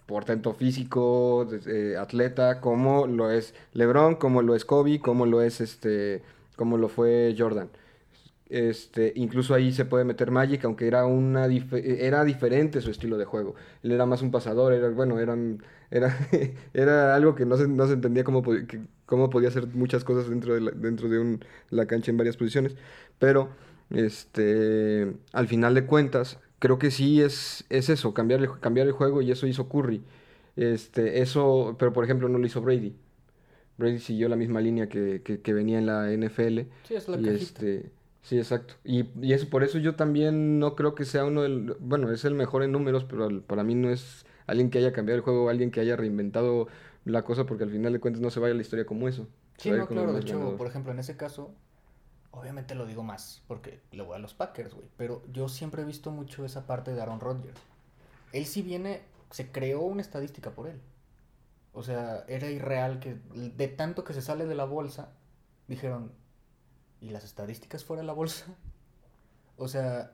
por 0.05 0.25
tanto 0.25 0.53
físico, 0.53 1.47
eh, 1.65 1.95
atleta, 1.97 2.59
como 2.59 3.07
lo 3.07 3.31
es 3.31 3.53
LeBron, 3.71 4.15
como 4.15 4.41
lo 4.41 4.53
es 4.53 4.65
Kobe, 4.65 4.99
como 4.99 5.25
lo 5.25 5.41
es 5.41 5.61
este, 5.61 6.23
como 6.57 6.77
lo 6.77 6.89
fue 6.89 7.33
Jordan. 7.37 7.69
Este, 8.47 9.11
incluso 9.15 9.55
ahí 9.55 9.71
se 9.73 9.85
puede 9.85 10.05
meter 10.05 10.29
Magic, 10.31 10.63
aunque 10.65 10.87
era 10.87 11.05
una 11.05 11.47
dife- 11.47 11.83
era 11.99 12.23
diferente 12.23 12.79
su 12.81 12.91
estilo 12.91 13.17
de 13.17 13.25
juego. 13.25 13.55
Él 13.81 13.91
era 13.91 14.05
más 14.05 14.21
un 14.21 14.31
pasador, 14.31 14.73
era 14.73 14.89
bueno, 14.89 15.19
eran, 15.19 15.63
era, 15.91 16.15
era 16.73 17.15
algo 17.15 17.33
que 17.35 17.45
no 17.45 17.57
se, 17.57 17.67
no 17.67 17.87
se 17.87 17.93
entendía 17.93 18.23
cómo, 18.23 18.43
que- 18.43 18.81
cómo 19.07 19.29
podía 19.31 19.49
hacer 19.49 19.67
muchas 19.73 20.03
cosas 20.03 20.29
dentro 20.29 20.53
de 20.53 20.61
la, 20.61 20.71
dentro 20.71 21.09
de 21.09 21.19
un- 21.19 21.43
la 21.71 21.87
cancha 21.87 22.11
en 22.11 22.17
varias 22.17 22.37
posiciones. 22.37 22.75
Pero 23.19 23.49
este, 23.89 25.13
al 25.33 25.47
final 25.47 25.73
de 25.73 25.85
cuentas, 25.85 26.39
creo 26.59 26.77
que 26.79 26.91
sí 26.91 27.21
es, 27.21 27.65
es 27.69 27.89
eso, 27.89 28.13
cambiar 28.13 28.41
el, 28.41 28.49
cambiar 28.59 28.87
el 28.87 28.93
juego 28.93 29.21
y 29.21 29.31
eso 29.31 29.47
hizo 29.47 29.67
Curry. 29.69 30.03
Este, 30.55 31.21
eso, 31.21 31.75
pero 31.79 31.93
por 31.93 32.03
ejemplo 32.03 32.29
no 32.29 32.37
lo 32.37 32.45
hizo 32.45 32.61
Brady. 32.61 32.95
Brady 33.77 33.99
siguió 33.99 34.29
la 34.29 34.35
misma 34.37 34.61
línea 34.61 34.87
que, 34.89 35.21
que- 35.23 35.41
que 35.41 35.53
venía 35.53 35.79
en 35.79 35.85
la 35.87 36.11
NFL. 36.13 36.67
Sí, 36.83 36.95
es 36.95 37.07
la 37.09 37.17
y 37.17 37.23
cajita. 37.25 37.43
este, 37.43 37.91
sí, 38.25 38.37
exacto. 38.37 38.73
Y, 38.83 39.09
y 39.21 39.33
eso, 39.33 39.49
por 39.49 39.63
eso 39.63 39.77
yo 39.77 39.95
también 39.95 40.59
no 40.59 40.75
creo 40.75 40.95
que 40.95 41.05
sea 41.05 41.25
uno 41.25 41.43
del, 41.43 41.75
bueno, 41.79 42.11
es 42.11 42.25
el 42.25 42.33
mejor 42.33 42.63
en 42.63 42.71
números, 42.71 43.05
pero 43.05 43.41
para 43.43 43.63
mí 43.63 43.75
no 43.75 43.89
es 43.89 44.25
alguien 44.47 44.69
que 44.69 44.79
haya 44.79 44.93
cambiado 44.93 45.17
el 45.17 45.23
juego, 45.23 45.49
alguien 45.49 45.71
que 45.71 45.79
haya 45.79 45.95
reinventado 45.95 46.67
la 47.05 47.23
cosa, 47.23 47.45
porque 47.45 47.63
al 47.63 47.71
final 47.71 47.93
de 47.93 47.99
cuentas 47.99 48.21
no 48.21 48.29
se 48.31 48.39
vaya 48.39 48.53
la 48.53 48.61
historia 48.61 48.85
como 48.85 49.07
eso. 49.07 49.27
Sí, 49.57 49.71
no, 49.71 49.87
claro. 49.87 50.13
De 50.13 50.21
hecho, 50.21 50.35
ganador. 50.37 50.57
por 50.57 50.67
ejemplo, 50.67 50.91
en 50.91 50.99
ese 50.99 51.17
caso, 51.17 51.53
obviamente 52.31 52.75
lo 52.75 52.85
digo 52.85 53.03
más 53.03 53.43
porque 53.47 53.81
le 53.91 54.03
voy 54.03 54.15
a 54.15 54.19
los 54.19 54.33
Packers, 54.33 54.73
güey. 54.73 54.87
Pero 54.97 55.23
yo 55.31 55.47
siempre 55.49 55.83
he 55.83 55.85
visto 55.85 56.11
mucho 56.11 56.45
esa 56.45 56.67
parte 56.67 56.93
de 56.93 57.01
Aaron 57.01 57.19
Rodgers. 57.19 57.59
Él 58.31 58.45
sí 58.45 58.61
viene, 58.61 59.03
se 59.31 59.51
creó 59.51 59.81
una 59.81 60.01
estadística 60.01 60.51
por 60.51 60.67
él. 60.67 60.81
O 61.73 61.83
sea, 61.83 62.23
era 62.27 62.49
irreal 62.49 62.99
que 62.99 63.17
de 63.33 63.67
tanto 63.67 64.03
que 64.03 64.13
se 64.13 64.21
sale 64.21 64.45
de 64.45 64.55
la 64.55 64.65
bolsa, 64.65 65.11
dijeron, 65.67 66.11
¿y 67.01 67.09
las 67.09 67.23
estadísticas 67.23 67.83
fuera 67.83 68.01
de 68.01 68.07
la 68.07 68.13
bolsa? 68.13 68.45
O 69.57 69.69
sea, 69.69 70.11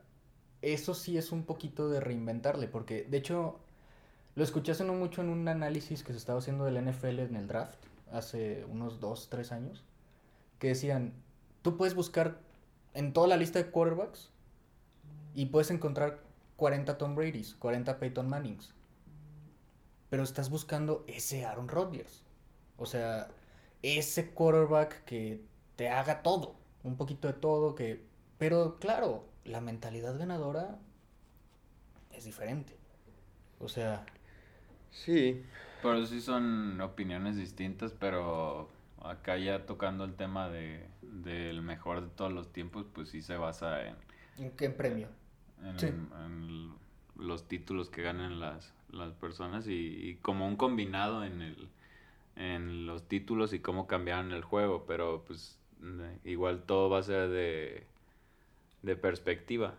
eso 0.61 0.93
sí 0.93 1.17
es 1.17 1.31
un 1.31 1.45
poquito 1.45 1.89
de 1.89 1.99
reinventarle, 1.99 2.67
porque 2.67 3.05
de 3.05 3.17
hecho 3.17 3.59
lo 4.35 4.43
escuché 4.43 4.71
hace 4.71 4.83
no 4.83 4.93
mucho 4.93 5.21
en 5.21 5.29
un 5.29 5.47
análisis 5.47 6.03
que 6.03 6.13
se 6.13 6.19
estaba 6.19 6.39
haciendo 6.39 6.63
del 6.65 6.85
NFL 6.85 7.19
en 7.19 7.35
el 7.35 7.47
draft, 7.47 7.79
hace 8.11 8.65
unos 8.65 8.99
2, 8.99 9.29
3 9.29 9.51
años, 9.51 9.83
que 10.59 10.67
decían, 10.67 11.13
tú 11.63 11.75
puedes 11.75 11.95
buscar 11.95 12.39
en 12.93 13.13
toda 13.13 13.27
la 13.27 13.37
lista 13.37 13.59
de 13.59 13.71
quarterbacks 13.71 14.29
y 15.33 15.47
puedes 15.47 15.71
encontrar 15.71 16.21
40 16.57 16.97
Tom 16.97 17.15
Brady's, 17.15 17.55
40 17.55 17.99
Peyton 17.99 18.29
Mannings, 18.29 18.73
pero 20.09 20.23
estás 20.23 20.49
buscando 20.49 21.03
ese 21.07 21.45
Aaron 21.45 21.67
Rodgers, 21.67 22.23
o 22.77 22.85
sea, 22.85 23.29
ese 23.81 24.29
quarterback 24.29 25.03
que 25.05 25.43
te 25.75 25.89
haga 25.89 26.21
todo, 26.21 26.55
un 26.83 26.97
poquito 26.97 27.27
de 27.27 27.33
todo, 27.33 27.75
que... 27.75 28.05
Pero 28.37 28.79
claro, 28.79 29.25
la 29.45 29.61
mentalidad 29.61 30.17
ganadora 30.17 30.79
es 32.11 32.25
diferente. 32.25 32.77
O 33.59 33.67
sea, 33.69 34.05
Sí, 34.91 35.43
Pero 35.81 36.05
sí 36.05 36.21
son 36.21 36.79
opiniones 36.81 37.35
distintas, 37.37 37.93
pero 37.93 38.69
acá 39.01 39.37
ya 39.37 39.65
tocando 39.65 40.03
el 40.05 40.15
tema 40.15 40.49
de 40.49 40.87
del 41.01 41.61
mejor 41.61 42.01
de 42.01 42.09
todos 42.09 42.31
los 42.31 42.51
tiempos, 42.53 42.85
pues 42.93 43.09
sí 43.09 43.21
se 43.21 43.35
basa 43.37 43.85
en, 43.87 43.95
¿en 44.37 44.51
qué 44.57 44.69
premio? 44.69 45.07
en, 45.63 45.77
Sí. 45.77 45.87
en 46.25 46.73
los 47.15 47.47
títulos 47.47 47.89
que 47.89 48.01
ganan 48.01 48.39
las, 48.39 48.73
las 48.89 49.13
personas 49.13 49.67
y, 49.67 49.73
y 50.09 50.15
como 50.17 50.47
un 50.47 50.55
combinado 50.55 51.23
en 51.25 51.41
el 51.41 51.69
en 52.37 52.87
los 52.87 53.07
títulos 53.09 53.53
y 53.53 53.61
cómo 53.61 53.87
cambiaron 53.87 54.33
el 54.33 54.43
juego, 54.43 54.85
pero 54.87 55.25
pues 55.25 55.59
igual 56.23 56.63
todo 56.63 56.89
va 56.89 56.99
a 56.99 57.03
ser 57.03 57.29
de, 57.29 57.83
de 58.81 58.95
perspectiva. 58.95 59.75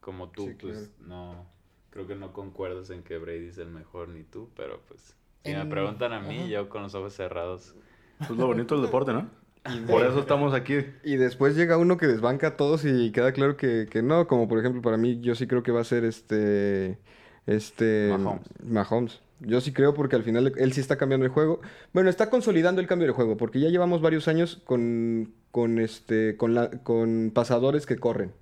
Como 0.00 0.30
tú, 0.30 0.46
Sí, 0.46 0.54
pues 0.58 0.90
no, 1.00 1.46
creo 1.90 2.06
que 2.06 2.14
no 2.14 2.32
concuerdas 2.32 2.90
en 2.90 3.02
que 3.02 3.18
Brady 3.18 3.48
es 3.48 3.58
el 3.58 3.68
mejor 3.70 4.08
ni 4.08 4.22
tú, 4.22 4.48
pero 4.56 4.80
pues 4.88 5.14
si 5.44 5.54
me 5.54 5.66
preguntan 5.66 6.12
a 6.12 6.20
mí, 6.20 6.38
ajá. 6.40 6.48
yo 6.48 6.68
con 6.68 6.82
los 6.82 6.94
ojos 6.94 7.14
cerrados. 7.14 7.74
Eso 8.20 8.32
es 8.34 8.38
lo 8.38 8.46
bonito 8.46 8.74
del 8.74 8.84
deporte, 8.84 9.12
¿no? 9.12 9.30
Por 9.86 10.04
eso 10.06 10.20
estamos 10.20 10.54
aquí. 10.54 10.78
Y 11.04 11.16
después 11.16 11.54
llega 11.54 11.76
uno 11.76 11.96
que 11.98 12.06
desbanca 12.06 12.48
a 12.48 12.56
todos 12.56 12.84
y 12.84 13.12
queda 13.12 13.32
claro 13.32 13.56
que, 13.56 13.88
que 13.90 14.02
no, 14.02 14.26
como 14.26 14.48
por 14.48 14.58
ejemplo 14.58 14.80
para 14.82 14.96
mí 14.96 15.20
yo 15.20 15.34
sí 15.34 15.46
creo 15.46 15.62
que 15.62 15.72
va 15.72 15.80
a 15.80 15.84
ser 15.84 16.04
este 16.04 16.98
este 17.46 18.08
Mahomes. 18.08 18.48
Mahomes. 18.62 19.20
Yo 19.40 19.60
sí 19.60 19.72
creo 19.72 19.94
porque 19.94 20.16
al 20.16 20.22
final 20.22 20.52
él 20.56 20.72
sí 20.72 20.80
está 20.80 20.96
cambiando 20.96 21.26
el 21.26 21.32
juego. 21.32 21.60
Bueno, 21.92 22.10
está 22.10 22.30
consolidando 22.30 22.80
el 22.80 22.86
cambio 22.86 23.06
de 23.06 23.14
juego 23.14 23.36
porque 23.36 23.60
ya 23.60 23.68
llevamos 23.68 24.00
varios 24.02 24.28
años 24.28 24.60
con 24.64 25.34
con 25.50 25.78
este 25.78 26.36
con 26.36 26.54
la 26.54 26.70
con 26.82 27.30
pasadores 27.34 27.86
que 27.86 27.96
corren 27.98 28.32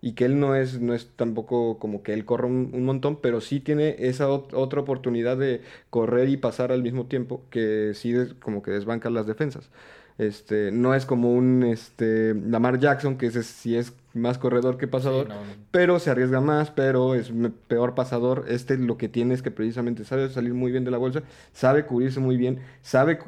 y 0.00 0.12
que 0.12 0.24
él 0.26 0.38
no 0.40 0.54
es 0.54 0.80
no 0.80 0.94
es 0.94 1.08
tampoco 1.16 1.78
como 1.78 2.02
que 2.02 2.12
él 2.12 2.24
corre 2.24 2.46
un, 2.46 2.70
un 2.72 2.84
montón, 2.84 3.20
pero 3.20 3.40
sí 3.40 3.60
tiene 3.60 3.96
esa 3.98 4.28
ot- 4.28 4.52
otra 4.54 4.80
oportunidad 4.80 5.36
de 5.36 5.62
correr 5.90 6.28
y 6.28 6.36
pasar 6.36 6.72
al 6.72 6.82
mismo 6.82 7.06
tiempo 7.06 7.42
que 7.50 7.92
sí 7.94 8.14
como 8.40 8.62
que 8.62 8.70
desbanca 8.72 9.10
las 9.10 9.26
defensas. 9.26 9.70
Este, 10.18 10.70
no 10.72 10.94
es 10.94 11.04
como 11.06 11.32
un 11.34 11.62
este, 11.62 12.34
Lamar 12.34 12.78
Jackson, 12.78 13.18
que 13.18 13.26
ese 13.26 13.42
sí 13.42 13.76
es 13.76 13.92
más 14.16 14.38
corredor 14.38 14.78
que 14.78 14.88
pasador, 14.88 15.26
Sí, 15.26 15.32
no, 15.32 15.44
no. 15.44 15.52
pero 15.70 15.98
se 15.98 16.10
arriesga 16.10 16.40
más, 16.40 16.70
pero 16.70 17.14
es 17.14 17.30
peor 17.68 17.94
pasador. 17.94 18.46
Este 18.48 18.76
lo 18.78 18.96
que 18.96 19.08
tiene 19.08 19.34
es 19.34 19.42
que 19.42 19.50
precisamente 19.50 20.04
sabe 20.04 20.28
salir 20.30 20.54
muy 20.54 20.72
bien 20.72 20.84
de 20.84 20.90
la 20.90 20.98
bolsa, 20.98 21.22
sabe 21.52 21.86
cubrirse 21.86 22.18
muy 22.20 22.36
bien, 22.36 22.60
sabe 22.82 23.18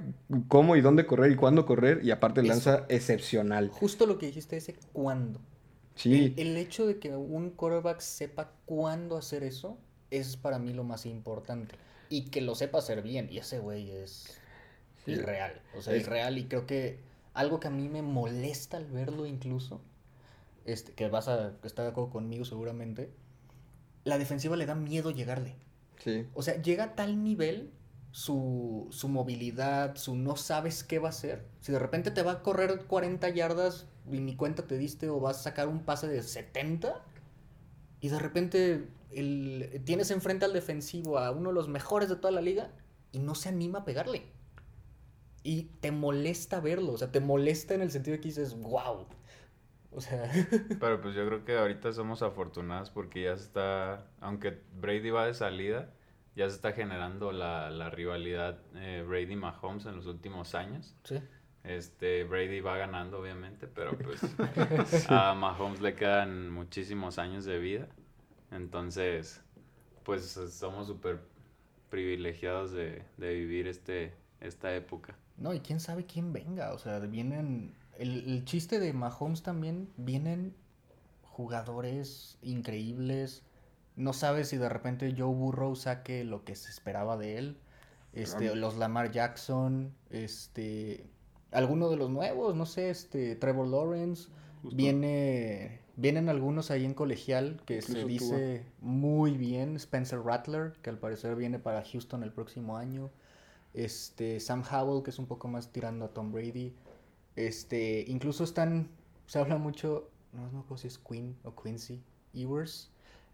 cómo 0.48 0.76
y 0.76 0.80
dónde 0.80 1.06
correr 1.06 1.30
y 1.32 1.36
cuándo 1.36 1.66
correr, 1.66 2.00
y 2.02 2.10
aparte 2.10 2.40
Eso. 2.40 2.48
lanza 2.48 2.86
excepcional. 2.88 3.68
Justo 3.68 4.06
lo 4.06 4.18
que 4.18 4.26
dijiste, 4.26 4.56
ese 4.56 4.74
cuándo. 4.92 5.40
Sí, 5.94 6.34
El, 6.36 6.48
el 6.48 6.56
hecho 6.56 6.86
de 6.86 6.98
que 6.98 7.14
un 7.16 7.50
quarterback 7.50 8.00
sepa 8.00 8.52
cuándo 8.66 9.16
hacer 9.16 9.42
eso 9.42 9.78
es 10.10 10.36
para 10.36 10.58
mí 10.58 10.72
lo 10.72 10.84
más 10.84 11.06
importante. 11.06 11.74
Y 12.08 12.26
que 12.30 12.40
lo 12.40 12.54
sepa 12.54 12.78
hacer 12.78 13.02
bien. 13.02 13.28
Y 13.30 13.38
ese 13.38 13.58
güey 13.58 13.90
es 13.90 14.38
Sí. 15.04 15.10
irreal. 15.12 15.60
O 15.76 15.82
sea, 15.82 15.94
Es- 15.94 16.02
irreal. 16.06 16.38
Y 16.38 16.44
creo 16.44 16.66
que 16.66 17.00
algo 17.34 17.60
que 17.60 17.66
a 17.68 17.70
mí 17.70 17.88
me 17.88 18.00
molesta 18.02 18.76
al 18.78 18.86
verlo 18.86 19.26
incluso, 19.26 19.80
este, 20.72 20.92
que 20.92 21.08
vas 21.08 21.28
a 21.28 21.54
estar 21.64 21.84
de 21.84 21.90
acuerdo 21.90 22.10
conmigo 22.10 22.44
seguramente, 22.44 23.10
la 24.04 24.18
defensiva 24.18 24.56
le 24.56 24.66
da 24.66 24.74
miedo 24.74 25.10
llegarle. 25.10 25.56
sí. 25.98 26.26
O 26.34 26.42
sea, 26.42 26.60
llega 26.62 26.84
a 26.84 26.94
tal 26.94 27.22
nivel 27.22 27.72
su, 28.10 28.88
su 28.90 29.08
movilidad, 29.08 29.96
su 29.96 30.16
no 30.16 30.36
sabes 30.36 30.82
qué 30.84 30.98
va 30.98 31.08
a 31.08 31.10
hacer. 31.10 31.46
Si 31.60 31.72
de 31.72 31.78
repente 31.78 32.10
te 32.10 32.22
va 32.22 32.32
a 32.32 32.42
correr 32.42 32.84
40 32.86 33.28
yardas 33.30 33.86
y 34.10 34.20
ni 34.20 34.36
cuenta 34.36 34.66
te 34.66 34.78
diste 34.78 35.08
o 35.08 35.20
vas 35.20 35.40
a 35.40 35.42
sacar 35.42 35.68
un 35.68 35.84
pase 35.84 36.08
de 36.08 36.22
70 36.22 37.02
y 38.00 38.08
de 38.08 38.18
repente 38.18 38.88
el, 39.10 39.82
tienes 39.84 40.10
enfrente 40.10 40.44
al 40.44 40.52
defensivo 40.52 41.18
a 41.18 41.30
uno 41.30 41.50
de 41.50 41.54
los 41.54 41.68
mejores 41.68 42.08
de 42.08 42.16
toda 42.16 42.32
la 42.32 42.40
liga 42.40 42.70
y 43.12 43.18
no 43.18 43.34
se 43.34 43.48
anima 43.48 43.80
a 43.80 43.84
pegarle. 43.84 44.22
Y 45.42 45.64
te 45.80 45.92
molesta 45.92 46.60
verlo, 46.60 46.92
o 46.92 46.98
sea, 46.98 47.10
te 47.10 47.20
molesta 47.20 47.74
en 47.74 47.82
el 47.82 47.90
sentido 47.90 48.16
de 48.16 48.20
que 48.20 48.28
dices, 48.28 48.58
wow. 48.60 49.06
O 49.90 50.00
sea, 50.00 50.30
Pero 50.78 51.00
pues 51.00 51.14
yo 51.14 51.26
creo 51.26 51.44
que 51.44 51.56
ahorita 51.56 51.92
somos 51.92 52.22
afortunados 52.22 52.90
porque 52.90 53.22
ya 53.24 53.36
se 53.36 53.44
está, 53.44 54.06
aunque 54.20 54.60
Brady 54.80 55.10
va 55.10 55.26
de 55.26 55.34
salida, 55.34 55.90
ya 56.36 56.48
se 56.48 56.56
está 56.56 56.72
generando 56.72 57.32
la, 57.32 57.70
la 57.70 57.90
rivalidad 57.90 58.58
eh, 58.76 59.04
Brady-Mahomes 59.06 59.86
en 59.86 59.96
los 59.96 60.06
últimos 60.06 60.54
años. 60.54 60.94
sí. 61.04 61.18
Este, 61.64 62.24
Brady 62.24 62.60
va 62.60 62.78
ganando, 62.78 63.18
obviamente, 63.20 63.66
pero 63.68 63.98
pues 63.98 64.20
a 65.10 65.34
Mahomes 65.34 65.80
le 65.80 65.94
quedan 65.94 66.50
muchísimos 66.50 67.18
años 67.18 67.44
de 67.44 67.58
vida. 67.58 67.88
Entonces, 68.50 69.42
pues 70.04 70.24
somos 70.24 70.86
súper 70.86 71.20
privilegiados 71.90 72.72
de, 72.72 73.04
de 73.18 73.34
vivir 73.34 73.68
este, 73.68 74.14
esta 74.40 74.74
época. 74.74 75.16
No, 75.36 75.54
y 75.54 75.60
quién 75.60 75.80
sabe 75.80 76.04
quién 76.06 76.32
venga. 76.32 76.72
O 76.72 76.78
sea, 76.78 76.98
vienen. 77.00 77.77
El, 77.98 78.24
el 78.30 78.44
chiste 78.44 78.78
de 78.80 78.92
Mahomes 78.92 79.42
también 79.42 79.88
vienen 79.96 80.54
jugadores 81.22 82.38
increíbles. 82.42 83.42
No 83.96 84.12
sabes 84.12 84.48
si 84.48 84.56
de 84.56 84.68
repente 84.68 85.14
Joe 85.16 85.34
Burrow 85.34 85.74
saque 85.76 86.24
lo 86.24 86.44
que 86.44 86.54
se 86.56 86.70
esperaba 86.70 87.16
de 87.16 87.38
él. 87.38 87.56
Este, 88.12 88.38
Claro. 88.46 88.54
los 88.56 88.76
Lamar 88.76 89.10
Jackson, 89.12 89.92
este. 90.10 91.04
Alguno 91.50 91.88
de 91.90 91.96
los 91.96 92.10
nuevos, 92.10 92.54
no 92.54 92.66
sé, 92.66 92.90
este, 92.90 93.36
Trevor 93.36 93.68
Lawrence. 93.68 94.28
Justo. 94.62 94.76
Viene. 94.76 95.80
Vienen 95.96 96.28
algunos 96.28 96.70
ahí 96.70 96.84
en 96.84 96.94
colegial 96.94 97.60
que 97.66 97.82
se 97.82 98.04
dice 98.04 98.64
muy 98.80 99.36
bien. 99.36 99.74
Spencer 99.76 100.20
Rattler, 100.20 100.72
que 100.82 100.90
al 100.90 100.98
parecer 100.98 101.34
viene 101.34 101.58
para 101.58 101.82
Houston 101.84 102.22
el 102.22 102.32
próximo 102.32 102.76
año. 102.76 103.10
Este, 103.74 104.38
Sam 104.40 104.62
Howell, 104.70 105.02
que 105.02 105.10
es 105.10 105.18
un 105.18 105.26
poco 105.26 105.48
más 105.48 105.72
tirando 105.72 106.04
a 106.04 106.08
Tom 106.14 106.30
Brady. 106.32 106.72
Este, 107.38 108.04
incluso 108.08 108.42
están, 108.42 108.90
se 109.28 109.38
habla 109.38 109.58
mucho, 109.58 110.10
no 110.32 110.50
me 110.50 110.58
acuerdo 110.58 110.78
si 110.78 110.88
es 110.88 110.98
Queen 110.98 111.38
o 111.44 111.54
Quincy 111.54 112.02
Ewers, 112.34 112.90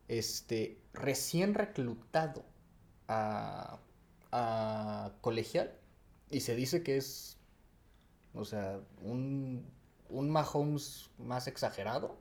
este, 0.09 0.77
recién 0.93 1.55
reclutado 1.55 2.45
a, 3.09 3.79
a 4.31 5.11
colegial 5.23 5.73
y 6.29 6.41
se 6.41 6.55
dice 6.55 6.83
que 6.83 6.99
es, 6.99 7.39
o 8.35 8.45
sea, 8.45 8.79
un, 9.01 9.65
un 10.11 10.29
Mahomes 10.29 11.09
más 11.17 11.47
exagerado 11.47 12.19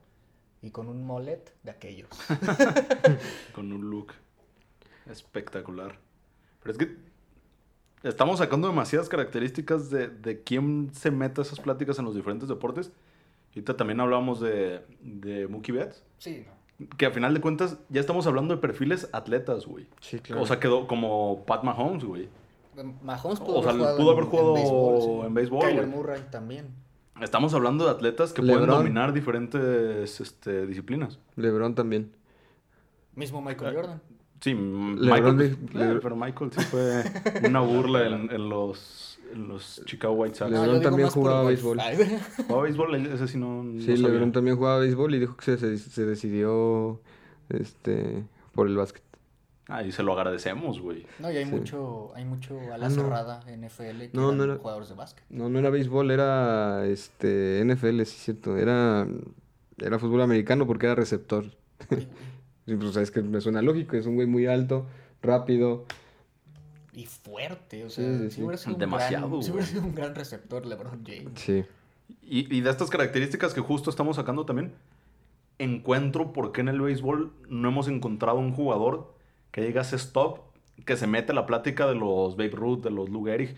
y 0.62 0.72
con 0.72 0.88
un 0.88 1.06
mullet 1.06 1.54
de 1.64 1.72
aquellos. 1.72 2.10
Con 3.54 3.74
un 3.74 3.90
look 3.90 4.14
espectacular. 5.06 6.00
Pero 6.62 6.72
es 6.72 6.78
que 6.78 6.98
estamos 8.04 8.40
sacando 8.40 8.68
demasiadas 8.68 9.10
características 9.10 9.90
de, 9.90 10.08
de 10.10 10.42
quién 10.44 10.90
se 10.94 11.10
mete 11.12 11.42
a 11.42 11.44
esas 11.44 11.60
pláticas 11.60 11.98
en 12.00 12.06
los 12.06 12.16
diferentes 12.16 12.48
deportes. 12.50 12.92
Ahorita 13.50 13.76
también 13.78 14.00
hablábamos 14.00 14.40
de, 14.40 14.82
de 15.02 15.48
Mookie 15.48 15.72
Betts. 15.72 16.04
Sí, 16.18 16.46
Que 16.98 17.06
a 17.06 17.12
final 17.12 17.34
de 17.34 17.42
cuentas 17.42 17.78
ya 17.90 18.00
estamos 18.02 18.26
hablando 18.28 18.56
de 18.56 18.62
perfiles 18.62 19.08
atletas, 19.14 19.66
güey. 19.66 19.88
Sí, 20.02 20.20
claro. 20.20 20.42
O 20.42 20.46
sea, 20.48 20.60
quedó 20.60 20.88
como 20.88 21.44
Pat 21.46 21.64
Mahomes, 21.64 22.04
güey. 22.04 22.30
Mahomes 23.04 23.40
pudo 23.40 23.58
O 23.60 23.62
sea, 23.62 23.70
haber 23.72 23.82
jugado, 23.82 23.98
pudo 23.98 24.12
haber 24.12 24.24
en- 24.24 24.30
jugado 24.30 24.54
béisbol, 24.56 25.02
sí. 25.02 25.28
en 25.28 25.34
béisbol, 25.36 25.60
Kyler 25.62 25.86
güey. 25.86 25.96
Murray 25.98 26.22
también. 26.32 26.68
Estamos 27.22 27.54
hablando 27.54 27.86
de 27.86 27.92
atletas 27.92 28.34
que 28.34 28.42
pueden 28.42 28.66
dominar 28.66 29.14
diferentes 29.14 30.20
este, 30.20 30.66
disciplinas. 30.66 31.20
LeBron 31.36 31.76
también. 31.76 32.12
Mismo 33.16 33.40
Michael 33.42 33.76
Jordan. 33.76 34.02
Sí, 34.44 34.54
Michael, 34.54 35.58
Le- 35.74 36.00
pero 36.02 36.16
Michael 36.18 36.52
sí 36.52 36.62
fue 36.66 37.04
una 37.48 37.62
burla 37.62 38.06
en, 38.08 38.30
en 38.30 38.50
los, 38.50 39.20
en 39.34 39.48
los 39.48 39.82
Chicago 39.86 40.14
White 40.16 40.36
Sox. 40.36 40.52
LeBron 40.52 40.70
digo 40.80 40.82
también 40.82 41.08
jugaba 41.12 41.44
béisbol. 41.44 41.80
¿Jugaba 42.48 42.64
béisbol? 42.64 42.96
Ese 43.08 43.28
sí 43.30 43.38
no, 43.38 43.64
no 43.64 43.80
Sí, 43.80 43.96
sabía. 43.96 44.10
LeBron 44.10 44.32
también 44.34 44.58
jugaba 44.58 44.80
béisbol 44.80 45.16
y 45.16 45.20
dijo 45.20 45.38
que 45.38 45.46
se, 45.46 45.58
se, 45.58 45.78
se 45.78 46.06
decidió 46.06 47.00
este 47.50 48.26
por 48.54 48.68
el 48.68 48.76
básquet. 48.76 49.02
Ah, 49.70 49.82
y 49.82 49.94
se 49.94 50.04
lo 50.04 50.12
agradecemos, 50.12 50.82
güey. 50.82 51.06
No, 51.20 51.32
y 51.32 51.38
hay 51.38 51.46
Sí. 51.46 51.52
mucho, 51.52 52.14
hay 52.14 52.26
mucho 52.26 52.60
ala 52.74 52.88
Ah, 52.88 52.90
no. 52.90 52.96
cerrada 52.96 53.40
en 53.48 53.62
NFL 53.66 54.00
que 54.02 54.10
No, 54.12 54.26
eran 54.26 54.38
no 54.38 54.44
era- 54.44 54.56
jugadores 54.58 54.90
de 54.90 54.96
básquet. 54.96 55.24
No, 55.30 55.48
no 55.48 55.58
era 55.58 55.70
béisbol, 55.70 56.12
era 56.12 56.86
este 56.86 57.62
NFL, 57.64 57.96
sí 58.00 58.18
es 58.18 58.24
cierto. 58.26 58.58
Era, 58.58 59.08
era 59.78 60.00
fútbol 60.00 60.22
americano 60.22 60.68
porque 60.68 60.88
era 60.88 60.96
receptor. 60.96 61.46
Sí, 62.66 62.76
pues 62.76 62.96
es 62.96 63.12
que 63.12 63.22
me 63.22 63.42
suena 63.42 63.62
lógico, 63.62 63.96
es 63.96 64.06
un 64.06 64.16
güey 64.16 64.28
muy 64.28 64.46
alto, 64.46 64.86
rápido. 65.22 65.86
Y 66.94 67.06
fuerte, 67.06 67.84
o 67.86 67.90
sea, 67.90 68.06
Sí, 68.06 68.18
sí, 68.18 68.24
sí, 68.26 68.32
sí. 68.36 68.42
hubiera 68.42 68.58
sido 68.58 68.74
un 68.76 68.80
Demasiado, 68.80 69.28
gran, 69.28 69.52
hubiera 69.52 69.66
sido 69.66 69.82
un 69.84 69.96
gran 69.96 70.16
receptor 70.16 70.66
LeBron 70.66 71.04
James. 71.06 71.32
Sí. 71.36 71.66
Y, 72.22 72.56
y 72.56 72.62
de 72.62 72.70
estas 72.70 72.90
características 72.90 73.54
que 73.54 73.62
justo 73.62 73.90
estamos 73.90 74.16
sacando 74.18 74.46
también, 74.46 74.74
encuentro 75.60 76.34
por 76.34 76.52
qué 76.52 76.62
en 76.62 76.70
el 76.70 76.82
béisbol 76.82 77.34
no 77.50 77.70
hemos 77.70 77.88
encontrado 77.88 78.38
un 78.38 78.54
jugador 78.54 79.14
que 79.52 79.62
diga 79.62 79.82
ese 79.82 79.96
stop, 79.96 80.40
que 80.86 80.98
se 80.98 81.08
mete 81.08 81.32
a 81.32 81.36
la 81.36 81.46
plática 81.46 81.88
de 81.88 81.96
los 81.96 82.36
Babe 82.36 82.50
Ruth, 82.52 82.84
de 82.84 82.92
los 82.92 83.10
Lou 83.10 83.24
Gehrig. 83.26 83.56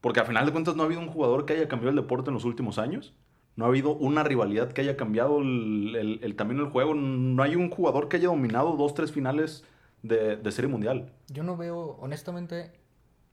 Porque 0.00 0.20
al 0.20 0.26
final 0.26 0.46
de 0.46 0.52
cuentas 0.52 0.76
no 0.76 0.82
ha 0.82 0.86
habido 0.86 1.00
un 1.00 1.08
jugador 1.08 1.44
que 1.44 1.54
haya 1.54 1.68
cambiado 1.68 1.90
el 1.90 1.96
deporte 1.96 2.30
en 2.30 2.34
los 2.34 2.44
últimos 2.44 2.78
años. 2.78 3.14
No 3.58 3.64
ha 3.64 3.68
habido 3.68 3.92
una 3.96 4.22
rivalidad 4.22 4.70
que 4.70 4.82
haya 4.82 4.96
cambiado 4.96 5.40
el, 5.40 5.96
el, 5.96 6.20
el 6.22 6.36
también 6.36 6.60
el 6.60 6.68
juego. 6.68 6.94
No 6.94 7.42
hay 7.42 7.56
un 7.56 7.70
jugador 7.70 8.08
que 8.08 8.18
haya 8.18 8.28
dominado 8.28 8.76
dos, 8.76 8.94
tres 8.94 9.10
finales 9.10 9.64
de, 10.04 10.36
de 10.36 10.52
serie 10.52 10.70
mundial. 10.70 11.12
Yo 11.26 11.42
no 11.42 11.56
veo, 11.56 11.96
honestamente, 12.00 12.70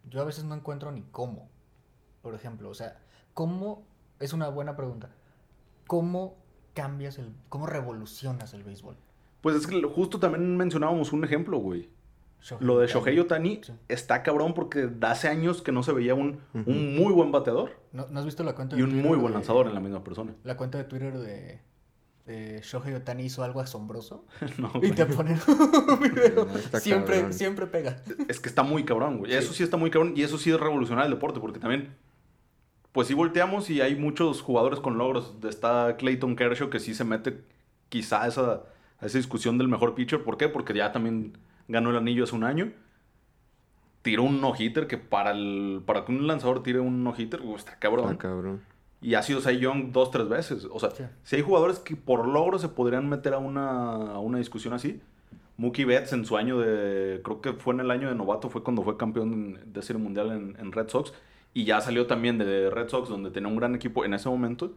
yo 0.10 0.24
a 0.24 0.26
veces 0.26 0.44
no 0.44 0.56
encuentro 0.56 0.92
ni 0.92 1.04
cómo. 1.04 1.48
Por 2.24 2.34
ejemplo, 2.34 2.72
o 2.72 2.74
sea, 2.74 2.98
¿cómo? 3.36 3.86
Es 4.20 4.34
una 4.34 4.50
buena 4.50 4.76
pregunta. 4.76 5.12
¿Cómo 5.86 6.38
cambias 6.74 7.20
el, 7.20 7.32
cómo 7.48 7.68
revolucionas 7.68 8.56
el 8.56 8.64
béisbol? 8.64 8.98
Pues 9.42 9.56
es 9.58 9.68
que 9.68 9.80
justo 9.84 10.20
también 10.20 10.58
mencionábamos 10.58 11.14
un 11.14 11.24
ejemplo, 11.24 11.60
güey. 11.60 11.88
Shohei 12.46 12.66
Lo 12.68 12.78
de. 12.80 12.88
Shohei 12.88 13.18
Otani 13.20 13.62
Sí. 13.64 13.74
está 13.88 14.22
cabrón 14.22 14.54
porque 14.54 14.86
de 14.88 15.08
hace 15.08 15.28
años 15.28 15.62
que 15.64 15.72
no 15.72 15.82
se 15.84 15.92
veía 15.94 16.14
un, 16.14 16.40
un 16.54 16.96
muy 16.96 17.12
buen 17.12 17.32
bateador 17.32 17.72
¿No, 17.92 18.06
no 18.12 18.20
has 18.20 18.26
visto 18.26 18.44
la 18.44 18.54
cuenta 18.54 18.76
y 18.76 18.80
de 18.80 18.84
un 18.84 18.92
Twitter 18.92 19.08
muy 19.10 19.18
buen 19.18 19.32
de- 19.34 19.40
lanzador 19.40 19.66
en 19.68 19.74
la 19.74 19.80
misma 19.80 20.04
persona. 20.04 20.34
La 20.44 20.56
cuenta 20.56 20.78
de 20.78 20.84
Twitter 20.84 21.18
de, 21.18 21.60
de 22.28 22.62
Shohei 22.62 22.94
Otani 22.94 23.24
hizo 23.24 23.44
algo 23.44 23.62
asombroso. 23.62 24.26
No, 24.60 24.72
Y 24.82 24.92
te 24.92 25.06
ponen 25.08 25.40
un 25.48 26.00
video. 26.14 26.46
No, 26.46 26.80
siempre, 26.80 27.16
cabrón. 27.16 27.34
siempre 27.34 27.66
pega. 27.68 28.02
Es 28.28 28.40
que 28.40 28.48
está 28.50 28.62
muy 28.64 28.84
cabrón, 28.86 29.18
güey. 29.18 29.34
Eso 29.34 29.52
sí 29.54 29.64
está 29.64 29.78
muy 29.78 29.90
cabrón 29.90 30.14
y 30.16 30.22
eso 30.22 30.38
sí 30.38 30.52
es 30.52 30.60
revolucionar 30.60 31.06
el 31.06 31.12
deporte 31.12 31.40
porque 31.40 31.60
también, 31.60 31.96
pues 32.92 33.08
sí 33.08 33.14
volteamos 33.16 33.70
y 33.72 33.82
hay 33.82 33.96
muchos 33.96 34.42
jugadores 34.42 34.80
con 34.80 34.98
logros. 35.00 35.34
Está 35.50 35.96
Clayton 35.98 36.36
Kershaw 36.36 36.70
que 36.70 36.80
sí 36.80 36.94
se 36.94 37.04
mete 37.06 37.42
quizá 37.90 38.22
a 38.24 38.28
esa, 38.28 38.64
a 39.00 39.06
esa 39.08 39.18
discusión 39.18 39.58
del 39.58 39.68
mejor 39.68 39.96
pitcher. 39.96 40.24
¿Por 40.24 40.38
qué? 40.38 40.48
Porque 40.48 40.74
ya 40.76 40.92
también 40.92 41.38
ganó 41.68 41.90
el 41.92 41.98
anillo 41.98 42.24
hace 42.24 42.36
un 42.36 42.44
año. 42.44 42.72
Tiró 44.02 44.24
un 44.24 44.40
no-hitter 44.40 44.88
que 44.88 44.98
para, 44.98 45.32
el, 45.32 45.82
para 45.86 46.06
que 46.06 46.12
un 46.12 46.28
lanzador 46.28 46.62
tire 46.62 46.80
un 46.80 47.04
no-hitter, 47.04 47.42
está 47.56 47.80
cabrón. 47.80 48.06
Está 48.12 48.18
cabrón. 48.18 48.62
Y 49.02 49.16
ha 49.16 49.24
sido 49.24 49.42
Cy 49.42 49.58
Young 49.60 49.92
dos, 49.92 50.12
tres 50.12 50.30
veces. 50.30 50.68
O 50.72 50.80
sea, 50.80 50.92
Sí. 50.92 51.04
si 51.24 51.36
hay 51.38 51.42
jugadores 51.42 51.80
que 51.80 51.96
por 51.96 52.28
logro 52.28 52.60
se 52.60 52.70
podrían 52.70 53.10
meter 53.10 53.34
a 53.34 53.40
una, 53.40 54.14
a 54.14 54.20
una 54.20 54.38
discusión 54.38 54.74
así. 54.74 55.02
Mookie 55.58 55.86
Betts 55.86 56.12
en 56.14 56.26
su 56.26 56.38
año 56.38 56.60
de, 56.60 57.22
creo 57.24 57.40
que 57.42 57.54
fue 57.54 57.74
en 57.74 57.80
el 57.80 57.90
año 57.90 58.10
de 58.10 58.16
novato, 58.16 58.50
fue 58.50 58.62
cuando 58.64 58.84
fue 58.84 58.98
campeón 58.98 59.60
de 59.66 59.82
serie 59.82 60.02
mundial 60.02 60.32
en, 60.32 60.56
en 60.60 60.72
Red 60.72 60.90
Sox. 60.90 61.14
Y 61.54 61.64
ya 61.64 61.80
salió 61.82 62.06
también 62.08 62.38
de 62.38 62.70
Red 62.70 62.90
Sox, 62.90 63.08
donde 63.10 63.32
tenía 63.32 63.48
un 63.48 63.56
gran 63.56 63.74
equipo 63.74 64.04
en 64.06 64.14
ese 64.14 64.28
momento, 64.30 64.74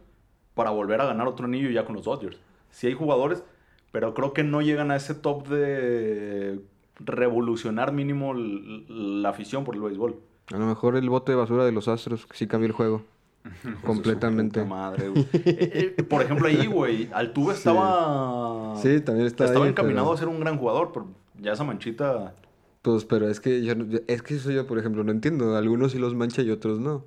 para 0.55 0.69
volver 0.69 1.01
a 1.01 1.05
ganar 1.05 1.27
otro 1.27 1.45
anillo 1.45 1.69
ya 1.69 1.85
con 1.85 1.95
los 1.95 2.05
Dodgers. 2.05 2.39
Sí 2.71 2.87
hay 2.87 2.93
jugadores, 2.93 3.43
pero 3.91 4.13
creo 4.13 4.33
que 4.33 4.43
no 4.43 4.61
llegan 4.61 4.89
a 4.91 4.95
ese 4.95 5.13
top 5.15 5.47
de 5.49 6.61
revolucionar 6.99 7.91
mínimo 7.93 8.33
la 8.33 9.29
afición 9.29 9.63
por 9.63 9.75
el 9.75 9.81
béisbol. 9.81 10.15
A 10.53 10.57
lo 10.57 10.65
mejor 10.65 10.95
el 10.95 11.09
bote 11.09 11.31
de 11.31 11.37
basura 11.37 11.65
de 11.65 11.71
los 11.71 11.87
Astros 11.87 12.27
sí 12.33 12.47
cambió 12.47 12.67
el 12.67 12.73
juego. 12.73 13.03
Completamente. 13.85 14.61
Puta 14.61 14.69
madre, 14.69 15.09
güey. 15.09 15.25
Eh, 15.33 15.95
eh, 15.97 16.03
Por 16.03 16.21
ejemplo, 16.21 16.47
ahí, 16.47 16.67
güey, 16.67 17.09
Altuve 17.13 17.53
estaba. 17.53 18.75
Sí, 18.81 18.99
también 19.01 19.27
Estaba 19.27 19.51
ahí, 19.51 19.69
encaminado 19.69 20.07
pero- 20.07 20.15
a 20.15 20.17
ser 20.17 20.27
un 20.27 20.39
gran 20.39 20.57
jugador, 20.57 20.91
pero 20.93 21.07
ya 21.39 21.53
esa 21.53 21.63
manchita. 21.63 22.33
Pues, 22.81 23.05
pero 23.05 23.29
es 23.29 23.39
que 23.39 23.63
yo, 23.63 23.73
es 24.07 24.21
que 24.21 24.35
eso 24.35 24.51
yo, 24.51 24.65
por 24.67 24.79
ejemplo, 24.79 25.03
no 25.03 25.11
entiendo. 25.11 25.55
Algunos 25.55 25.91
sí 25.93 25.99
los 25.99 26.15
mancha 26.15 26.41
y 26.41 26.49
otros 26.49 26.79
no. 26.79 27.03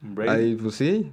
Brady. 0.00 0.28
Ahí, 0.30 0.54
pues 0.56 0.74
sí. 0.74 1.10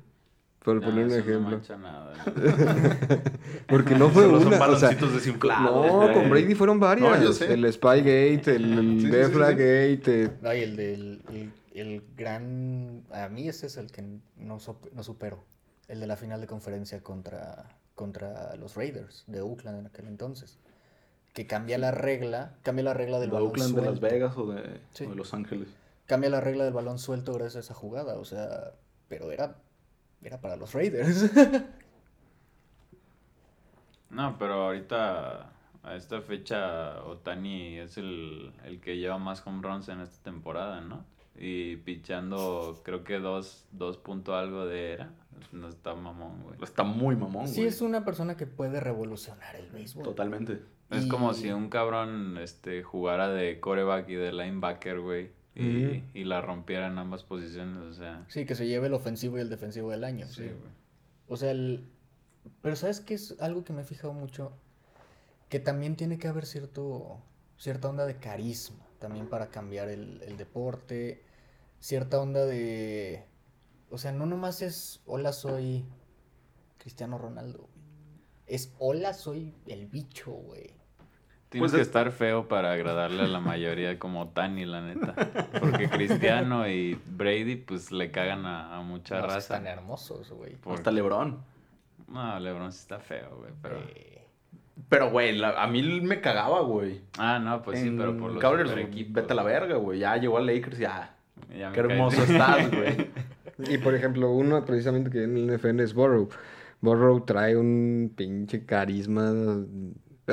Por 0.63 0.75
No, 0.75 0.81
poner 0.81 1.05
un 1.05 1.09
No 1.09 1.15
ejemplo. 1.15 1.49
mancha 1.57 1.75
nada. 1.77 2.13
Porque 3.67 3.95
no 3.95 4.09
fue 4.09 4.23
Solo 4.23 4.37
una. 4.37 4.43
son 4.43 4.53
o 4.53 4.57
sea, 4.75 4.89
baloncitos 4.89 5.13
desinflados. 5.13 5.85
no, 6.07 6.13
con 6.13 6.29
Brady 6.29 6.55
fueron 6.55 6.79
varias. 6.79 7.09
No, 7.19 7.23
yo 7.23 7.33
sé. 7.33 7.53
El 7.53 7.71
Spygate, 7.71 8.55
el, 8.55 8.63
Sí, 8.75 8.99
sí, 8.99 9.01
sí, 9.01 9.07
Deflagate. 9.07 10.23
eh, 10.25 10.31
Ay, 10.43 10.61
el 10.63 10.75
del 10.75 11.21
el, 11.29 11.51
el 11.73 12.03
gran. 12.15 13.03
A 13.11 13.27
mí 13.29 13.47
ese 13.47 13.67
es 13.67 13.77
el 13.77 13.91
que 13.91 14.03
no, 14.37 14.59
no 14.93 15.03
supero. 15.03 15.43
El 15.87 15.99
de 15.99 16.07
la 16.07 16.15
final 16.15 16.39
de 16.41 16.47
conferencia 16.47 17.01
contra, 17.01 17.65
contra 17.95 18.55
los 18.55 18.75
Raiders 18.75 19.23
de 19.27 19.41
Oakland 19.41 19.79
en 19.79 19.85
aquel 19.87 20.07
entonces. 20.07 20.57
Que 21.33 21.47
cambia 21.47 21.77
la 21.77 21.91
regla. 21.91 22.53
Cambia 22.61 22.83
la 22.83 22.93
regla 22.93 23.19
del 23.19 23.29
¿De 23.29 23.33
balón 23.33 23.49
Oakland, 23.49 23.75
de 23.75 23.81
Las 23.81 23.97
suelto. 23.97 24.07
Vegas 24.15 24.37
o 24.37 24.45
de, 24.51 24.79
Sí. 24.93 25.05
o 25.05 25.09
de 25.09 25.15
Los 25.15 25.33
Ángeles? 25.33 25.69
Cambia 26.05 26.29
la 26.29 26.39
regla 26.41 26.65
del 26.65 26.73
balón 26.73 26.99
suelto 26.99 27.33
gracias 27.33 27.55
a 27.55 27.59
esa 27.61 27.73
jugada. 27.73 28.15
O 28.19 28.25
sea, 28.25 28.73
pero 29.07 29.31
era, 29.31 29.55
era 30.23 30.39
para 30.41 30.55
los 30.55 30.73
Raiders. 30.73 31.31
No, 34.09 34.37
pero 34.37 34.53
ahorita 34.65 35.51
a 35.83 35.95
esta 35.95 36.21
fecha 36.21 37.01
Otani 37.05 37.77
es 37.79 37.97
el, 37.97 38.51
el 38.65 38.79
que 38.81 38.97
lleva 38.97 39.17
más 39.17 39.41
home 39.45 39.61
runs 39.65 39.87
en 39.89 40.01
esta 40.01 40.21
temporada, 40.23 40.81
¿no? 40.81 41.05
Y 41.37 41.77
pichando 41.77 42.81
creo 42.83 43.03
que 43.05 43.19
dos, 43.19 43.65
dos 43.71 43.97
punto 43.97 44.35
algo 44.35 44.65
de 44.65 44.93
era. 44.93 45.11
No 45.53 45.69
está 45.69 45.95
mamón, 45.95 46.43
güey. 46.43 46.55
Está 46.61 46.83
muy 46.83 47.15
mamón, 47.15 47.47
sí, 47.47 47.61
güey. 47.61 47.67
es 47.69 47.81
una 47.81 48.03
persona 48.03 48.35
que 48.35 48.45
puede 48.47 48.79
revolucionar 48.81 49.55
el 49.55 49.69
béisbol. 49.71 50.03
Totalmente. 50.03 50.59
Es 50.89 51.05
Y- 51.05 51.07
como 51.07 51.33
si 51.33 51.49
un 51.51 51.69
cabrón 51.69 52.37
este, 52.37 52.83
jugara 52.83 53.29
de 53.29 53.61
coreback 53.61 54.09
y 54.09 54.15
de 54.15 54.33
linebacker, 54.33 54.99
güey. 54.99 55.31
Y, 55.53 56.03
y 56.13 56.23
la 56.23 56.41
rompiera 56.41 56.87
en 56.87 56.97
ambas 56.97 57.23
posiciones, 57.23 57.83
o 57.83 57.93
sea. 57.93 58.25
Sí, 58.29 58.45
que 58.45 58.55
se 58.55 58.67
lleve 58.67 58.87
el 58.87 58.93
ofensivo 58.93 59.37
y 59.37 59.41
el 59.41 59.49
defensivo 59.49 59.91
del 59.91 60.03
año. 60.03 60.25
Sí, 60.27 60.43
sí. 60.43 60.47
güey. 60.47 60.71
O 61.27 61.37
sea, 61.37 61.51
el... 61.51 61.89
Pero 62.61 62.75
¿sabes 62.75 63.01
qué 63.01 63.13
es 63.13 63.39
algo 63.39 63.63
que 63.63 63.73
me 63.73 63.81
he 63.81 63.85
fijado 63.85 64.13
mucho? 64.13 64.53
Que 65.49 65.59
también 65.59 65.95
tiene 65.95 66.17
que 66.17 66.27
haber 66.27 66.45
cierto, 66.45 67.21
cierta 67.57 67.89
onda 67.89 68.05
de 68.05 68.17
carisma 68.17 68.87
también 68.99 69.27
para 69.27 69.49
cambiar 69.49 69.89
el, 69.89 70.21
el 70.23 70.37
deporte, 70.37 71.23
cierta 71.79 72.19
onda 72.21 72.45
de... 72.45 73.25
O 73.89 73.97
sea, 73.97 74.13
no 74.13 74.25
nomás 74.25 74.61
es, 74.61 75.01
hola, 75.05 75.33
soy 75.33 75.85
Cristiano 76.77 77.17
Ronaldo, 77.17 77.67
güey. 77.73 77.81
Es, 78.45 78.73
hola, 78.79 79.13
soy 79.13 79.55
el 79.67 79.87
bicho, 79.87 80.31
güey. 80.31 80.80
Tienes 81.51 81.69
Pues 81.69 81.75
que 81.77 81.81
es- 81.81 81.87
estar 81.87 82.11
feo 82.11 82.47
para 82.47 82.71
agradarle 82.71 83.23
a 83.23 83.27
la 83.27 83.39
mayoría 83.41 83.99
como 83.99 84.29
Tani, 84.29 84.65
la 84.65 84.81
neta. 84.81 85.13
Porque 85.59 85.89
Cristiano 85.91 86.67
y 86.67 86.97
Brady, 87.07 87.57
pues 87.57 87.91
le 87.91 88.09
cagan 88.09 88.45
a, 88.45 88.77
a 88.77 88.81
mucha 88.81 89.19
No, 89.19 89.23
raza. 89.27 89.37
están 89.37 89.67
hermosos, 89.67 90.31
güey. 90.31 90.55
Por- 90.55 90.73
Hasta 90.75 90.91
LeBron. 90.91 91.39
No, 92.07 92.39
LeBron 92.39 92.71
sí 92.71 92.79
está 92.79 92.99
feo, 92.99 93.35
güey, 93.37 93.51
pero... 93.61 93.77
Eh, 93.79 94.21
Pero, 94.89 95.11
güey, 95.11 95.37
la- 95.37 95.61
a 95.61 95.67
mí 95.67 95.81
me 96.01 96.21
cagaba, 96.21 96.61
güey. 96.61 97.01
Ah, 97.17 97.37
no, 97.39 97.61
pues 97.61 97.79
sí, 97.81 97.93
pero 97.97 98.17
por 98.17 98.31
los 98.31 98.41
Cavaliers, 98.41 98.71
equipos. 98.77 99.13
Vete 99.13 99.33
a 99.33 99.35
la 99.35 99.43
verga, 99.43 99.75
güey. 99.75 99.99
Ya 99.99 100.15
llegó 100.17 100.37
a 100.37 100.41
Lakers, 100.41 100.77
ya. 100.79 101.15
Ya 101.57 101.71
Qué 101.73 101.81
hermoso 101.81 102.17
caí. 102.25 102.31
estás, 102.31 102.71
güey. 102.71 103.11
Y 103.69 103.77
por 103.77 103.93
ejemplo, 103.93 104.31
uno 104.31 104.65
precisamente 104.65 105.11
que 105.11 105.23
en 105.23 105.37
el 105.37 105.55
NFL 105.57 105.81
es 105.81 105.93
Burrow. 105.93 106.29
Burrow 106.79 107.19
trae 107.25 107.55
un 107.57 108.11
pinche 108.15 108.65
carisma. 108.65 109.31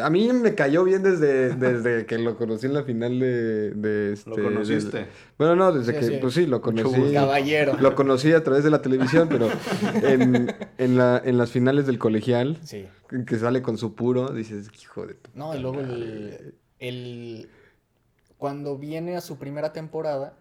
A 0.03 0.11
mí 0.11 0.33
me 0.33 0.55
cayó 0.55 0.85
bien 0.85 1.03
desde, 1.03 1.55
desde 1.55 2.07
que 2.07 2.19
lo 2.19 2.37
conocí 2.37 2.67
en 2.67 2.75
la 2.75 2.83
final 2.85 3.19
de, 3.19 3.71
de 3.73 4.13
este. 4.13 4.31
¿Lo 4.31 4.37
conociste? 4.37 5.07
bueno, 5.39 5.57
no, 5.57 5.73
desde 5.73 5.93
Sí, 5.95 5.99
que, 5.99 6.07
sí. 6.07 6.19
pues 6.21 6.35
sí, 6.35 6.47
lo 6.47 6.61
conocí. 6.61 7.13
Caballero. 7.13 7.77
Lo 7.81 7.95
conocí 7.95 8.33
a 8.33 8.43
través 8.43 8.65
de 8.65 8.71
la 8.71 8.83
televisión, 8.83 9.29
pero 9.29 9.49
en, 10.03 10.55
en, 10.79 10.97
la, 10.97 11.21
en 11.25 11.39
las 11.39 11.51
finales 11.51 11.87
del 11.87 11.99
colegial, 11.99 12.59
sí. 12.63 12.87
que 13.27 13.39
sale 13.39 13.63
con 13.63 13.79
su 13.79 13.95
puro, 13.95 14.29
dices, 14.31 14.71
hijo 14.83 15.07
de 15.07 15.15
tu 15.15 15.31
No, 15.35 15.55
y 15.55 15.61
luego 15.61 15.81
el, 15.81 16.55
el- 16.79 17.49
Cuando 18.37 18.79
viene 18.79 19.17
a 19.17 19.21
su 19.21 19.39
primera 19.39 19.73
temporada, 19.73 20.37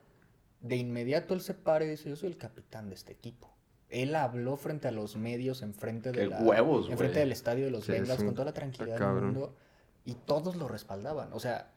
de 0.62 0.76
inmediato 0.76 1.34
él 1.34 1.42
se 1.42 1.54
para 1.54 1.86
y 1.86 1.90
dice, 1.90 2.10
yo 2.10 2.16
soy 2.16 2.30
el 2.30 2.38
capitán 2.38 2.90
de 2.90 2.96
este 2.96 3.14
equipo. 3.14 3.54
Él 3.90 4.16
habló 4.16 4.58
frente 4.58 4.88
a 4.88 4.92
los 4.92 5.16
medios, 5.16 5.62
enfrente 5.62 6.12
de 6.12 6.28
la... 6.28 6.40
huevos, 6.42 6.90
enfrente 6.90 7.20
del 7.20 7.32
estadio 7.32 7.66
de 7.66 7.72
los 7.72 7.86
Sí, 7.86 7.94
Bengals, 7.94 8.20
un- 8.20 8.26
con 8.28 8.36
toda 8.36 8.46
la 8.46 8.54
tranquilidad 8.54 8.98
del 9.00 9.24
mundo. 9.24 9.56
Y 10.04 10.14
todos 10.16 10.56
lo 10.58 10.68
respaldaban. 10.68 11.32
O 11.34 11.40
sea, 11.40 11.72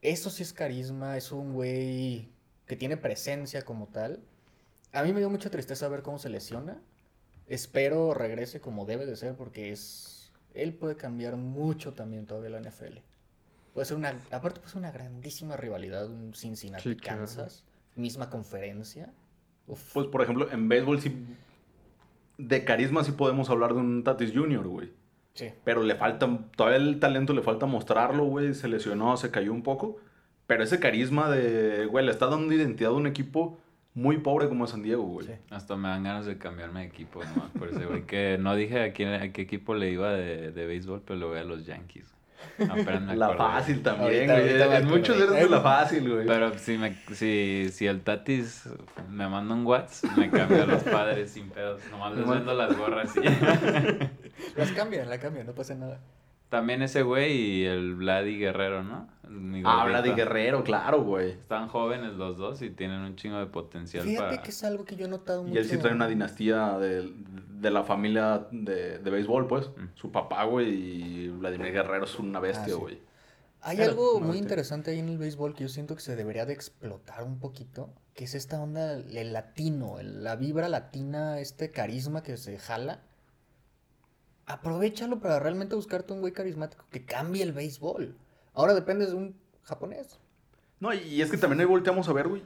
eso 0.00 0.30
sí 0.30 0.42
es 0.42 0.52
carisma, 0.52 1.16
es 1.16 1.32
un 1.32 1.52
güey 1.52 2.30
que 2.66 2.76
tiene 2.76 2.96
presencia 2.96 3.62
como 3.62 3.88
tal. 3.88 4.20
A 4.92 5.02
mí 5.02 5.12
me 5.12 5.20
dio 5.20 5.30
mucha 5.30 5.50
tristeza 5.50 5.88
ver 5.88 6.02
cómo 6.02 6.18
se 6.18 6.28
lesiona. 6.28 6.80
Espero 7.46 8.14
regrese 8.14 8.60
como 8.60 8.86
debe 8.86 9.04
de 9.06 9.16
ser 9.16 9.34
porque 9.36 9.70
es... 9.72 10.32
Él 10.54 10.74
puede 10.74 10.96
cambiar 10.96 11.36
mucho 11.36 11.92
también 11.94 12.26
todavía 12.26 12.50
la 12.50 12.60
NFL. 12.60 12.98
Puede 13.74 13.86
ser 13.86 13.96
una... 13.96 14.10
Aparte 14.30 14.60
puede 14.60 14.70
ser 14.70 14.78
una 14.78 14.90
grandísima 14.92 15.56
rivalidad, 15.56 16.06
un 16.08 16.34
Sí, 16.34 16.54
claro. 16.54 16.76
Cincinnati-Kansas. 16.76 17.64
Misma 17.96 18.28
conferencia. 18.30 19.12
Uf. 19.66 19.92
Pues, 19.92 20.06
por 20.06 20.22
ejemplo, 20.22 20.50
en 20.50 20.68
béisbol 20.68 21.00
sí... 21.00 21.14
De 22.38 22.64
carisma 22.64 23.04
sí 23.04 23.12
podemos 23.12 23.50
hablar 23.50 23.74
de 23.74 23.80
un 23.80 24.02
Tatis 24.04 24.32
Jr., 24.34 24.66
güey. 24.66 24.90
Sí. 25.34 25.50
Pero 25.64 25.82
le 25.82 25.94
falta... 25.94 26.28
Todavía 26.56 26.78
el 26.78 26.98
talento 26.98 27.32
le 27.32 27.42
falta 27.42 27.66
mostrarlo, 27.66 28.24
güey. 28.24 28.54
Se 28.54 28.68
lesionó, 28.68 29.16
se 29.16 29.30
cayó 29.30 29.52
un 29.52 29.62
poco. 29.62 29.98
Pero 30.46 30.64
ese 30.64 30.80
carisma 30.80 31.30
de... 31.30 31.86
Güey, 31.86 32.04
le 32.04 32.10
está 32.10 32.26
dando 32.26 32.52
identidad 32.52 32.92
a 32.92 32.96
un 32.96 33.06
equipo 33.06 33.58
muy 33.94 34.18
pobre 34.18 34.48
como 34.48 34.66
San 34.66 34.82
Diego, 34.82 35.02
güey. 35.04 35.26
Sí. 35.26 35.32
Hasta 35.50 35.76
me 35.76 35.88
dan 35.88 36.02
ganas 36.02 36.26
de 36.26 36.38
cambiarme 36.38 36.80
de 36.80 36.86
equipo 36.86 37.22
nomás 37.22 37.50
por 37.58 37.68
ese 37.68 37.84
güey. 37.86 38.06
Que 38.06 38.38
no 38.38 38.54
dije 38.54 38.82
a, 38.82 38.92
quién, 38.92 39.12
a 39.12 39.32
qué 39.32 39.42
equipo 39.42 39.74
le 39.74 39.90
iba 39.90 40.12
de, 40.12 40.50
de 40.50 40.66
béisbol, 40.66 41.02
pero 41.06 41.18
le 41.18 41.26
voy 41.26 41.38
a 41.38 41.44
los 41.44 41.66
Yankees. 41.66 42.11
La 42.58 43.34
fácil 43.36 43.82
también, 43.82 44.30
Ahorita- 44.30 44.40
güey. 44.40 44.60
ahorita 44.62 44.78
En 44.78 44.86
muchos 44.88 45.16
eres 45.16 45.30
de 45.30 45.48
la 45.48 45.60
fácil, 45.60 46.08
güey. 46.10 46.26
Pero 46.26 46.58
si, 46.58 46.78
me, 46.78 46.96
si, 47.14 47.68
si 47.72 47.86
el 47.86 48.02
Tatis 48.02 48.68
me 49.08 49.28
manda 49.28 49.54
un 49.54 49.66
WhatsApp, 49.66 50.10
me 50.16 50.30
cambio 50.30 50.62
a 50.62 50.66
los 50.66 50.82
padres 50.82 51.30
sin 51.32 51.48
pedos. 51.50 51.80
Nomás 51.90 52.14
les 52.14 52.28
vendo 52.28 52.54
las 52.54 52.76
gorras 52.76 53.10
y 53.16 53.20
Las 54.58 54.70
cambian, 54.72 55.08
la 55.08 55.18
cambian, 55.18 55.46
no 55.46 55.52
pasa 55.52 55.74
nada. 55.74 55.98
También 56.52 56.82
ese 56.82 57.02
güey 57.02 57.32
y 57.32 57.64
el 57.64 57.94
Vladi 57.94 58.36
Guerrero, 58.38 58.82
¿no? 58.84 59.08
De 59.22 59.62
gordito. 59.62 60.14
Guerrero, 60.14 60.62
claro, 60.62 61.02
güey. 61.02 61.30
Están 61.30 61.68
jóvenes 61.68 62.12
los 62.12 62.36
dos 62.36 62.60
y 62.60 62.68
tienen 62.68 63.00
un 63.00 63.16
chingo 63.16 63.38
de 63.38 63.46
potencial 63.46 64.04
Fíjate 64.04 64.28
para... 64.36 64.42
que 64.42 64.50
es 64.50 64.62
algo 64.62 64.84
que 64.84 64.94
yo 64.94 65.06
he 65.06 65.08
notado 65.08 65.42
mucho. 65.44 65.54
Y 65.54 65.56
él 65.56 65.64
sí 65.64 65.78
trae 65.78 65.94
una 65.94 66.06
dinastía 66.06 66.78
de, 66.78 67.10
de 67.58 67.70
la 67.70 67.84
familia 67.84 68.46
de, 68.50 68.98
de 68.98 69.10
béisbol, 69.10 69.46
pues. 69.48 69.70
Mm. 69.70 69.86
Su 69.94 70.12
papá, 70.12 70.44
güey, 70.44 70.68
y 70.68 71.28
Vladimir 71.30 71.72
Guerrero 71.72 72.04
es 72.04 72.18
una 72.18 72.38
Ah, 72.40 72.42
bestia, 72.42 72.74
sí. 72.74 72.80
güey. 72.80 73.00
Hay 73.62 73.80
algo 73.80 74.18
muy 74.18 74.26
bestia. 74.28 74.42
interesante 74.42 74.90
ahí 74.90 74.98
en 74.98 75.08
el 75.08 75.16
béisbol 75.16 75.54
que 75.54 75.62
yo 75.62 75.68
siento 75.70 75.94
que 75.94 76.02
se 76.02 76.16
debería 76.16 76.44
de 76.44 76.52
explotar 76.52 77.22
un 77.24 77.38
poquito, 77.38 77.88
que 78.14 78.24
es 78.24 78.34
esta 78.34 78.60
onda, 78.60 78.92
el 78.96 79.32
latino, 79.32 80.00
el- 80.00 80.22
la 80.22 80.36
vibra 80.36 80.68
latina, 80.68 81.38
este 81.38 81.70
carisma 81.70 82.22
que 82.22 82.36
se 82.36 82.58
jala. 82.58 83.00
Aprovechalo 84.52 85.18
para 85.20 85.38
realmente 85.38 85.74
buscarte 85.74 86.12
un 86.12 86.20
güey 86.20 86.32
carismático 86.32 86.84
que 86.90 87.04
cambie 87.04 87.42
el 87.42 87.52
béisbol. 87.52 88.14
Ahora 88.54 88.74
dependes 88.74 89.08
de 89.10 89.14
un 89.16 89.34
japonés. 89.62 90.18
No, 90.78 90.92
y 90.92 91.22
es 91.22 91.30
que 91.30 91.38
también 91.38 91.60
ahí 91.60 91.66
volteamos 91.66 92.08
a 92.08 92.12
ver, 92.12 92.28
güey. 92.28 92.42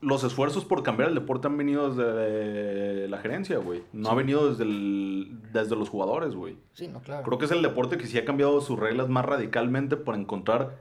Los 0.00 0.24
esfuerzos 0.24 0.64
por 0.64 0.82
cambiar 0.82 1.10
el 1.10 1.14
deporte 1.14 1.46
han 1.48 1.56
venido 1.58 1.92
desde 1.94 3.08
la 3.08 3.18
gerencia, 3.18 3.58
güey. 3.58 3.82
No 3.92 4.10
ha 4.10 4.14
venido 4.14 4.48
desde, 4.50 4.64
el- 4.64 5.38
desde 5.52 5.76
los 5.76 5.88
jugadores, 5.90 6.34
güey. 6.34 6.56
Sí, 6.72 6.88
no, 6.88 7.00
claro. 7.02 7.22
Creo 7.24 7.38
que 7.38 7.44
es 7.44 7.50
el 7.52 7.62
deporte 7.62 7.98
que 7.98 8.06
sí 8.06 8.18
ha 8.18 8.24
cambiado 8.24 8.60
sus 8.60 8.78
reglas 8.78 9.08
más 9.08 9.24
radicalmente 9.24 9.96
para 9.96 10.18
encontrar 10.18 10.78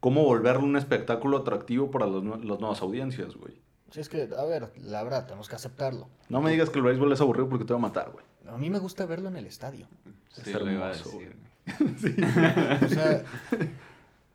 cómo 0.00 0.22
volverlo 0.24 0.62
un 0.64 0.76
espectáculo 0.76 1.38
atractivo 1.38 1.90
para 1.90 2.06
los 2.06 2.22
las 2.44 2.60
nuevas 2.60 2.80
audiencias, 2.80 3.34
güey. 3.34 3.60
Sí, 3.90 4.00
es 4.00 4.08
que, 4.08 4.28
a 4.36 4.44
ver, 4.44 4.70
la 4.82 5.02
verdad, 5.02 5.26
tenemos 5.26 5.48
que 5.48 5.56
aceptarlo. 5.56 6.08
No 6.28 6.40
me 6.42 6.50
digas 6.50 6.68
que 6.70 6.78
el 6.78 6.84
béisbol 6.84 7.12
es 7.12 7.20
aburrido 7.20 7.48
porque 7.48 7.64
te 7.64 7.72
va 7.72 7.78
a 7.78 7.82
matar, 7.82 8.10
güey. 8.10 8.24
A 8.46 8.56
mí 8.58 8.70
me 8.70 8.78
gusta 8.78 9.06
verlo 9.06 9.28
en 9.28 9.36
el 9.36 9.46
estadio. 9.46 9.86
Sí, 10.30 10.42
Es 10.50 10.54
lo 10.54 10.70
iba 10.70 10.88
a 10.88 10.92
hermoso, 10.92 11.18
decir. 11.18 11.36
O 12.84 12.88
sea, 12.88 13.22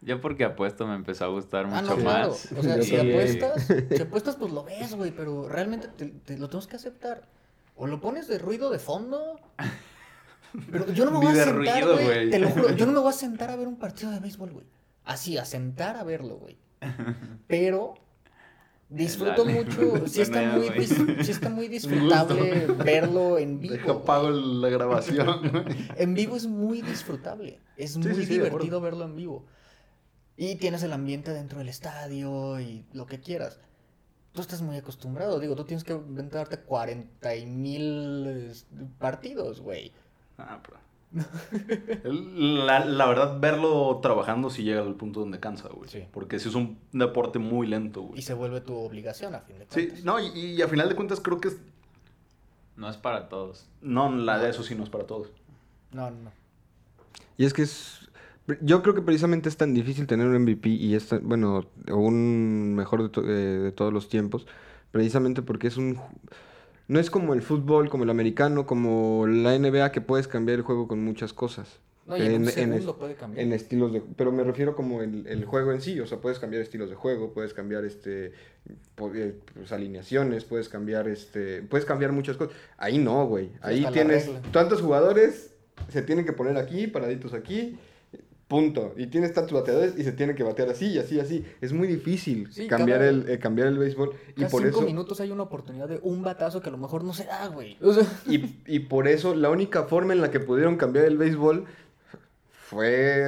Yo 0.02 0.20
porque 0.22 0.44
apuesto 0.44 0.86
me 0.86 0.96
empezó 0.96 1.26
a 1.26 1.28
gustar 1.30 1.66
ah, 1.66 1.82
mucho 1.82 1.96
no, 1.96 2.02
claro. 2.02 2.30
más. 2.30 2.52
O 2.52 2.62
sea, 2.64 2.82
si 2.82 2.96
Y- 2.96 3.00
apuestas, 3.12 3.68
si 3.90 4.02
apuestas, 4.02 4.36
pues 4.36 4.52
lo 4.52 4.64
ves, 4.64 4.96
güey, 4.96 5.12
pero 5.12 5.48
realmente 5.48 5.88
te, 5.88 6.08
te 6.08 6.38
lo 6.38 6.48
tenemos 6.48 6.68
que 6.68 6.76
aceptar. 6.76 7.28
O 7.76 7.88
lo 7.88 8.00
pones 8.02 8.28
de 8.28 8.38
ruido 8.38 8.70
de 8.70 8.80
fondo. 8.80 9.40
Pero 10.72 10.92
yo 10.92 11.06
no 11.06 11.12
me 11.12 11.20
Ni 11.20 11.26
voy 11.26 11.34
a 11.36 11.38
de 11.40 11.44
sentar, 11.46 11.86
güey. 11.88 12.30
Te 12.30 12.40
lo 12.40 12.50
juro, 12.50 12.72
yo 12.76 12.86
no 12.86 12.92
me 12.92 13.00
voy 13.00 13.10
a 13.10 13.14
sentar 13.14 13.50
a 13.50 13.56
ver 13.56 13.68
un 13.68 13.78
partido 13.78 14.12
de 14.12 14.20
béisbol, 14.20 14.52
güey. 14.52 14.66
Así, 15.06 15.38
a 15.38 15.46
sentar 15.46 15.96
a 15.98 16.04
verlo, 16.04 16.36
güey. 16.38 16.58
Pero 17.48 17.96
disfruto 18.94 19.44
Dale. 19.44 19.64
mucho. 19.64 20.08
Sí 20.08 20.22
está, 20.22 20.42
muy, 20.44 20.70
sí 20.86 21.32
está 21.32 21.50
muy 21.50 21.68
disfrutable 21.68 22.68
verlo 22.68 23.38
en 23.38 23.60
vivo. 23.60 23.74
Deja 23.74 23.92
apago 23.92 24.30
la 24.30 24.70
grabación. 24.70 25.66
En 25.98 26.14
vivo 26.14 26.36
es 26.36 26.46
muy 26.46 26.82
disfrutable. 26.82 27.60
Es 27.78 27.98
muy 27.98 28.14
sí, 28.14 28.26
divertido 28.26 28.80
verlo 28.82 29.06
en 29.06 29.16
vivo. 29.16 29.46
Y 30.36 30.56
tienes 30.56 30.84
el 30.84 30.94
ambiente 30.94 31.32
dentro 31.32 31.60
del 31.60 31.70
estadio 31.70 32.60
y 32.60 32.86
lo 32.94 33.06
que 33.06 33.20
quieras. 33.20 33.60
Tú 34.32 34.42
estás 34.42 34.62
muy 34.62 34.78
acostumbrado. 34.78 35.40
Digo, 35.40 35.56
tú 35.56 35.64
tienes 35.64 35.84
que 35.84 35.94
aventarte 35.94 36.58
40 36.58 37.36
y 37.36 37.46
mil 37.46 38.26
es, 38.28 38.66
partidos, 38.98 39.62
güey. 39.62 39.94
Ah, 40.38 40.60
pero... 40.64 40.83
La, 42.04 42.84
la 42.86 43.06
verdad, 43.08 43.40
verlo 43.40 44.00
trabajando 44.02 44.50
sí 44.50 44.64
llega 44.64 44.82
al 44.82 44.96
punto 44.96 45.20
donde 45.20 45.40
cansa, 45.40 45.70
güey. 45.70 45.90
Sí. 45.90 46.04
Porque 46.12 46.40
sí 46.40 46.50
es 46.50 46.56
un 46.56 46.78
deporte 46.92 47.40
muy 47.40 47.68
lento, 47.68 48.02
Y 48.02 48.08
güey. 48.08 48.22
se 48.22 48.34
vuelve 48.34 48.62
tu 48.62 48.76
obligación 48.76 49.36
a 49.36 49.42
fin 49.42 49.58
de 49.60 49.66
Sí, 49.70 49.88
cuentas. 49.88 50.04
no, 50.06 50.20
y, 50.20 50.28
y 50.56 50.62
a 50.62 50.68
final 50.68 50.90
de 50.90 50.96
cuentas 50.96 51.20
creo 51.20 51.40
que 51.40 51.50
es... 51.50 51.58
No 52.76 52.90
es 52.90 52.98
para 52.98 53.30
todos. 53.30 53.68
No, 53.82 54.12
la 54.16 54.40
de 54.40 54.50
eso 54.50 54.64
sí 54.64 54.74
no 54.76 54.84
es 54.84 54.90
para 54.90 55.06
todos. 55.06 55.30
No, 55.92 56.10
no, 56.10 56.18
no. 56.24 56.32
Y 57.38 57.46
es 57.46 57.54
que 57.54 57.62
es. 57.62 58.10
Yo 58.62 58.82
creo 58.82 58.96
que 58.96 59.02
precisamente 59.04 59.48
es 59.48 59.58
tan 59.58 59.74
difícil 59.76 60.08
tener 60.08 60.28
un 60.28 60.36
MVP 60.42 60.70
y 60.70 60.96
es 60.96 61.08
tan- 61.10 61.28
bueno, 61.28 61.66
o 61.92 61.96
un 61.98 62.74
mejor 62.76 63.04
de, 63.04 63.10
to- 63.10 63.24
eh, 63.24 63.60
de 63.60 63.72
todos 63.72 63.94
los 63.94 64.10
tiempos, 64.10 64.48
precisamente 64.92 65.44
porque 65.44 65.68
es 65.68 65.78
un. 65.78 66.00
No 66.94 67.00
es 67.00 67.10
como 67.10 67.34
el 67.34 67.42
fútbol, 67.42 67.90
como 67.90 68.04
el 68.04 68.12
americano, 68.12 68.68
como 68.68 69.26
la 69.26 69.58
NBA, 69.58 69.92
que 69.92 70.00
puedes 70.00 70.28
cambiar 70.28 70.60
el 70.60 70.64
juego 70.64 70.88
con 70.88 71.04
muchas 71.04 71.34
cosas. 71.34 71.80
No, 72.06 72.16
y 72.16 72.22
en, 72.22 72.44
un 72.44 72.48
es- 72.50 72.86
puede 72.86 73.16
cambiar. 73.16 73.44
en 73.44 73.52
estilos 73.52 73.92
de 73.94 74.04
pero 74.16 74.32
me 74.32 74.44
refiero 74.44 74.76
como 74.76 75.02
el, 75.02 75.26
el 75.26 75.46
juego 75.46 75.72
en 75.72 75.80
sí 75.80 76.02
o 76.02 76.06
sea 76.06 76.20
puedes 76.20 76.38
cambiar 76.38 76.62
estilos 76.62 76.90
de 76.90 76.96
juego 76.96 77.32
puedes 77.32 77.54
cambiar 77.54 77.86
este 77.86 78.34
eh, 79.06 79.36
pues, 79.54 79.72
alineaciones 79.72 80.44
puedes 80.44 80.68
cambiar 80.68 81.08
este 81.08 81.62
puedes 81.62 81.86
cambiar 81.86 82.12
muchas 82.12 82.36
cosas 82.36 82.54
ahí 82.78 82.98
no 82.98 83.26
güey 83.26 83.52
ahí 83.62 83.88
tienes 83.94 84.30
tantos 84.52 84.82
jugadores 84.82 85.54
se 85.88 86.02
tienen 86.02 86.26
que 86.26 86.34
poner 86.34 86.58
aquí 86.58 86.88
paraditos 86.88 87.34
aquí 87.34 87.78
punto 88.54 88.94
y 88.98 89.08
tienes 89.08 89.34
tantos 89.34 89.54
bateadores 89.54 89.96
y 89.98 90.04
se 90.04 90.12
tienen 90.12 90.36
que 90.36 90.44
batear 90.44 90.70
así 90.70 90.86
y 90.88 91.00
así 91.00 91.16
y 91.16 91.20
así 91.20 91.46
es 91.60 91.74
muy 91.74 91.88
difícil 91.88 92.48
Sí, 92.52 92.68
cambiar 92.68 93.00
cada- 93.00 93.10
el 93.10 93.30
eh, 93.30 93.40
cambiar 93.40 93.68
el 93.70 93.78
béisbol 93.80 94.12
y 94.36 94.46
por 94.46 94.62
cinco 94.62 94.78
eso 94.78 94.82
minutos 94.84 95.20
hay 95.22 95.32
una 95.32 95.44
oportunidad 95.44 95.88
de 95.90 96.00
un 96.04 96.22
batazo 96.22 96.62
que 96.62 96.70
a 96.70 96.72
lo 96.72 96.78
mejor 96.78 97.04
no 97.04 97.14
se 97.14 97.26
da, 97.26 97.48
güey. 97.48 97.78
O 97.82 97.92
sea, 97.94 98.04
y, 98.28 98.56
y 98.68 98.80
por 98.82 99.08
eso 99.08 99.34
la 99.34 99.50
única 99.50 99.84
forma 99.86 100.14
en 100.14 100.22
la 100.22 100.30
que 100.30 100.40
pudieron 100.40 100.78
cambiar 100.78 101.06
el 101.06 101.18
béisbol 101.18 101.66
fue 102.52 103.24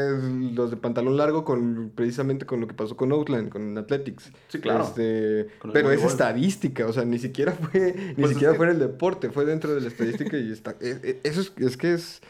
los 0.54 0.72
de 0.72 0.78
pantalón 0.78 1.18
largo 1.18 1.44
con 1.44 1.92
precisamente 1.94 2.46
con 2.46 2.62
lo 2.62 2.68
que 2.68 2.74
pasó 2.74 2.96
con 2.96 3.12
Outland, 3.12 3.50
con 3.50 3.78
Athletics. 3.78 4.32
Sí, 4.48 4.60
claro. 4.60 4.84
Este, 4.86 5.48
pero 5.74 5.92
es 5.92 6.04
estadística, 6.04 6.86
o 6.88 6.94
sea, 6.94 7.04
ni 7.06 7.20
siquiera 7.20 7.52
fue 7.52 7.94
ni 7.96 8.14
Pues 8.14 8.26
es 8.26 8.30
siquiera 8.32 8.54
que- 8.54 8.58
fue 8.58 8.66
en 8.68 8.72
el 8.74 8.80
deporte, 8.80 9.30
fue 9.30 9.46
dentro 9.46 9.74
de 9.76 9.82
la 9.82 9.88
estadística 9.88 10.38
y 10.38 10.52
está 10.52 10.76
e- 10.82 11.00
e- 11.04 11.20
eso 11.24 11.42
es, 11.42 11.52
es 11.58 11.78
que 11.78 11.94
es 11.94 12.22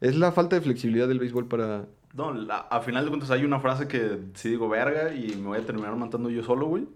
es 0.00 0.14
la 0.16 0.30
falta 0.30 0.54
de 0.56 0.62
flexibilidad 0.62 1.08
del 1.08 1.18
béisbol 1.18 1.48
para 1.48 1.86
No, 2.14 2.32
la- 2.32 2.58
a 2.70 2.80
final 2.80 3.04
de 3.04 3.10
cuentas 3.10 3.30
hay 3.30 3.44
una 3.44 3.60
frase 3.60 3.86
que 3.88 4.18
sí 4.34 4.48
digo 4.50 4.68
verga 4.68 5.14
y 5.14 5.36
me 5.36 5.48
voy 5.48 5.58
a 5.58 5.66
terminar 5.66 5.94
matando 5.96 6.30
yo 6.30 6.42
solo, 6.42 6.66
güey. 6.66 6.86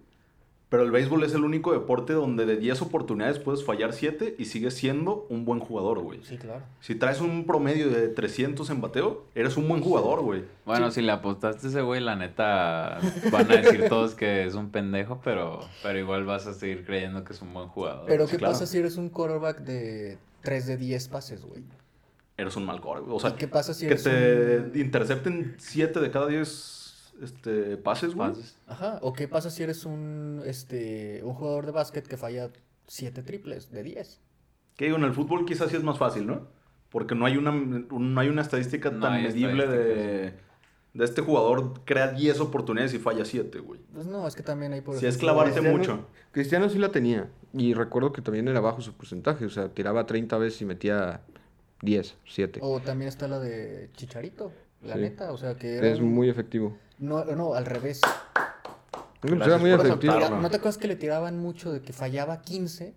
Pero 0.69 0.85
el 0.85 0.91
béisbol 0.91 1.23
es 1.23 1.35
el 1.35 1.45
único 1.45 1.75
deporte 1.75 2.15
donde 2.15 2.47
de 2.47 2.57
10 2.57 2.81
oportunidades 2.81 3.39
puedes 3.39 3.63
fallar 3.63 3.93
7 3.93 4.37
y 4.39 4.47
sigues 4.47 4.73
siendo 4.73 5.27
un 5.29 5.45
buen 5.45 5.61
jugador, 5.61 5.99
güey. 6.01 6.21
sí, 6.25 6.39
claro. 6.39 6.63
Si 6.81 6.95
traes 6.95 7.21
un 7.21 7.45
promedio 7.45 7.91
de 7.91 8.09
300 8.09 8.71
en 8.71 8.81
bateo, 8.81 9.27
eres 9.35 9.59
un 9.59 9.69
buen 9.69 9.83
jugador, 9.83 10.23
güey. 10.23 10.45
Bueno, 10.65 10.91
si 10.91 11.03
le 11.03 11.13
apostaste 11.13 11.67
a 11.67 11.71
ese 11.71 11.83
güey, 11.83 12.01
la 12.01 12.17
neta, 12.17 13.01
van 13.31 13.53
a 13.53 13.57
decir 13.57 13.85
todos 13.91 14.15
que 14.15 14.47
es 14.47 14.55
un 14.55 14.71
pendejo, 14.71 15.21
pero, 15.23 15.61
pero 15.83 15.99
igual 15.99 16.25
vas 16.25 16.47
a 16.47 16.55
seguir 16.55 16.87
creyendo 16.87 17.23
que 17.23 17.35
es 17.35 17.43
un 17.43 17.53
buen 17.53 17.69
jugador. 17.69 18.07
Pero 18.07 18.25
sí, 18.25 18.31
¿qué 18.33 18.39
claro. 18.39 18.55
pasa 18.55 18.67
si 18.67 18.79
eres 18.79 18.97
un 18.97 19.11
quarterback 19.11 19.59
de 19.61 20.17
3 20.41 20.67
de 20.69 20.77
10 20.79 21.09
pases, 21.09 21.45
güey? 21.45 21.63
Eres 22.37 22.57
un 22.57 22.65
mal 22.65 22.81
core. 22.81 23.03
O 23.09 23.21
sea, 23.21 23.31
¿Y 23.31 23.33
qué 23.35 23.49
pasa 23.49 23.75
si 23.75 23.87
que 23.87 23.93
eres 23.93 24.03
te 24.05 24.59
un- 24.61 24.73
intercepten 24.81 25.55
7 25.59 26.01
de 26.01 26.11
cada 26.11 26.27
10 26.29 27.13
este, 27.23 27.77
pases, 27.77 28.15
güey. 28.15 28.31
Pases. 28.31 28.57
Ajá, 28.67 28.99
o 29.03 29.13
qué 29.13 29.29
pasa 29.29 29.51
si 29.51 29.63
eres 29.63 29.85
un 29.85 30.43
este 30.47 31.21
un 31.25 31.35
jugador 31.35 31.67
de 31.67 31.73
básquet 31.73 32.07
que 32.07 32.17
falla 32.17 32.51
7 32.87 33.23
triples 33.23 33.71
de 33.71 33.83
10. 33.83 34.21
Que 34.77 34.87
digo, 34.87 34.97
en 34.97 35.05
el 35.05 35.13
fútbol 35.13 35.45
quizás 35.45 35.71
sí 35.71 35.77
es 35.77 35.83
más 35.85 35.99
fácil, 35.99 36.27
¿no? 36.27 36.49
Porque 36.91 37.15
no 37.15 37.27
hay 37.27 37.37
una, 37.37 37.51
un- 37.51 37.87
no 38.15 38.21
hay 38.21 38.29
una 38.29 38.43
estadística 38.43 38.91
No 38.91 39.01
tan 39.01 39.13
hay 39.13 39.23
medible 39.25 39.67
de, 39.67 40.35
de 40.95 41.05
este 41.05 41.21
jugador 41.23 41.85
crea 41.85 42.09
10 42.09 42.41
oportunidades 42.41 42.93
y 42.95 42.99
falla 42.99 43.25
7, 43.27 43.59
güey. 43.61 43.81
Pues 43.93 44.07
no, 44.07 44.27
es 44.27 44.35
que 44.35 44.43
también 44.43 44.73
hay 44.73 44.81
por 44.81 44.97
Si 44.97 45.07
es 45.07 45.19
clavarte 45.19 45.53
Cristiano- 45.53 45.79
mucho. 45.79 46.07
Cristiano 46.33 46.69
sí 46.71 46.79
la 46.79 46.91
tenía 46.91 47.29
y 47.53 47.75
recuerdo 47.75 48.13
que 48.13 48.23
también 48.23 48.49
era 48.49 48.61
bajo 48.61 48.81
su 48.81 48.95
porcentaje, 48.95 49.45
o 49.45 49.51
sea, 49.51 49.69
tiraba 49.69 50.07
30 50.07 50.39
veces 50.39 50.63
y 50.63 50.65
metía 50.65 51.21
10, 51.83 52.17
7. 52.27 52.61
O 52.63 52.81
también 52.81 53.09
está 53.09 53.29
la 53.29 53.39
de 53.39 53.91
Chicharito, 53.95 54.53
la 54.83 54.95
Sí. 54.95 55.01
neta, 55.01 55.33
o 55.33 55.37
sea 55.37 55.55
que 55.57 55.77
era 55.77 55.89
Es 55.89 55.99
un- 56.01 56.13
muy 56.15 56.29
efectivo. 56.31 56.77
no, 56.99 57.25
no, 57.27 57.55
al 57.55 57.67
revés. 57.67 58.01
Gracias 59.23 59.47
era 59.47 59.59
muy 59.59 59.71
efectivo. 59.71 60.15
Tira- 60.15 60.31
¿No 60.31 60.51
te 60.51 60.57
acuerdas 60.57 60.79
que 60.79 60.89
le 60.89 60.97
tiraban 60.97 61.39
mucho 61.39 61.73
de 61.73 61.81
que 61.81 61.93
fallaba 61.93 62.43
15, 62.43 62.95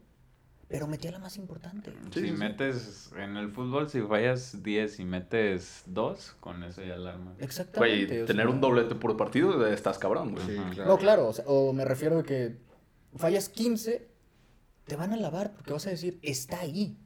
pero 0.68 0.88
metía 0.88 1.12
la 1.12 1.20
más 1.20 1.38
importante? 1.38 1.92
Sí, 2.12 2.22
si 2.22 2.28
sí, 2.30 2.32
metes 2.32 3.12
en 3.16 3.38
el 3.38 3.52
fútbol, 3.52 3.90
si 3.90 4.02
fallas 4.02 4.64
10 4.64 5.00
y 5.00 5.06
metes 5.06 5.84
2, 5.86 6.36
con 6.40 6.64
eso 6.64 6.82
ya 6.84 6.98
la 6.98 7.12
armas. 7.14 7.36
Exactamente. 7.40 8.06
Güey, 8.08 8.22
o 8.22 8.26
tener 8.26 8.46
sea, 8.48 8.56
un 8.56 8.62
doblete 8.62 8.96
por 8.96 9.16
partido, 9.18 9.68
estás 9.68 10.00
cabrón, 10.00 10.32
güey. 10.34 10.46
Sí, 10.48 10.58
Ajá. 10.58 10.70
claro. 10.72 10.90
No, 10.92 10.98
claro, 10.98 11.28
o, 11.28 11.34
sea, 11.34 11.46
o 11.48 11.74
me 11.74 11.86
refiero 11.86 12.18
a 12.20 12.24
que 12.24 12.58
fallas 13.16 13.48
15, 13.50 14.08
te 14.86 14.96
van 14.96 15.14
a 15.14 15.18
lavar 15.18 15.54
porque 15.54 15.74
vas 15.74 15.86
a 15.86 15.92
decir, 15.92 16.18
está 16.24 16.60
ahí. 16.62 16.98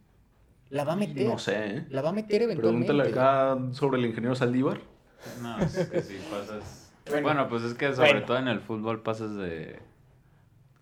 La 0.70 0.84
va 0.84 0.94
a 0.94 0.96
meter. 0.96 1.28
No 1.28 1.38
sé, 1.40 1.54
¿eh? 1.78 1.86
La 1.90 2.02
va 2.02 2.10
a 2.10 2.14
meter 2.14 2.44
eventualmente. 2.44 2.88
Pregúntale 2.94 3.12
acá 3.12 3.58
sobre 3.74 4.00
el 4.00 4.06
ingeniero 4.06 4.36
Saldívar. 4.36 4.80
No, 5.42 5.58
es 5.60 5.76
que 5.88 6.02
si 6.02 6.16
pasas... 6.32 6.92
Bueno. 7.10 7.24
Bueno, 7.24 7.50
pues 7.50 7.64
es 7.64 7.74
que 7.74 7.94
sobre 7.96 8.12
Bueno. 8.12 8.26
todo 8.28 8.38
en 8.38 8.48
el 8.48 8.60
fútbol 8.60 9.02
pasas 9.02 9.36
de... 9.36 9.80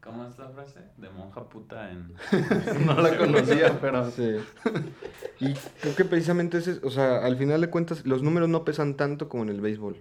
¿Cómo 0.03 0.25
es 0.25 0.37
la 0.37 0.49
frase? 0.49 0.79
De 0.97 1.09
monja 1.09 1.47
puta 1.49 1.89
en... 1.91 2.13
No 2.85 2.93
la 3.01 3.17
conocía, 3.17 3.77
pero... 3.79 4.09
Sí. 4.11 4.35
Y 5.39 5.53
creo 5.81 5.95
que 5.95 6.03
precisamente 6.05 6.57
ese, 6.57 6.71
es- 6.71 6.83
o 6.83 6.89
sea, 6.89 7.23
al 7.25 7.37
final 7.37 7.61
de 7.61 7.69
cuentas, 7.69 8.05
los 8.05 8.23
números 8.23 8.49
no 8.49 8.65
pesan 8.65 8.95
tanto 8.95 9.29
como 9.29 9.43
en 9.43 9.49
el 9.49 9.61
béisbol. 9.61 9.97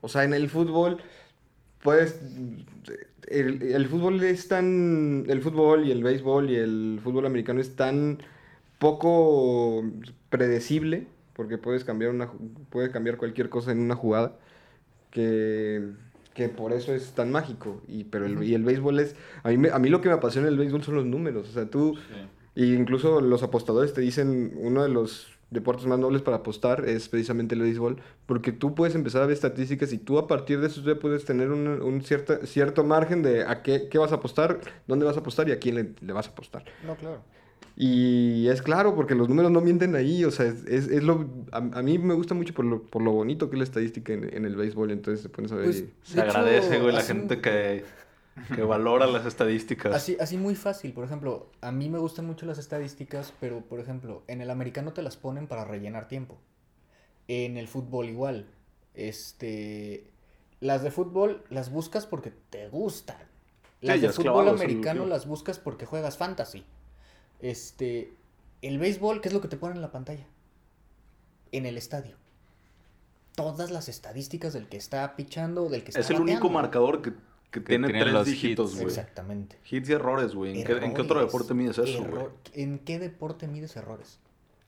O 0.00 0.08
sea, 0.08 0.24
en 0.24 0.32
el 0.34 0.48
fútbol, 0.48 0.98
pues, 1.82 2.20
el, 3.28 3.60
el 3.62 3.86
fútbol 3.88 4.22
es 4.22 4.48
tan, 4.48 5.24
el 5.28 5.42
fútbol 5.42 5.86
y 5.86 5.90
el 5.90 6.02
béisbol 6.02 6.50
y 6.50 6.56
el 6.56 7.00
fútbol 7.02 7.26
americano 7.26 7.60
es 7.60 7.74
tan 7.74 8.18
poco 8.82 9.84
predecible, 10.28 11.06
porque 11.34 11.56
puedes 11.56 11.84
cambiar 11.84 12.10
una, 12.10 12.28
puedes 12.70 12.90
cambiar 12.90 13.16
cualquier 13.16 13.48
cosa 13.48 13.70
en 13.70 13.78
una 13.78 13.94
jugada, 13.94 14.32
que, 15.12 15.90
que 16.34 16.48
por 16.48 16.72
eso 16.72 16.92
es 16.92 17.12
tan 17.12 17.30
mágico. 17.30 17.80
Y, 17.86 18.04
pero 18.04 18.26
el, 18.26 18.42
y 18.42 18.54
el 18.54 18.64
béisbol 18.64 18.98
es, 18.98 19.14
a 19.44 19.50
mí, 19.50 19.56
me- 19.56 19.70
a 19.70 19.78
mí 19.78 19.88
lo 19.88 20.00
que 20.00 20.08
me 20.08 20.14
apasiona 20.16 20.48
del 20.48 20.58
béisbol 20.58 20.82
son 20.82 20.96
los 20.96 21.06
números. 21.06 21.48
O 21.48 21.52
sea, 21.52 21.66
tú, 21.70 21.94
Sí. 22.54 22.62
y 22.62 22.74
incluso 22.74 23.20
los 23.20 23.44
apostadores 23.44 23.94
te 23.94 24.00
dicen, 24.00 24.52
uno 24.56 24.82
de 24.82 24.88
los 24.88 25.28
deportes 25.50 25.86
más 25.86 25.98
nobles 26.00 26.22
para 26.22 26.38
apostar 26.38 26.88
es 26.88 27.08
precisamente 27.08 27.54
el 27.54 27.60
béisbol, 27.60 27.98
porque 28.26 28.50
tú 28.52 28.74
puedes 28.74 28.94
empezar 28.96 29.22
a 29.22 29.26
ver 29.26 29.34
estadísticas 29.34 29.92
y 29.92 29.98
tú 29.98 30.18
a 30.18 30.26
partir 30.26 30.60
de 30.60 30.66
eso 30.66 30.82
ya 30.82 30.96
puedes 30.98 31.24
tener 31.24 31.50
un, 31.50 31.68
un 31.68 32.02
cierta, 32.02 32.44
cierto 32.46 32.82
margen 32.84 33.22
de 33.22 33.44
a 33.44 33.62
qué, 33.62 33.86
qué 33.90 33.98
vas 33.98 34.10
a 34.12 34.16
apostar, 34.16 34.58
dónde 34.88 35.04
vas 35.04 35.16
a 35.16 35.20
apostar 35.20 35.48
y 35.48 35.52
a 35.52 35.58
quién 35.58 35.74
le, 35.76 35.92
le 36.00 36.12
vas 36.12 36.26
a 36.26 36.30
apostar. 36.32 36.64
No, 36.86 36.96
claro. 36.96 37.22
Y 37.76 38.48
es 38.48 38.60
claro, 38.62 38.94
porque 38.94 39.14
los 39.14 39.28
números 39.28 39.50
no 39.50 39.60
mienten 39.60 39.94
ahí, 39.96 40.24
o 40.24 40.30
sea, 40.30 40.46
es, 40.46 40.64
es, 40.66 40.88
es 40.88 41.02
lo... 41.02 41.26
A, 41.52 41.56
a 41.58 41.82
mí 41.82 41.98
me 41.98 42.14
gusta 42.14 42.34
mucho 42.34 42.52
por 42.54 42.64
lo, 42.66 42.82
por 42.82 43.02
lo 43.02 43.12
bonito 43.12 43.48
que 43.48 43.56
es 43.56 43.58
la 43.58 43.64
estadística 43.64 44.12
en, 44.12 44.32
en 44.34 44.44
el 44.44 44.56
béisbol, 44.56 44.90
entonces 44.90 45.22
te 45.22 45.28
pones 45.30 45.52
a 45.52 45.56
ver 45.56 45.64
Pues, 45.64 45.78
y- 45.80 45.92
Se 46.02 46.20
hecho, 46.20 46.22
agradece, 46.22 46.78
güey, 46.80 46.92
la 46.92 46.98
así- 47.00 47.08
gente 47.08 47.40
que, 47.40 47.84
que 48.54 48.62
valora 48.62 49.06
las 49.06 49.24
estadísticas. 49.26 49.94
Así, 49.94 50.16
así 50.20 50.36
muy 50.36 50.54
fácil, 50.54 50.92
por 50.92 51.04
ejemplo, 51.04 51.50
a 51.62 51.72
mí 51.72 51.88
me 51.88 51.98
gustan 51.98 52.26
mucho 52.26 52.44
las 52.46 52.58
estadísticas, 52.58 53.32
pero 53.40 53.60
por 53.62 53.80
ejemplo, 53.80 54.22
en 54.28 54.40
el 54.42 54.50
americano 54.50 54.92
te 54.92 55.02
las 55.02 55.16
ponen 55.16 55.46
para 55.46 55.64
rellenar 55.64 56.08
tiempo. 56.08 56.36
En 57.28 57.56
el 57.56 57.68
fútbol 57.68 58.08
igual. 58.08 58.46
Este, 58.94 60.10
las 60.60 60.82
de 60.82 60.90
fútbol 60.90 61.42
las 61.50 61.70
buscas 61.70 62.06
porque 62.06 62.32
te 62.50 62.68
gustan. 62.68 63.16
Las 63.80 64.00
de 64.00 64.10
fútbol 64.10 64.48
americano 64.48 65.06
las 65.06 65.26
buscas 65.26 65.58
porque 65.58 65.86
juegas 65.86 66.16
fantasy. 66.18 66.64
Este, 67.42 68.12
el 68.62 68.78
béisbol, 68.78 69.20
¿qué 69.20 69.28
es 69.28 69.34
lo 69.34 69.40
que 69.42 69.48
te 69.48 69.56
ponen 69.58 69.76
en 69.76 69.82
la 69.82 69.90
pantalla? 69.92 70.24
En 71.50 71.66
el 71.66 71.76
estadio. 71.76 72.16
Todas 73.34 73.70
las 73.70 73.88
estadísticas 73.88 74.52
del 74.54 74.68
que 74.68 74.76
está 74.76 75.14
pichando, 75.16 75.68
del 75.68 75.82
que 75.84 75.90
está 75.90 76.00
es 76.00 76.10
el 76.10 76.20
único 76.20 76.48
marcador 76.50 77.02
que, 77.02 77.12
que 77.50 77.60
tiene 77.60 77.86
tiene 77.88 78.00
tres 78.02 78.12
los 78.14 78.26
dígitos, 78.26 78.74
güey. 78.74 78.86
Exactamente. 78.86 79.58
Hits 79.70 79.88
y 79.88 79.92
errores, 79.92 80.34
güey. 80.34 80.58
¿En, 80.60 80.66
qué- 80.66 80.72
en 80.84 80.94
qué 80.94 81.00
otro 81.02 81.20
deporte 81.20 81.52
mides 81.54 81.78
eso, 81.78 81.98
güey? 81.98 82.04
error- 82.12 82.34
¿En 82.54 82.78
qué 82.78 82.98
deporte 82.98 83.48
mides 83.48 83.74
errores? 83.76 84.18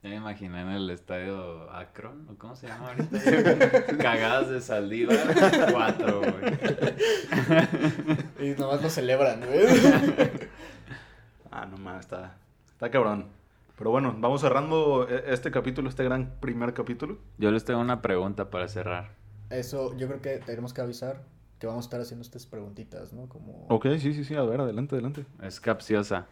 Ya 0.03 0.09
me 0.11 0.15
imaginé 0.17 0.61
en 0.61 0.69
el 0.69 0.89
estadio 0.91 1.71
Akron, 1.71 2.27
¿o 2.29 2.35
cómo 2.37 2.55
se 2.55 2.67
llama 2.67 2.89
ahorita? 2.89 3.97
Cagadas 3.97 4.49
de 4.49 4.61
Saldívar, 4.61 5.17
cuatro, 5.71 6.19
güey. 6.21 6.53
Y 8.39 8.49
nomás 8.59 8.81
lo 8.83 8.89
celebran, 8.89 9.39
güey. 9.45 9.65
Ah, 11.51 11.65
no 11.65 11.77
más, 11.77 12.01
está, 12.05 12.37
está 12.75 12.91
cabrón. 12.91 13.25
Pero 13.77 13.89
bueno, 13.91 14.15
vamos 14.19 14.39
cerrando 14.41 15.07
e- 15.09 15.33
este 15.33 15.51
capítulo, 15.51 15.89
este 15.89 16.03
gran 16.03 16.35
primer 16.39 16.73
capítulo. 16.73 17.17
Yo 17.37 17.51
les 17.51 17.65
tengo 17.65 17.79
una 17.81 18.01
pregunta 18.01 18.49
para 18.49 18.67
cerrar. 18.67 19.11
Eso, 19.49 19.95
yo 19.97 20.07
creo 20.07 20.21
que 20.21 20.37
tenemos 20.37 20.73
que 20.73 20.81
avisar 20.81 21.23
que 21.59 21.67
vamos 21.67 21.85
a 21.85 21.87
estar 21.87 22.01
haciendo 22.01 22.21
estas 22.21 22.45
preguntitas, 22.45 23.13
¿no? 23.13 23.27
Como... 23.27 23.65
Ok, 23.69 23.87
sí, 23.99 24.13
sí, 24.13 24.23
sí, 24.23 24.35
a 24.35 24.43
ver, 24.43 24.61
adelante, 24.61 24.95
adelante. 24.95 25.25
Es 25.41 25.59
capciosa. 25.59 26.25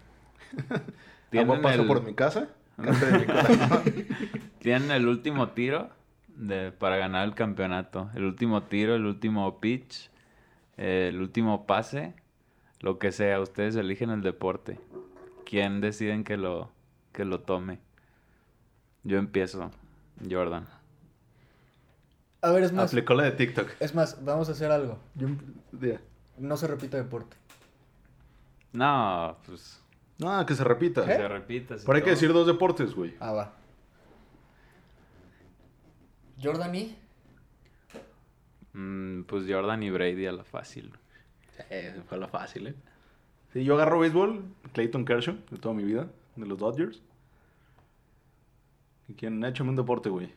Agua 1.37 1.61
pasa 1.61 1.81
el- 1.81 1.87
por 1.87 2.03
mi 2.03 2.13
casa, 2.13 2.47
de. 2.77 4.05
Tienen 4.59 4.91
el 4.91 5.07
último 5.07 5.49
tiro 5.49 5.89
de, 6.35 6.71
para 6.71 6.97
ganar 6.97 7.27
el 7.27 7.33
campeonato. 7.35 8.09
El 8.15 8.23
último 8.25 8.63
tiro, 8.63 8.95
el 8.95 9.05
último 9.05 9.59
pitch, 9.59 10.09
eh, 10.77 11.07
el 11.09 11.19
último 11.21 11.65
pase, 11.65 12.13
lo 12.81 12.99
que 12.99 13.11
sea. 13.11 13.39
Ustedes 13.41 13.75
eligen 13.75 14.09
el 14.11 14.21
deporte. 14.21 14.79
¿Quién 15.45 15.81
deciden 15.81 16.23
que 16.23 16.37
lo, 16.37 16.71
que 17.11 17.25
lo 17.25 17.41
tome? 17.41 17.79
Yo 19.03 19.17
empiezo, 19.17 19.71
Jordan. 20.29 20.67
A 22.41 22.51
ver, 22.51 22.63
es 22.63 22.71
más, 22.73 22.91
Aplicó 22.91 23.13
la 23.13 23.23
de 23.23 23.31
TikTok. 23.31 23.69
es 23.79 23.95
más, 23.95 24.23
vamos 24.23 24.49
a 24.49 24.51
hacer 24.53 24.71
algo. 24.71 24.99
Yo- 25.15 25.27
ya. 25.79 26.01
No 26.37 26.57
se 26.57 26.67
repite 26.67 26.97
deporte. 26.97 27.37
No, 28.73 29.37
pues 29.45 29.79
No, 30.17 30.45
que 30.45 30.55
se 30.55 30.63
repita. 30.63 31.05
que 31.05 31.15
se 31.15 31.27
repita. 31.27 31.77
si 31.77 31.85
Pero 31.85 31.95
hay 31.97 32.03
que 32.03 32.09
decir 32.11 32.33
dos 32.33 32.47
deportes, 32.47 32.93
güey. 32.95 33.15
Ah, 33.19 33.31
va. 33.31 33.53
Jordan 36.41 36.75
y... 36.75 36.97
Mm, 38.73 39.23
pues 39.23 39.45
Jordan 39.47 39.83
y 39.83 39.91
Brady 39.91 40.25
a 40.25 40.31
la 40.31 40.43
fácil. 40.43 40.91
Eh, 41.69 42.01
fue 42.09 42.17
la 42.17 42.27
fácil, 42.27 42.67
¿eh? 42.67 42.75
Sí, 43.53 43.63
yo 43.63 43.75
agarro 43.75 43.99
béisbol, 43.99 44.43
Clayton 44.73 45.05
Kershaw, 45.05 45.35
de 45.51 45.57
toda 45.57 45.75
mi 45.75 45.83
vida, 45.83 46.07
de 46.35 46.45
los 46.45 46.57
Dodgers. 46.57 47.01
¿Y 49.07 49.13
quién? 49.13 49.43
Échame 49.43 49.69
un 49.69 49.75
deporte, 49.75 50.09
güey. 50.09 50.33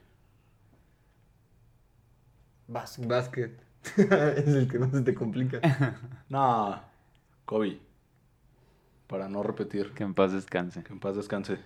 Básquet. 2.68 3.06
Básquet. 3.08 3.60
es 3.96 4.46
el 4.48 4.68
que 4.68 4.78
más 4.78 4.90
se 4.90 5.02
te 5.02 5.14
complica. 5.14 5.60
No, 6.28 6.80
Kobe. 7.44 7.78
Para 9.06 9.28
no 9.28 9.44
repetir. 9.44 9.92
Que 9.92 10.02
en 10.02 10.12
paz 10.14 10.32
descanse. 10.32 10.82
Que 10.82 10.92
en 10.92 10.98
paz 10.98 11.14
descanse. 11.14 11.58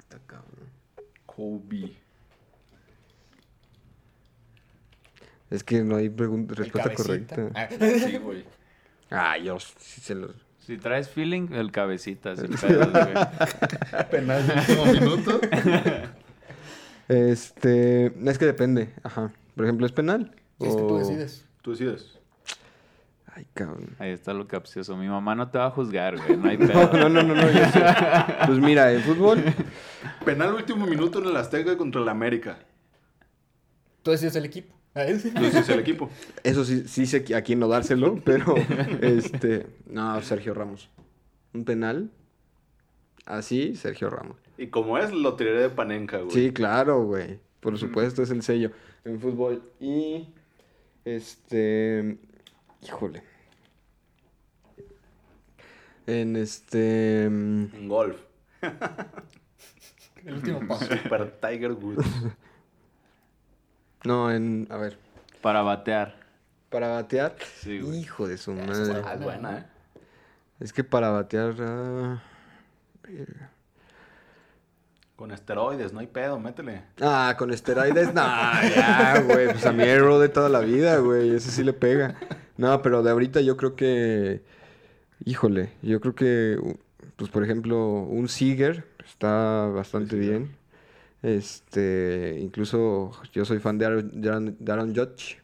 Está 0.00 0.18
cabrón. 0.26 0.66
Kobe. 1.24 1.94
Es 5.50 5.62
que 5.62 5.82
no 5.84 5.94
hay 5.94 6.08
pregun- 6.08 6.48
El 6.50 6.56
respuesta 6.56 6.92
correcta. 6.94 7.48
Ah. 7.54 7.68
Sí, 7.70 8.18
güey. 8.18 8.44
Ah, 9.10 9.38
yo 9.38 9.58
sí 9.60 10.00
se 10.00 10.14
los... 10.14 10.30
Si 10.58 10.78
traes 10.78 11.08
feeling, 11.08 11.52
el 11.52 11.70
cabecita, 11.70 12.34
sin 12.34 12.48
pedos, 12.54 12.90
güey. 12.90 14.06
Penal 14.10 14.46
de 14.46 14.54
último 14.54 14.84
minuto. 14.86 15.40
Este, 17.08 18.06
es 18.28 18.38
que 18.38 18.46
depende, 18.46 18.92
ajá. 19.04 19.32
Por 19.54 19.64
ejemplo, 19.64 19.86
¿es 19.86 19.92
penal? 19.92 20.32
Sí, 20.60 20.66
es 20.66 20.74
que 20.74 20.82
tú 20.82 20.98
decides. 20.98 21.44
Tú 21.62 21.70
decides. 21.70 22.18
Ay, 23.32 23.46
cabrón. 23.54 23.94
Ahí 23.98 24.10
está 24.10 24.32
lo 24.32 24.48
capcioso. 24.48 24.96
Mi 24.96 25.06
mamá 25.08 25.34
no 25.34 25.48
te 25.50 25.58
va 25.58 25.66
a 25.66 25.70
juzgar, 25.70 26.16
güey. 26.16 26.36
No 26.36 26.48
hay 26.48 26.58
No, 26.58 26.66
pedo. 26.66 26.92
no, 26.94 27.08
no, 27.08 27.22
no, 27.22 27.34
no, 27.34 27.42
yo 27.50 27.64
sé. 27.70 27.82
Pues 28.46 28.58
mira, 28.58 28.92
en 28.92 29.02
fútbol, 29.02 29.42
Penal 30.24 30.54
último 30.54 30.86
minuto 30.86 31.20
en 31.20 31.26
el 31.26 31.36
Azteca 31.36 31.76
contra 31.76 32.00
el 32.02 32.08
América. 32.08 32.58
Tú 34.02 34.10
decides 34.10 34.36
el 34.36 34.44
equipo. 34.46 34.74
Tú 34.96 35.42
decides 35.42 35.68
el 35.68 35.80
equipo. 35.80 36.08
eso 36.42 36.64
sí, 36.64 36.84
sí 36.86 37.04
sé 37.04 37.34
a 37.34 37.42
quién 37.42 37.58
no 37.58 37.68
dárselo, 37.68 38.18
pero, 38.24 38.54
este, 39.02 39.66
no, 39.86 40.22
Sergio 40.22 40.54
Ramos. 40.54 40.88
Un 41.52 41.64
penal, 41.66 42.10
así, 43.26 43.76
Sergio 43.76 44.08
Ramos. 44.08 44.38
Y 44.56 44.68
como 44.68 44.96
es, 44.96 45.12
lo 45.12 45.34
tiraré 45.34 45.60
de 45.60 45.68
panenca, 45.68 46.18
güey. 46.18 46.30
Sí, 46.30 46.50
claro, 46.50 47.04
güey. 47.04 47.38
Por 47.60 47.76
supuesto, 47.76 48.22
es 48.22 48.30
el 48.30 48.42
sello 48.42 48.70
en 49.04 49.20
fútbol. 49.20 49.62
Y, 49.80 50.28
este, 51.04 52.16
híjole. 52.82 53.22
En 56.06 56.36
este... 56.36 57.24
En 57.24 57.88
golf. 57.88 58.16
El 60.24 60.34
último 60.34 60.66
paso. 60.66 60.86
Super 60.86 61.38
Tiger 61.38 61.72
Woods. 61.72 62.06
No, 64.06 64.30
en... 64.30 64.66
A 64.70 64.76
ver. 64.76 64.98
Para 65.42 65.62
batear. 65.62 66.16
Para 66.70 66.88
batear. 66.88 67.36
Sí, 67.60 67.80
güey. 67.80 68.00
Hijo 68.00 68.28
de 68.28 68.38
su 68.38 68.52
madre. 68.52 69.02
Ah, 69.04 69.14
es 69.14 69.20
buena, 69.20 69.58
¿eh? 69.58 69.64
Es 70.60 70.72
que 70.72 70.84
para 70.84 71.10
batear... 71.10 71.54
ah, 71.60 72.22
verga. 73.02 73.50
Con 75.16 75.30
esteroides, 75.30 75.94
no 75.94 76.00
hay 76.00 76.06
pedo, 76.06 76.38
métele. 76.38 76.82
Ah, 77.00 77.34
con 77.38 77.50
esteroides, 77.50 78.12
no, 78.12 78.20
ya, 78.20 79.22
güey. 79.26 79.46
Pues 79.46 79.64
a 79.64 79.72
mi 79.72 79.82
Arrow 79.84 80.18
de 80.18 80.28
toda 80.28 80.50
la 80.50 80.60
vida, 80.60 80.98
güey. 80.98 81.34
Ese 81.34 81.50
sí 81.50 81.64
le 81.64 81.72
pega. 81.72 82.16
No, 82.58 82.82
pero 82.82 83.02
de 83.02 83.10
ahorita 83.10 83.40
yo 83.40 83.56
creo 83.56 83.76
que. 83.76 84.42
Híjole, 85.24 85.72
yo 85.80 86.02
creo 86.02 86.14
que. 86.14 86.58
Pues 87.16 87.30
por 87.30 87.42
ejemplo, 87.42 87.78
un 88.02 88.28
Seager 88.28 88.86
está 89.06 89.68
bastante 89.68 90.16
bien. 90.16 90.54
Este. 91.26 92.38
Incluso 92.40 93.10
yo 93.32 93.44
soy 93.44 93.58
fan 93.58 93.78
de 93.78 93.86
Aaron, 93.86 94.20
de 94.20 94.28
Aaron- 94.28 94.56
de 94.58 94.72
Aaron 94.72 94.94
Judge. 94.94 95.38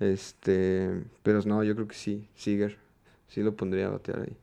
Este. 0.00 1.04
Pero 1.22 1.40
no, 1.46 1.62
yo 1.64 1.74
creo 1.74 1.88
que 1.88 1.94
sí, 1.94 2.28
Seager. 2.34 2.76
Sí 3.28 3.42
lo 3.42 3.56
pondría 3.56 3.86
a 3.86 3.90
batear 3.90 4.20
ahí. 4.20 4.36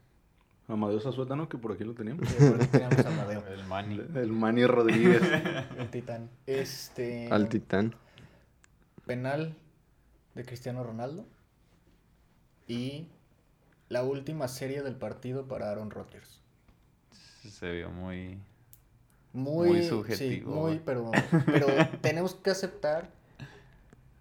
Amadeo 0.67 0.99
Zazueta, 0.99 1.35
¿no? 1.35 1.47
Que 1.49 1.57
por 1.57 1.73
aquí 1.73 1.83
lo 1.83 1.93
teníamos. 1.93 2.31
Por 2.33 2.55
aquí 2.55 2.67
teníamos 2.67 3.05
a 3.05 3.07
Amadeo, 3.07 3.43
El 3.47 3.63
money. 3.65 4.07
El 4.15 4.31
Manny 4.31 4.65
Rodríguez. 4.65 5.21
el 5.77 5.89
titán. 5.89 6.29
Este... 6.47 7.27
Al 7.31 7.49
Titán. 7.49 7.95
penal 9.05 9.55
de 10.35 10.45
Cristiano 10.45 10.83
Ronaldo 10.83 11.25
y 12.67 13.07
la 13.89 14.03
última 14.03 14.47
serie 14.47 14.83
del 14.83 14.95
partido 14.95 15.47
para 15.47 15.71
Aaron 15.71 15.89
Rodgers. 15.89 16.39
Se 17.11 17.71
vio 17.71 17.89
muy... 17.89 18.37
Muy, 19.33 19.69
Muy 19.69 19.81
sí, 19.83 19.89
subjetivo, 19.89 20.51
muy, 20.51 20.61
güey. 20.61 20.81
pero, 20.83 21.11
pero 21.45 21.67
tenemos 22.01 22.33
que 22.35 22.49
aceptar 22.49 23.11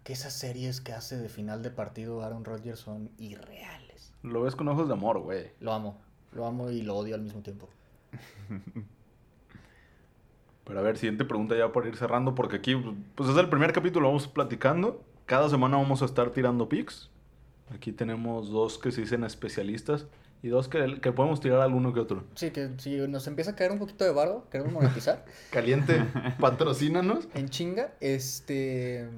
que 0.03 0.13
esas 0.13 0.33
series 0.33 0.81
que 0.81 0.93
hace 0.93 1.17
de 1.17 1.29
final 1.29 1.63
de 1.63 1.71
partido 1.71 2.21
Aaron 2.23 2.45
Rodgers 2.45 2.79
son 2.79 3.09
irreales. 3.17 4.13
Lo 4.21 4.43
ves 4.43 4.55
con 4.55 4.67
ojos 4.67 4.87
de 4.87 4.93
amor, 4.93 5.19
güey. 5.19 5.51
Lo 5.59 5.73
amo, 5.73 5.97
lo 6.33 6.45
amo 6.45 6.69
y 6.69 6.81
lo 6.81 6.95
odio 6.95 7.15
al 7.15 7.21
mismo 7.21 7.41
tiempo. 7.41 7.69
Pero 10.65 10.79
a 10.79 10.83
ver, 10.83 10.97
siguiente 10.97 11.25
pregunta 11.25 11.57
ya 11.57 11.71
por 11.71 11.87
ir 11.87 11.97
cerrando, 11.97 12.35
porque 12.35 12.57
aquí, 12.57 12.75
pues 13.15 13.29
es 13.29 13.37
el 13.37 13.49
primer 13.49 13.73
capítulo, 13.73 14.07
vamos 14.07 14.27
platicando. 14.27 15.03
Cada 15.25 15.49
semana 15.49 15.77
vamos 15.77 16.03
a 16.03 16.05
estar 16.05 16.29
tirando 16.29 16.69
pics. 16.69 17.09
Aquí 17.73 17.91
tenemos 17.91 18.49
dos 18.49 18.77
que 18.77 18.91
se 18.91 19.01
dicen 19.01 19.23
especialistas 19.23 20.05
Y 20.41 20.47
dos, 20.47 20.69
que, 20.69 21.01
que 21.01 21.11
podemos 21.11 21.41
tirar 21.41 21.59
alguno 21.59 21.93
que 21.93 21.99
otro. 21.99 22.23
Sí, 22.35 22.51
que 22.51 22.69
si 22.77 22.95
nos 23.07 23.27
empieza 23.27 23.51
a 23.51 23.55
caer 23.55 23.71
un 23.71 23.79
poquito 23.79 24.05
de 24.05 24.11
barro, 24.11 24.47
queremos 24.49 24.71
monetizar 24.71 25.25
Caliente, 25.51 26.05
patrocínanos. 26.39 27.27
en 27.33 27.49
chinga, 27.49 27.93
este... 27.99 29.09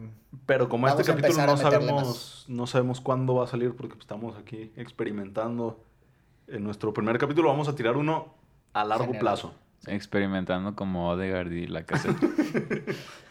Pero 0.46 0.68
como 0.70 0.88
Vamos 0.88 1.00
este 1.00 1.12
a 1.12 1.16
capítulo 1.16 1.46
no 1.46 1.58
sabemos, 1.58 2.46
no 2.48 2.66
sabemos 2.66 3.02
cuándo 3.02 3.36
va 3.36 3.44
a 3.44 3.48
salir 3.48 3.76
porque 3.76 4.00
estamos 4.00 4.38
aquí 4.38 4.72
experimentando. 4.76 5.84
En 6.48 6.64
nuestro 6.64 6.94
primer 6.94 7.18
capítulo 7.18 7.50
vamos 7.50 7.68
a 7.68 7.76
tirar 7.76 7.98
uno 7.98 8.34
a 8.74 8.84
largo 8.86 9.06
General. 9.06 9.22
plazo. 9.22 9.54
Experimentando 9.88 10.76
como 10.76 11.10
Odegaard 11.10 11.52
y 11.52 11.68
la 11.68 11.86
caseta. 11.86 12.20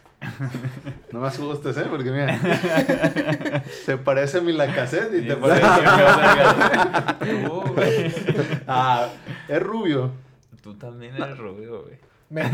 No 1.11 1.19
me 1.19 1.27
asustes, 1.27 1.75
¿eh? 1.77 1.85
Porque 1.89 2.11
mira, 2.11 3.63
se 3.85 3.97
parece 3.97 4.37
a 4.37 4.41
mi 4.41 4.53
Lacazette 4.53 5.15
y 5.15 5.27
te 5.27 5.33
Y 5.33 5.35
parece. 5.35 5.65
Ah, 8.67 9.09
es 9.47 9.61
rubio. 9.61 10.11
Tú 10.61 10.75
también 10.75 11.15
eres 11.15 11.37
rubio, 11.37 11.83
güey. 11.83 11.97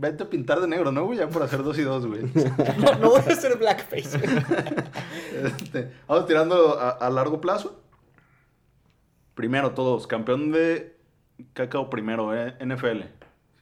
Vete 0.00 0.22
a 0.22 0.30
pintar 0.30 0.60
de 0.60 0.68
negro, 0.68 0.92
¿no, 0.92 1.04
güey? 1.04 1.18
Ya 1.18 1.28
por 1.28 1.42
hacer 1.42 1.62
dos 1.62 1.76
y 1.78 1.82
dos, 1.82 2.06
güey. 2.06 2.22
No, 2.78 2.94
no 2.98 3.10
voy 3.10 3.20
a 3.20 3.32
hacer 3.32 3.58
blackface. 3.58 4.18
Este, 5.34 5.92
vamos 6.06 6.26
tirando 6.26 6.78
a, 6.78 6.90
a 6.90 7.10
largo 7.10 7.40
plazo. 7.40 7.82
Primero, 9.34 9.72
todos. 9.72 10.06
Campeón 10.06 10.52
de 10.52 10.96
cacao 11.52 11.90
primero, 11.90 12.34
¿eh? 12.34 12.56
NFL. 12.64 13.02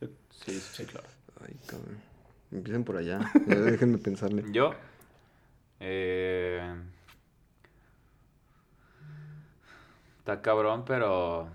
Sí, 0.00 0.08
sí, 0.30 0.60
sí, 0.60 0.84
claro. 0.84 1.15
Ay, 1.46 1.56
cabrón. 1.66 1.98
Empiecen 2.52 2.84
por 2.84 2.96
allá. 2.96 3.20
Ya 3.46 3.54
déjenme 3.60 3.98
pensarle. 3.98 4.44
Yo. 4.52 4.74
Eh, 5.80 6.74
está 10.18 10.40
cabrón, 10.42 10.84
pero 10.86 11.48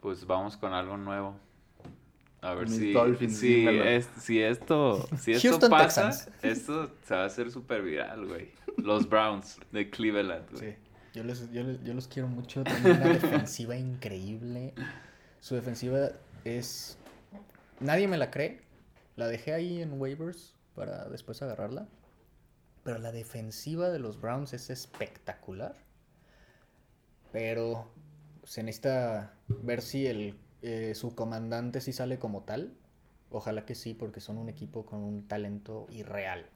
pues 0.00 0.26
vamos 0.26 0.56
con 0.56 0.72
algo 0.72 0.96
nuevo. 0.96 1.36
A 2.42 2.54
ver 2.54 2.68
Mis 2.68 2.76
si, 2.78 2.92
Dolphins, 2.92 3.38
si, 3.38 3.66
es- 3.66 4.08
si 4.20 4.40
esto, 4.40 5.08
si 5.18 5.32
esto 5.32 5.48
Houston 5.48 5.70
pasa, 5.70 6.10
Texans. 6.10 6.30
esto 6.42 6.90
se 7.04 7.14
va 7.14 7.22
a 7.22 7.26
hacer 7.26 7.50
súper 7.50 7.82
viral, 7.82 8.26
güey. 8.26 8.50
Los 8.76 9.08
Browns 9.08 9.58
de 9.72 9.90
Cleveland, 9.90 10.48
güey. 10.52 10.72
Sí, 10.72 10.76
yo, 11.14 11.24
les, 11.24 11.50
yo, 11.50 11.64
les- 11.64 11.82
yo 11.82 11.94
los 11.94 12.06
quiero 12.06 12.28
mucho. 12.28 12.62
Tienen 12.62 12.84
una 13.00 13.08
defensiva 13.08 13.74
increíble. 13.76 14.74
Su 15.40 15.54
defensiva 15.56 16.10
es... 16.44 16.98
Nadie 17.80 18.06
me 18.06 18.16
la 18.16 18.30
cree. 18.30 18.60
La 19.16 19.26
dejé 19.26 19.54
ahí 19.54 19.80
en 19.80 19.98
waivers 19.98 20.54
para 20.74 21.08
después 21.08 21.40
agarrarla. 21.40 21.88
Pero 22.84 22.98
la 22.98 23.12
defensiva 23.12 23.90
de 23.90 23.98
los 23.98 24.20
Browns 24.20 24.52
es 24.52 24.70
espectacular. 24.70 25.74
Pero 27.32 27.90
se 28.44 28.62
necesita 28.62 29.34
ver 29.48 29.80
si 29.80 30.06
el, 30.06 30.38
eh, 30.62 30.94
su 30.94 31.14
comandante 31.14 31.80
sí 31.80 31.92
sale 31.92 32.18
como 32.18 32.44
tal. 32.44 32.76
Ojalá 33.30 33.64
que 33.64 33.74
sí, 33.74 33.94
porque 33.94 34.20
son 34.20 34.36
un 34.38 34.50
equipo 34.50 34.84
con 34.84 35.02
un 35.02 35.26
talento 35.26 35.86
irreal. 35.90 36.46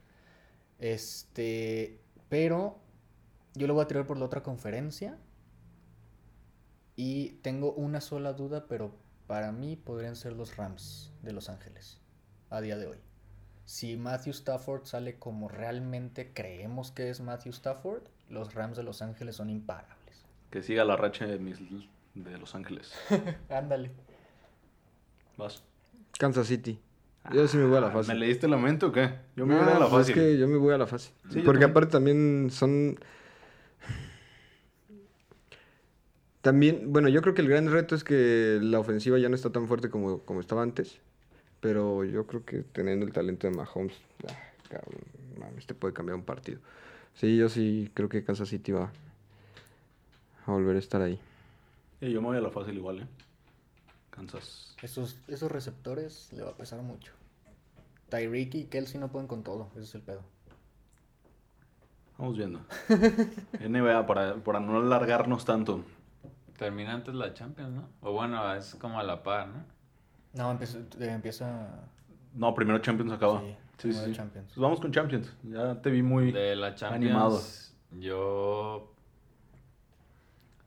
Este, 0.79 1.99
pero 2.29 2.79
yo 3.55 3.67
lo 3.67 3.75
voy 3.75 3.85
a 3.85 3.89
tirar 3.89 4.07
por 4.07 4.19
la 4.19 4.27
otra 4.27 4.43
conferencia. 4.43 5.19
Y 6.95 7.31
tengo 7.43 7.73
una 7.73 8.03
sola 8.03 8.35
duda, 8.35 8.67
pero 8.69 8.95
para 9.27 9.51
mí 9.51 9.77
podrían 9.77 10.15
ser 10.15 10.35
los 10.35 10.57
Rams 10.57 11.13
de 11.23 11.33
Los 11.33 11.49
Ángeles 11.49 12.00
a 12.51 12.61
día 12.61 12.77
de 12.77 12.87
hoy. 12.87 12.99
Si 13.65 13.97
Matthew 13.97 14.33
Stafford 14.33 14.85
sale 14.85 15.19
como 15.19 15.49
realmente 15.49 16.33
creemos 16.35 16.91
que 16.91 17.09
es 17.09 17.21
Matthew 17.21 17.53
Stafford, 17.53 18.03
los 18.29 18.55
Rams 18.55 18.77
de 18.77 18.83
Los 18.83 19.01
Ángeles 19.03 19.37
son 19.37 19.49
imparables. 19.49 20.27
Que 20.51 20.63
siga 20.63 20.85
la 20.85 20.97
racha 20.97 21.27
de, 21.27 21.39
mis, 21.39 21.59
de 22.15 22.39
Los 22.39 22.55
Ángeles. 22.55 22.93
Ándale. 23.49 23.93
Vas. 25.37 25.63
Kansas 26.19 26.49
City. 26.49 26.81
Yo 27.33 27.47
sí 27.47 27.59
me 27.59 27.67
voy 27.67 27.77
a 27.77 27.81
la 27.83 27.87
Ah, 27.89 27.93
fácil. 27.93 28.15
¿Me 28.15 28.21
leíste 28.21 28.49
la 28.49 28.57
mente 28.57 28.87
o 28.87 28.93
qué? 28.93 29.15
Yo 29.37 29.47
me 29.47 29.55
voy 29.55 29.63
a 29.63 29.79
la 29.79 29.89
pues 29.89 29.91
fácil. 29.91 30.19
Es 30.19 30.21
que 30.21 30.39
yo 30.39 30.49
me 30.49 30.57
voy 30.57 30.75
a 30.75 30.79
la. 30.79 30.87
Sí, 30.87 31.13
yo 31.29 31.45
Porque 31.45 31.45
también. 31.45 31.71
aparte 31.71 31.93
también 31.93 32.49
son... 32.51 32.99
También, 36.41 36.91
bueno, 36.93 37.09
yo 37.09 37.21
creo 37.21 37.35
que 37.35 37.43
el 37.43 37.49
gran 37.49 37.71
reto 37.71 37.95
es 37.95 38.03
que 38.03 38.59
la 38.63 38.81
ofensiva 38.81 39.19
ya 39.19 39.29
no 39.29 39.35
está 39.35 39.51
tan 39.51 39.69
fuerte 39.69 39.91
como, 39.91 40.21
como 40.21 40.41
estaba 40.41 40.63
antes. 40.63 40.99
Pero 41.61 42.05
yo 42.05 42.27
creo 42.27 42.45
que 42.45 42.63
teniendo 42.63 43.07
el 43.07 43.13
talento 43.13 43.47
de 43.47 43.55
Mahomes, 43.55 43.95
ah, 44.29 44.37
cabrón, 44.69 45.03
mames, 45.39 45.67
te 45.67 45.75
puede 45.75 45.93
cambiar 45.93 46.17
un 46.17 46.25
partido. 46.25 46.59
Sí, 47.15 47.37
yo 47.37 47.49
sí 47.49 47.91
creo 47.95 48.09
que 48.09 48.25
Kansas 48.25 48.49
City 48.49 48.73
va 48.73 48.91
a 50.47 50.51
volver 50.51 50.77
a 50.77 50.79
estar 50.79 51.03
ahí. 51.03 51.21
Sí, 52.01 52.11
yo 52.11 52.23
me 52.23 52.29
voy 52.29 52.39
a 52.39 52.41
la 52.41 52.51
fácil 52.51 52.77
igual, 52.77 53.01
¿eh? 53.01 53.07
Kansas. 54.11 54.75
Esos, 54.83 55.19
esos 55.29 55.53
receptores 55.53 56.33
le 56.33 56.43
va 56.43 56.51
a 56.51 56.57
pesar 56.57 56.81
mucho. 56.83 57.13
Tyreek 58.09 58.55
y 58.55 58.65
Kelsey 58.65 58.99
no 58.99 59.09
pueden 59.09 59.29
con 59.29 59.43
todo, 59.43 59.69
ese 59.75 59.83
es 59.83 59.95
el 59.95 60.03
pedo. 60.03 60.23
Vamos 62.19 62.37
viendo. 62.37 62.61
NBA, 63.61 64.07
para, 64.07 64.37
para 64.37 64.61
no 64.61 64.79
alargarnos 64.79 65.45
tanto. 65.45 65.85
Termina 66.59 66.93
antes 66.93 67.15
la 67.15 67.33
Champions, 67.33 67.71
¿no? 67.71 67.89
O 68.03 68.13
bueno, 68.13 68.55
es 68.55 68.75
como 68.75 68.99
a 68.99 69.03
la 69.03 69.23
par, 69.23 69.49
¿no? 69.49 69.65
No, 70.35 70.51
empieza, 70.51 70.79
eh, 70.79 71.11
empieza 71.11 71.69
No, 72.35 72.55
primero 72.55 72.79
Champions 72.79 73.13
acaba. 73.13 73.41
Sí, 73.79 73.93
Sí. 73.93 74.13
Champions. 74.13 74.49
Pues 74.49 74.59
vamos 74.59 74.79
con 74.81 74.93
Champions. 74.93 75.35
Ya 75.43 75.81
te 75.81 75.91
vi 75.91 76.03
muy... 76.03 76.33
De 76.33 76.55
la 76.55 76.75
Champions, 76.75 77.05
animado. 77.05 77.43
yo 77.99 78.93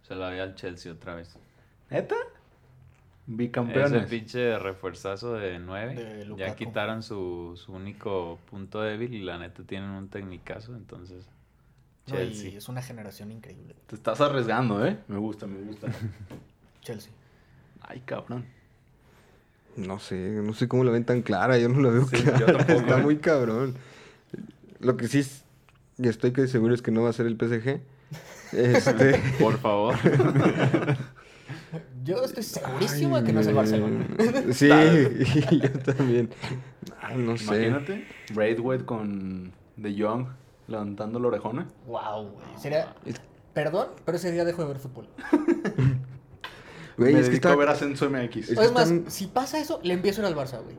se 0.01 0.15
la 0.15 0.29
vi 0.31 0.39
al 0.39 0.55
Chelsea 0.55 0.91
otra 0.91 1.15
vez. 1.15 1.37
¿Neta? 1.91 2.15
Ese 2.15 3.35
Bicampeones. 3.35 4.09
pinche 4.09 4.57
refuerzazo 4.59 5.33
de 5.35 5.59
9. 5.59 5.95
De 5.95 6.35
ya 6.35 6.55
quitaron 6.55 7.03
su, 7.03 7.53
su 7.55 7.71
único 7.71 8.39
punto 8.49 8.81
débil 8.81 9.13
y 9.13 9.21
la 9.21 9.37
neta 9.37 9.63
tienen 9.63 9.91
un 9.91 10.09
tecnicazo, 10.09 10.75
entonces. 10.75 11.25
No, 12.07 12.15
y 12.15 12.17
Chelsea. 12.17 12.57
es 12.57 12.67
una 12.67 12.81
generación 12.81 13.31
increíble. 13.31 13.75
Te 13.87 13.95
estás 13.95 14.19
arriesgando, 14.19 14.85
¿eh? 14.85 14.97
Me 15.07 15.17
gusta, 15.17 15.47
me 15.47 15.61
gusta. 15.61 15.87
Chelsea. 16.81 17.13
Ay, 17.81 18.01
cabrón. 18.01 18.45
No 19.75 19.99
sé, 19.99 20.15
no 20.15 20.53
sé 20.53 20.67
cómo 20.67 20.83
la 20.83 20.91
ven 20.91 21.03
tan 21.05 21.21
clara, 21.21 21.57
yo 21.57 21.67
no 21.69 21.81
la 21.81 21.89
veo 21.89 22.05
Sí, 22.07 22.17
clara. 22.17 22.39
yo 22.39 22.45
tampoco, 22.45 22.79
Está 22.79 22.99
eh. 22.99 23.03
muy 23.03 23.17
cabrón. 23.17 23.75
Lo 24.79 24.97
que 24.97 25.07
sí 25.07 25.19
es, 25.19 25.45
y 25.97 26.07
estoy 26.07 26.31
que 26.31 26.47
seguro 26.47 26.73
es 26.73 26.81
que 26.81 26.91
no 26.91 27.01
va 27.03 27.09
a 27.09 27.13
ser 27.13 27.25
el 27.25 27.37
PSG. 27.37 27.79
Este, 28.51 29.19
Por 29.39 29.57
favor. 29.57 29.95
Yo 32.03 32.23
estoy 32.23 32.43
segurísimo 32.43 33.19
de 33.19 33.25
que 33.25 33.33
no 33.33 33.39
es 33.39 33.47
el 33.47 33.55
Barcelona. 33.55 34.05
Sí, 34.51 34.69
y 34.69 35.59
yo 35.61 35.69
también. 35.79 36.29
Ay, 37.01 37.17
no 37.17 37.37
sé. 37.37 37.67
Imagínate. 37.67 38.07
Braithwaite 38.33 38.85
con 38.85 39.51
De 39.77 39.95
Jong 39.97 40.27
levantando 40.67 41.19
la 41.19 41.27
orejona. 41.29 41.67
Wow, 41.87 42.29
güey. 42.29 42.45
Sería. 42.57 42.93
Perdón, 43.53 43.87
pero 44.05 44.17
ese 44.17 44.31
día 44.31 44.45
dejo 44.45 44.63
de 44.63 44.67
ver 44.67 44.79
fútbol. 44.79 45.07
Güey, 46.97 47.13
me 47.13 47.19
es 47.19 47.29
que 47.29 47.35
está, 47.35 47.51
a 47.51 47.55
ver 47.55 47.69
Ascenso 47.69 48.09
MX. 48.09 48.49
Es 48.51 48.57
más, 48.73 48.91
están- 48.91 49.09
si 49.11 49.27
pasa 49.27 49.59
eso, 49.59 49.79
le 49.83 49.93
empiezo 49.93 50.21
a 50.21 50.29
ir 50.29 50.35
al 50.35 50.39
Barça, 50.39 50.61
güey. 50.63 50.75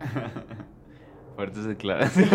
Fuertes 1.36 1.64
declaraciones. 1.66 2.32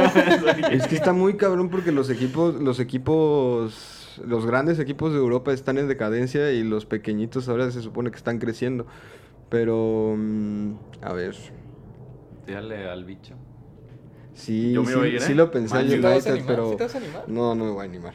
es 0.72 0.88
que 0.88 0.96
está 0.96 1.12
muy 1.14 1.36
cabrón 1.36 1.70
porque 1.70 1.92
los 1.92 2.10
equipos, 2.10 2.56
los 2.62 2.80
equipos, 2.80 4.20
los 4.24 4.46
grandes 4.46 4.78
equipos 4.80 5.12
de 5.14 5.18
Europa 5.20 5.54
están 5.54 5.78
en 5.80 5.88
decadencia 5.88 6.52
y 6.52 6.64
los 6.64 6.86
pequeñitos 6.86 7.50
ahora 7.50 7.72
se 7.72 7.82
supone 7.82 8.12
que 8.12 8.18
están 8.18 8.38
creciendo. 8.38 8.86
Pero, 9.50 10.16
mm, 10.18 10.74
a 11.02 11.14
ver, 11.14 11.36
Tírale 12.46 12.90
al 12.90 13.06
bicho. 13.06 13.36
sí, 14.34 14.72
Yo 14.74 14.84
me 14.84 14.92
iba 14.92 15.02
a 15.02 15.04
sí, 15.04 15.10
ir, 15.10 15.16
¿eh? 15.16 15.20
sí 15.22 15.34
lo 15.34 15.52
pensé 15.52 15.76
Man 15.76 15.86
en 15.86 16.00
U. 16.00 16.02
¿Te 16.02 16.08
vas 16.08 16.28
a 16.28 16.30
United, 16.30 16.32
animar? 16.32 16.48
pero 16.48 16.70
¿Sí 16.72 16.78
te 16.78 16.84
vas 16.84 16.96
a 16.96 16.98
animar? 17.00 17.24
no, 17.28 17.56
no 17.56 17.66
me 17.66 17.72
voy 17.72 17.82
a 17.82 17.90
animar. 17.90 18.14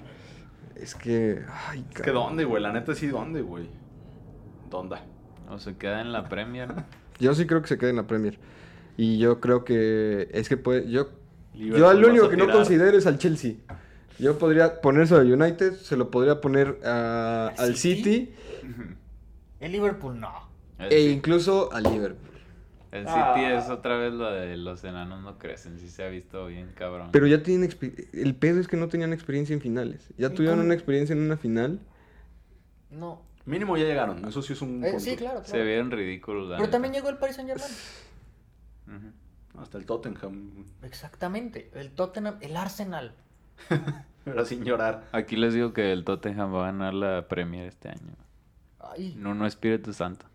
Es 0.76 0.94
que, 0.94 1.42
ay, 1.68 1.84
Es 1.94 2.00
que. 2.02 2.10
¿dónde, 2.10 2.44
güey? 2.44 2.62
La 2.62 2.72
neta 2.72 2.94
sí, 2.94 3.06
¿dónde, 3.08 3.40
güey? 3.42 3.68
¿Dónde? 4.70 4.96
O 5.50 5.58
se 5.58 5.76
queda 5.76 6.00
en 6.00 6.12
la 6.12 6.28
Premier. 6.28 6.68
Yo 7.18 7.34
sí 7.34 7.46
creo 7.46 7.62
que 7.62 7.68
se 7.68 7.78
quede 7.78 7.90
en 7.90 7.96
la 7.96 8.06
Premier. 8.06 8.38
Y 8.96 9.18
yo 9.18 9.40
creo 9.40 9.64
que 9.64 10.28
es 10.32 10.48
que 10.48 10.56
puede, 10.56 10.90
yo, 10.90 11.10
Liverpool 11.54 11.78
yo 11.80 11.88
al 11.88 12.04
único 12.04 12.28
que 12.28 12.36
no 12.36 12.50
considero 12.50 12.96
es 12.98 13.06
al 13.06 13.18
Chelsea. 13.18 13.54
Yo 14.18 14.38
podría 14.38 14.80
ponerse 14.80 15.14
al 15.14 15.30
United, 15.30 15.74
se 15.74 15.96
lo 15.96 16.10
podría 16.10 16.40
poner 16.40 16.80
a- 16.84 17.52
¿Al 17.58 17.76
City? 17.76 18.02
City 18.02 18.34
El 19.60 19.72
Liverpool 19.72 20.18
no. 20.18 20.32
El, 20.78 20.92
e 20.92 21.10
incluso 21.10 21.70
al 21.72 21.82
Liverpool. 21.84 22.30
el 22.92 23.04
City 23.06 23.14
Ah. 23.18 23.58
es 23.58 23.68
otra 23.70 23.98
vez 23.98 24.12
lo 24.14 24.30
de 24.30 24.56
los 24.56 24.82
enanos 24.84 25.22
no 25.22 25.38
crecen. 25.38 25.78
Sí 25.78 25.88
se 25.88 26.02
ha 26.04 26.08
visto 26.08 26.46
bien 26.46 26.72
cabrón. 26.74 27.10
Pero 27.12 27.26
ya 27.26 27.42
tienen 27.42 27.70
el 28.14 28.34
pedo 28.34 28.58
es 28.60 28.68
que 28.68 28.76
no 28.78 28.88
tenían 28.88 29.12
experiencia 29.12 29.52
en 29.54 29.60
finales. 29.60 30.08
Ya 30.16 30.28
¿Y 30.28 30.30
tuvieron 30.34 30.56
cómo? 30.58 30.64
una 30.66 30.74
experiencia 30.74 31.12
en 31.14 31.20
una 31.20 31.36
final. 31.36 31.80
No. 32.90 33.22
Mínimo 33.46 33.76
ya 33.76 33.84
llegaron. 33.84 34.24
Eso 34.26 34.42
sí 34.42 34.52
es 34.52 34.60
un 34.62 34.84
Eh, 34.84 34.90
punto. 34.90 35.04
sí, 35.04 35.16
claro, 35.16 35.42
Se 35.44 35.62
vieron 35.62 35.90
ridículos. 35.90 36.46
Pero 36.48 36.58
neta. 36.58 36.70
también 36.72 36.92
llegó 36.94 37.08
el 37.08 37.16
Paris 37.16 37.36
Saint 37.36 37.50
Germain. 37.50 37.70
Hasta 39.58 39.78
el 39.78 39.86
Tottenham. 39.86 40.66
Exactamente. 40.82 41.70
El 41.74 41.90
Tottenham, 41.92 42.36
el 42.40 42.56
Arsenal. 42.56 43.14
Pero 44.24 44.44
sin 44.44 44.64
llorar. 44.64 45.04
Aquí 45.12 45.36
les 45.36 45.54
digo 45.54 45.72
que 45.72 45.92
el 45.92 46.04
Tottenham 46.04 46.52
va 46.54 46.64
a 46.64 46.66
ganar 46.72 46.92
la 46.94 47.26
Premier 47.28 47.66
este 47.68 47.88
año. 47.88 48.12
Ay, 48.80 49.14
No, 49.16 49.34
no 49.34 49.46
Espíritu 49.46 49.92
Santo. 49.92 50.26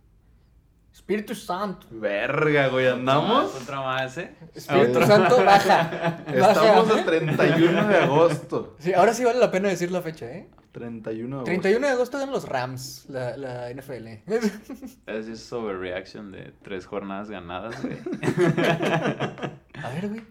Espíritu 0.93 1.36
Santo. 1.36 1.88
Verga, 1.91 2.68
güey, 2.70 2.88
andamos. 2.88 3.53
Otra 3.62 3.80
más, 3.82 4.18
¿eh? 4.18 4.36
Espíritu 4.55 5.01
Santo, 5.05 5.43
baja. 5.43 6.24
Estamos 6.28 6.89
Baja. 6.89 7.01
a 7.01 7.05
31 7.05 7.88
de 7.88 7.95
agosto. 7.97 8.76
Sí, 8.80 8.93
ahora 8.93 9.14
sí 9.14 9.24
vale 9.24 9.39
la 9.39 9.51
pena 9.51 9.70
decir 9.70 9.89
la 9.91 10.01
fecha, 10.01 10.26
¿eh? 10.26 10.49
31 10.72 11.28
de 11.28 11.41
agosto. 11.41 11.45
31 11.45 11.88
de 11.88 11.93
agosto 11.93 12.17
ganan 12.17 12.34
los 12.34 12.47
Rams, 12.47 13.05
la, 13.09 13.38
la 13.38 13.74
NFL. 13.74 14.07
Es 15.05 15.28
es 15.28 15.53
overreaction 15.53 16.32
de 16.32 16.53
tres 16.61 16.86
jornadas 16.86 17.30
ganadas, 17.30 17.82
güey. 17.82 17.97
A 19.84 19.89
ver, 19.89 20.09
güey. 20.09 20.22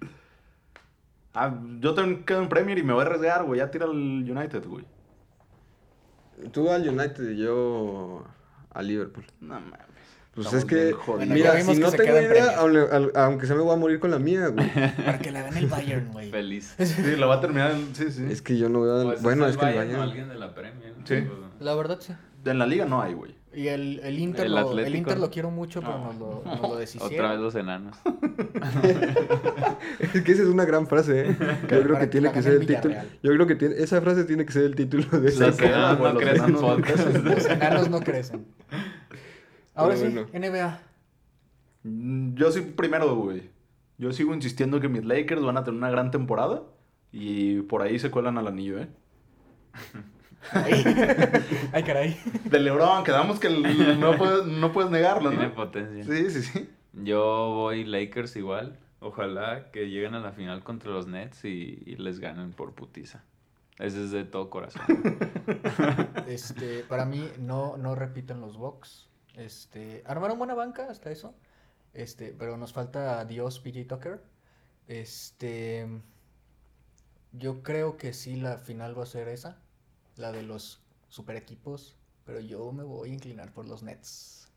Ah, 1.34 1.54
yo 1.78 1.94
también 1.94 2.24
quedo 2.24 2.42
en 2.42 2.48
Premier 2.48 2.78
y 2.78 2.82
me 2.82 2.92
voy 2.92 3.02
a 3.02 3.06
arriesgar, 3.06 3.44
güey. 3.44 3.58
Ya 3.58 3.70
tira 3.70 3.86
el 3.86 3.92
United, 3.92 4.66
güey. 4.66 4.84
Tú 6.52 6.70
al 6.70 6.88
United 6.88 7.30
y 7.30 7.36
yo 7.36 8.24
al 8.70 8.86
Liverpool. 8.86 9.26
No 9.40 9.60
mames. 9.60 9.89
Pues 10.42 10.54
Estamos 10.54 10.64
es 10.64 10.94
que. 10.96 11.10
Bueno, 11.12 11.34
mira, 11.34 11.60
si 11.60 11.78
no 11.78 11.90
se 11.90 11.96
tengo 11.98 12.18
idea, 12.20 12.56
aunque, 13.14 13.46
sea 13.46 13.56
me 13.56 13.62
voy 13.62 13.74
a 13.74 13.76
morir 13.76 14.00
con 14.00 14.10
la 14.10 14.18
mía, 14.18 14.48
güey. 14.48 14.66
Para 15.04 15.18
que 15.18 15.30
la 15.30 15.42
gane 15.42 15.58
el 15.58 15.66
Bayern, 15.66 16.10
güey. 16.12 16.30
Feliz. 16.30 16.74
Sí, 16.78 17.16
lo 17.16 17.28
va 17.28 17.34
a 17.36 17.40
terminar. 17.40 17.72
en- 17.72 17.94
Sí, 17.94 18.10
sí. 18.10 18.24
Es 18.30 18.40
que 18.40 18.56
yo 18.56 18.68
no 18.68 18.80
veo... 18.80 19.04
Pues 19.04 19.22
bueno, 19.22 19.44
el 19.44 19.50
es 19.50 19.56
que 19.58 19.66
el 19.66 19.74
Bayern 19.76 19.88
o 19.88 19.98
Bayern... 19.98 20.08
alguien 20.08 20.28
de 20.30 20.34
la 20.38 20.54
Premier. 20.54 20.94
Sí. 21.04 21.16
Pues, 21.16 21.28
La 21.60 21.74
verdad, 21.74 21.98
sí. 22.00 22.14
En 22.44 22.58
la 22.58 22.66
liga 22.66 22.86
no 22.86 23.02
hay, 23.02 23.12
güey. 23.12 23.34
Y 23.52 23.66
el, 23.66 24.00
el 24.04 24.18
Inter, 24.20 24.46
El 24.46 24.52
lo, 24.54 24.78
el. 24.78 24.94
Inter 24.94 25.18
lo 25.18 25.28
quiero 25.28 25.50
mucho, 25.50 25.80
pero 25.80 25.98
No. 25.98 26.04
nos 26.12 26.16
lo, 26.18 26.42
nos 26.46 26.60
lo 26.62 26.76
deshicieron. 26.76 27.14
Otra 27.18 27.32
vez 27.32 27.40
los 27.40 27.54
enanos. 27.56 27.96
Es 30.14 30.22
que 30.22 30.32
esa 30.32 30.42
es 30.42 30.48
una 30.48 30.64
gran 30.64 30.86
frase, 30.86 31.30
¿eh? 31.30 31.36
Yo 31.62 31.66
creo 31.68 31.88
Para 31.88 32.00
que 32.00 32.06
tiene 32.06 32.28
la 32.28 32.32
que 32.32 32.42
ser 32.42 32.54
el 32.54 32.66
título. 32.66 32.94
Yo 33.22 33.32
creo 33.32 33.46
que 33.46 33.56
tiene, 33.56 33.74
esa 33.78 34.00
frase 34.00 34.24
tiene 34.24 34.46
que 34.46 34.52
ser 34.52 34.64
el 34.64 34.74
título 34.76 35.04
de 35.20 35.28
esa 35.28 35.48
Los 35.48 35.58
enanos 35.60 35.98
no 36.00 36.76
crecen. 36.76 37.24
Los 37.24 37.46
enanos 37.46 37.90
no 37.90 38.00
crecen. 38.00 38.46
Ahora 39.80 39.96
sí, 39.96 40.08
bueno. 40.08 40.26
NBA. 40.32 40.80
Mm, 41.84 42.34
Yo 42.34 42.50
soy 42.52 42.62
primero, 42.62 43.14
güey. 43.16 43.50
Yo 43.98 44.12
sigo 44.12 44.34
insistiendo 44.34 44.80
que 44.80 44.88
mis 44.88 45.04
Lakers 45.04 45.42
van 45.42 45.56
a 45.56 45.64
tener 45.64 45.78
una 45.78 45.90
gran 45.90 46.10
temporada. 46.10 46.62
Y 47.12 47.62
por 47.62 47.82
ahí 47.82 47.98
se 47.98 48.10
cuelan 48.10 48.38
al 48.38 48.46
anillo, 48.46 48.78
¿eh? 48.80 48.88
Ay, 50.52 50.72
Ay, 51.72 51.82
caray. 51.82 52.16
De 52.44 52.60
LeBron, 52.60 53.04
quedamos 53.04 53.38
que 53.40 53.50
no, 53.50 54.16
puedes, 54.16 54.46
no 54.46 54.72
puedes 54.72 54.90
negarlo, 54.90 55.30
Tiene 55.30 55.48
¿no? 55.48 55.54
potencia. 55.54 56.04
Sí, 56.04 56.30
sí, 56.30 56.42
sí. 56.42 56.70
Yo 56.92 57.50
voy 57.54 57.84
Lakers 57.84 58.36
igual. 58.36 58.78
Ojalá 59.00 59.70
que 59.72 59.88
lleguen 59.88 60.14
a 60.14 60.20
la 60.20 60.32
final 60.32 60.62
contra 60.62 60.90
los 60.90 61.06
Nets 61.06 61.44
y, 61.44 61.82
y 61.86 61.96
les 61.96 62.20
ganen 62.20 62.52
por 62.52 62.74
putiza. 62.74 63.24
Ese 63.78 64.04
es 64.04 64.10
de 64.10 64.24
todo 64.24 64.50
corazón. 64.50 64.82
Este, 66.28 66.84
para 66.84 67.06
mí 67.06 67.28
no, 67.40 67.76
no 67.76 67.94
repiten 67.96 68.40
los 68.40 68.56
Bucks. 68.56 69.08
Este, 69.40 70.02
armaron 70.06 70.38
buena 70.38 70.54
banca 70.54 70.88
hasta 70.90 71.10
eso. 71.10 71.34
Este, 71.94 72.34
pero 72.38 72.56
nos 72.56 72.72
falta 72.72 73.24
Dios 73.24 73.58
PJ 73.60 73.86
Tucker. 73.86 74.22
Este, 74.86 75.86
yo 77.32 77.62
creo 77.62 77.96
que 77.96 78.12
sí 78.12 78.36
la 78.36 78.58
final 78.58 78.98
va 78.98 79.04
a 79.04 79.06
ser 79.06 79.28
esa, 79.28 79.58
la 80.16 80.30
de 80.30 80.42
los 80.42 80.82
super 81.08 81.36
equipos, 81.36 81.96
pero 82.26 82.40
yo 82.40 82.70
me 82.72 82.82
voy 82.82 83.10
a 83.10 83.14
inclinar 83.14 83.52
por 83.52 83.66
los 83.66 83.82
Nets. 83.82 84.48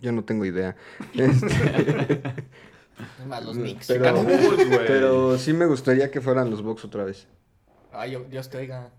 Yo 0.00 0.12
no 0.12 0.24
tengo 0.24 0.44
idea. 0.46 0.76
Este, 1.14 2.22
Es 3.18 3.26
más, 3.26 3.44
los 3.44 3.56
Knicks. 3.56 3.86
pero, 3.86 5.38
sí 5.38 5.52
me 5.52 5.66
gustaría 5.66 6.10
que 6.10 6.20
fueran 6.20 6.50
los 6.50 6.62
Bucks 6.62 6.84
otra 6.84 7.04
vez. 7.04 7.26
Ay, 7.92 8.16
Dios 8.28 8.50
te 8.50 8.58
oiga. 8.58 8.90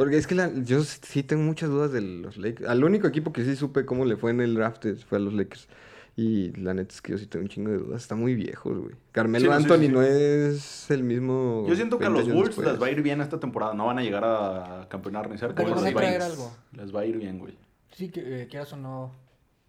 Porque 0.00 0.16
es 0.16 0.26
que 0.26 0.34
la- 0.34 0.50
yo 0.54 0.82
sí 0.82 1.22
tengo 1.22 1.42
muchas 1.42 1.68
dudas 1.68 1.92
de 1.92 2.00
los 2.00 2.38
Lakers. 2.38 2.66
Al 2.70 2.82
único 2.84 3.06
equipo 3.06 3.34
que 3.34 3.44
sí 3.44 3.54
supe 3.54 3.84
cómo 3.84 4.06
le 4.06 4.16
fue 4.16 4.30
en 4.30 4.40
el 4.40 4.54
draft 4.54 4.86
fue 5.06 5.18
a 5.18 5.20
los 5.20 5.34
Lakers. 5.34 5.68
Y 6.16 6.52
la 6.58 6.72
neta 6.72 6.94
es 6.94 7.02
que 7.02 7.12
yo 7.12 7.18
sí 7.18 7.26
tengo 7.26 7.42
un 7.42 7.50
chingo 7.50 7.70
de 7.70 7.76
dudas. 7.76 8.00
Está 8.00 8.14
muy 8.14 8.34
viejos, 8.34 8.78
güey. 8.78 8.94
Carmelo 9.12 9.50
Sí, 9.52 9.62
Anthony 9.62 9.80
sí. 9.82 9.88
no 9.88 10.00
es 10.02 10.90
el 10.90 11.02
mismo. 11.02 11.66
Yo 11.68 11.76
siento 11.76 11.98
que 11.98 12.06
a 12.06 12.08
20 12.08 12.28
los 12.28 12.34
Bulls 12.34 12.48
después. 12.56 12.68
les 12.68 12.80
va 12.82 12.86
a 12.86 12.90
ir 12.90 13.02
bien 13.02 13.20
esta 13.20 13.38
temporada. 13.38 13.74
No 13.74 13.84
van 13.86 13.98
a 13.98 14.02
llegar 14.02 14.24
a 14.24 14.86
campeonar 14.88 15.28
ni 15.28 15.36
cerca. 15.36 15.62
Pero 15.62 15.74
les 15.76 15.94
a 15.94 15.94
va 15.94 16.02
ir- 16.04 16.22
algo. 16.22 16.50
Les 16.72 16.94
va 16.96 17.00
a 17.00 17.04
ir 17.04 17.18
bien, 17.18 17.38
güey. 17.38 17.58
Sí, 17.92 18.08
que 18.08 18.42
eh, 18.42 18.46
quieras 18.48 18.72
o 18.72 18.78
no, 18.78 19.12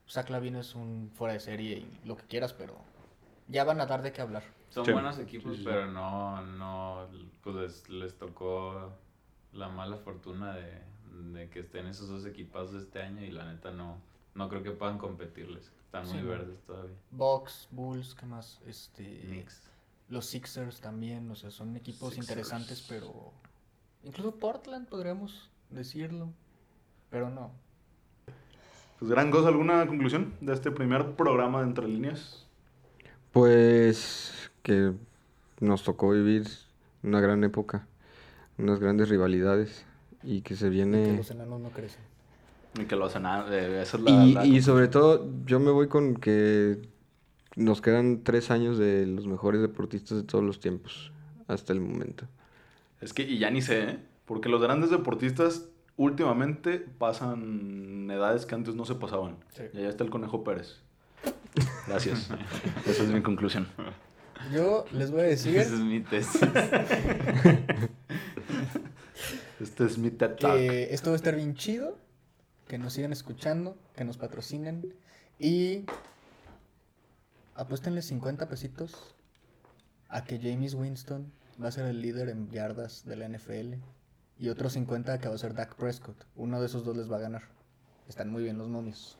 Zach 0.09 0.29
Lavine 0.29 0.61
es 0.61 0.75
un 0.75 1.11
fuera 1.13 1.33
de 1.33 1.41
serie 1.41 1.79
y 1.79 2.07
lo 2.07 2.15
que 2.15 2.23
quieras, 2.23 2.53
pero 2.53 2.75
ya 3.49 3.65
van 3.65 3.81
a 3.81 3.85
dar 3.85 4.01
de 4.01 4.13
qué 4.13 4.21
hablar. 4.21 4.43
Son 4.69 4.85
Sí. 4.85 4.93
buenos 4.93 5.19
equipos, 5.19 5.51
Sí, 5.51 5.57
sí, 5.57 5.63
sí. 5.63 5.69
pero 5.69 5.91
no, 5.91 6.41
no, 6.41 7.07
pues 7.43 7.55
les, 7.57 7.89
les 7.89 8.13
tocó 8.17 8.93
la 9.53 9.69
mala 9.69 9.97
fortuna 9.97 10.53
de, 10.55 10.81
de 11.33 11.49
que 11.49 11.59
estén 11.61 11.87
esos 11.87 12.07
dos 12.09 12.25
equipazos 12.25 12.75
este 12.83 13.01
año 13.01 13.23
y 13.23 13.31
la 13.31 13.51
neta 13.51 13.71
no, 13.71 13.97
no 14.35 14.49
creo 14.49 14.63
que 14.63 14.71
puedan 14.71 14.97
competirles. 14.97 15.71
Están 15.85 16.07
muy 16.07 16.19
Sí, 16.19 16.25
verdes 16.25 16.61
todavía. 16.65 16.95
Bucks, 17.11 17.67
Bulls, 17.71 18.15
¿qué 18.15 18.25
más? 18.25 18.61
Este, 18.65 19.03
Knicks. 19.27 19.61
los 20.09 20.25
Sixers 20.25 20.79
también, 20.79 21.29
o 21.29 21.35
sea, 21.35 21.51
son 21.51 21.75
equipos 21.75 22.13
Sixers. 22.13 22.29
interesantes, 22.29 22.85
pero 22.87 23.33
incluso 24.03 24.35
Portland 24.37 24.87
podríamos 24.87 25.49
decirlo, 25.69 26.29
pero 27.09 27.29
no. 27.29 27.51
Pues 28.99 29.11
gran 29.11 29.31
cosa, 29.31 29.49
¿alguna 29.49 29.85
conclusión 29.87 30.33
de 30.41 30.53
este 30.53 30.71
primer 30.71 31.15
programa 31.15 31.59
de 31.61 31.67
Entre 31.67 31.87
Líneas? 31.87 32.45
Pues 33.31 34.51
que 34.63 34.93
nos 35.59 35.83
tocó 35.83 36.11
vivir 36.11 36.47
una 37.03 37.19
gran 37.19 37.43
época, 37.43 37.87
unas 38.57 38.79
grandes 38.79 39.09
rivalidades 39.09 39.85
y 40.23 40.41
que 40.41 40.55
se 40.55 40.65
Que 40.65 40.69
viene... 40.71 41.17
los 41.17 41.31
enanos 41.31 41.59
no 41.61 41.69
crecen. 41.69 42.01
Y 42.79 42.85
que 42.85 42.95
lo 42.95 43.05
hacen. 43.05 43.25
ah, 43.25 43.45
eh, 43.49 43.79
esa 43.83 43.97
es 43.97 44.03
la. 44.03 44.11
Y, 44.25 44.33
la- 44.33 44.45
y 44.45 44.61
sobre 44.61 44.87
todo 44.87 45.29
yo 45.45 45.59
me 45.59 45.71
voy 45.71 45.87
con 45.87 46.15
que 46.15 46.81
nos 47.57 47.81
quedan 47.81 48.23
tres 48.23 48.49
años 48.49 48.77
de 48.77 49.05
los 49.05 49.27
mejores 49.27 49.61
deportistas 49.61 50.17
de 50.19 50.23
todos 50.23 50.43
los 50.43 50.59
tiempos 50.61 51.11
hasta 51.47 51.73
el 51.73 51.81
momento. 51.81 52.25
Es 53.01 53.13
que, 53.13 53.23
y 53.23 53.39
ya 53.39 53.51
ni 53.51 53.61
sé, 53.61 53.83
¿eh? 53.83 53.99
Porque 54.25 54.47
los 54.47 54.61
grandes 54.61 54.89
deportistas 54.89 55.65
últimamente 55.97 56.79
pasan 56.79 58.09
edades 58.09 58.45
que 58.45 58.55
antes 58.55 58.73
no 58.75 58.85
se 58.85 58.95
pasaban. 58.95 59.35
Sí. 59.49 59.63
Y 59.73 59.79
allá 59.79 59.89
está 59.89 60.05
el 60.05 60.09
Conejo 60.09 60.43
Pérez. 60.45 60.79
Gracias. 61.87 62.29
Esa 62.87 63.03
es 63.03 63.09
mi 63.09 63.21
conclusión. 63.21 63.67
Yo 64.53 64.85
les 64.93 65.11
voy 65.11 65.21
a 65.21 65.23
decir 65.25 65.57
Ese 65.57 65.73
es 65.75 65.79
mi 65.81 65.99
tesis. 65.99 66.39
Este 69.59 69.85
es 69.85 69.97
mi 69.97 70.09
TED 70.09 70.35
Talk. 70.37 70.55
que 70.55 70.93
esto 70.93 71.11
va 71.11 71.15
a 71.15 71.17
estar 71.17 71.35
bien 71.35 71.53
chido, 71.55 71.97
que 72.67 72.77
nos 72.77 72.93
sigan 72.93 73.11
escuchando, 73.11 73.77
que 73.95 74.03
nos 74.03 74.17
patrocinen 74.17 74.95
y 75.37 75.85
apuéstenle 77.55 78.01
50 78.01 78.47
pesitos 78.49 79.15
a 80.09 80.23
que 80.23 80.39
James 80.39 80.73
Winston 80.73 81.31
va 81.61 81.67
a 81.67 81.71
ser 81.71 81.85
el 81.85 82.01
líder 82.01 82.29
en 82.29 82.49
yardas 82.49 83.05
de 83.05 83.15
la 83.15 83.27
NFL 83.27 83.75
y 84.39 84.49
otros 84.49 84.73
50 84.73 85.13
a 85.13 85.19
que 85.19 85.27
va 85.27 85.35
a 85.35 85.37
ser 85.37 85.53
Dak 85.53 85.75
Prescott. 85.75 86.25
Uno 86.35 86.59
de 86.59 86.65
esos 86.65 86.83
dos 86.83 86.97
les 86.97 87.11
va 87.11 87.17
a 87.17 87.21
ganar. 87.21 87.43
Están 88.07 88.29
muy 88.29 88.43
bien 88.43 88.57
los 88.57 88.67
momios. 88.67 89.17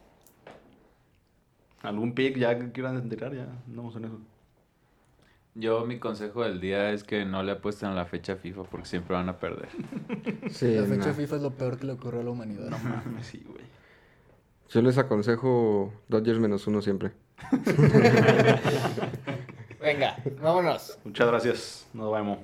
¿Algún 1.82 2.14
pick 2.14 2.38
ya 2.38 2.58
que 2.58 2.72
quieran 2.72 3.08
tirar? 3.10 3.34
Ya 3.34 3.48
andamos 3.68 3.96
en 3.96 4.06
eso. 4.06 4.20
Yo 5.54 5.86
mi 5.86 6.00
consejo 6.00 6.44
del 6.44 6.62
día 6.62 6.92
es 6.92 7.04
que 7.04 7.26
no 7.26 7.44
le 7.44 7.52
apuesten 7.52 7.90
a 7.90 7.94
la 7.94 8.06
fecha 8.06 8.38
FIFA 8.38 8.64
porque 8.64 8.86
siempre 8.88 9.16
van 9.16 9.28
a 9.30 9.38
perder. 9.38 9.70
Sí, 10.50 10.76
la 10.76 10.86
fecha. 10.86 11.14
FIFA 11.14 11.36
es 11.38 11.42
lo 11.42 11.52
peor 11.52 11.78
que 11.78 11.86
le 11.86 11.94
ocurrió 11.94 12.22
a 12.22 12.24
la 12.24 12.30
humanidad. 12.32 12.70
No 12.70 12.78
mames, 12.80 13.26
sí, 13.28 13.44
güey. 13.48 13.64
Yo 14.70 14.82
les 14.82 14.98
aconsejo 14.98 15.94
Dodgers 16.08 16.40
menos 16.40 16.68
uno 16.68 16.82
siempre. 16.82 17.12
Venga, 19.82 20.18
vámonos. 20.42 20.98
Muchas 21.04 21.28
gracias. 21.28 21.88
Nos 21.94 22.12
vemos. 22.14 22.40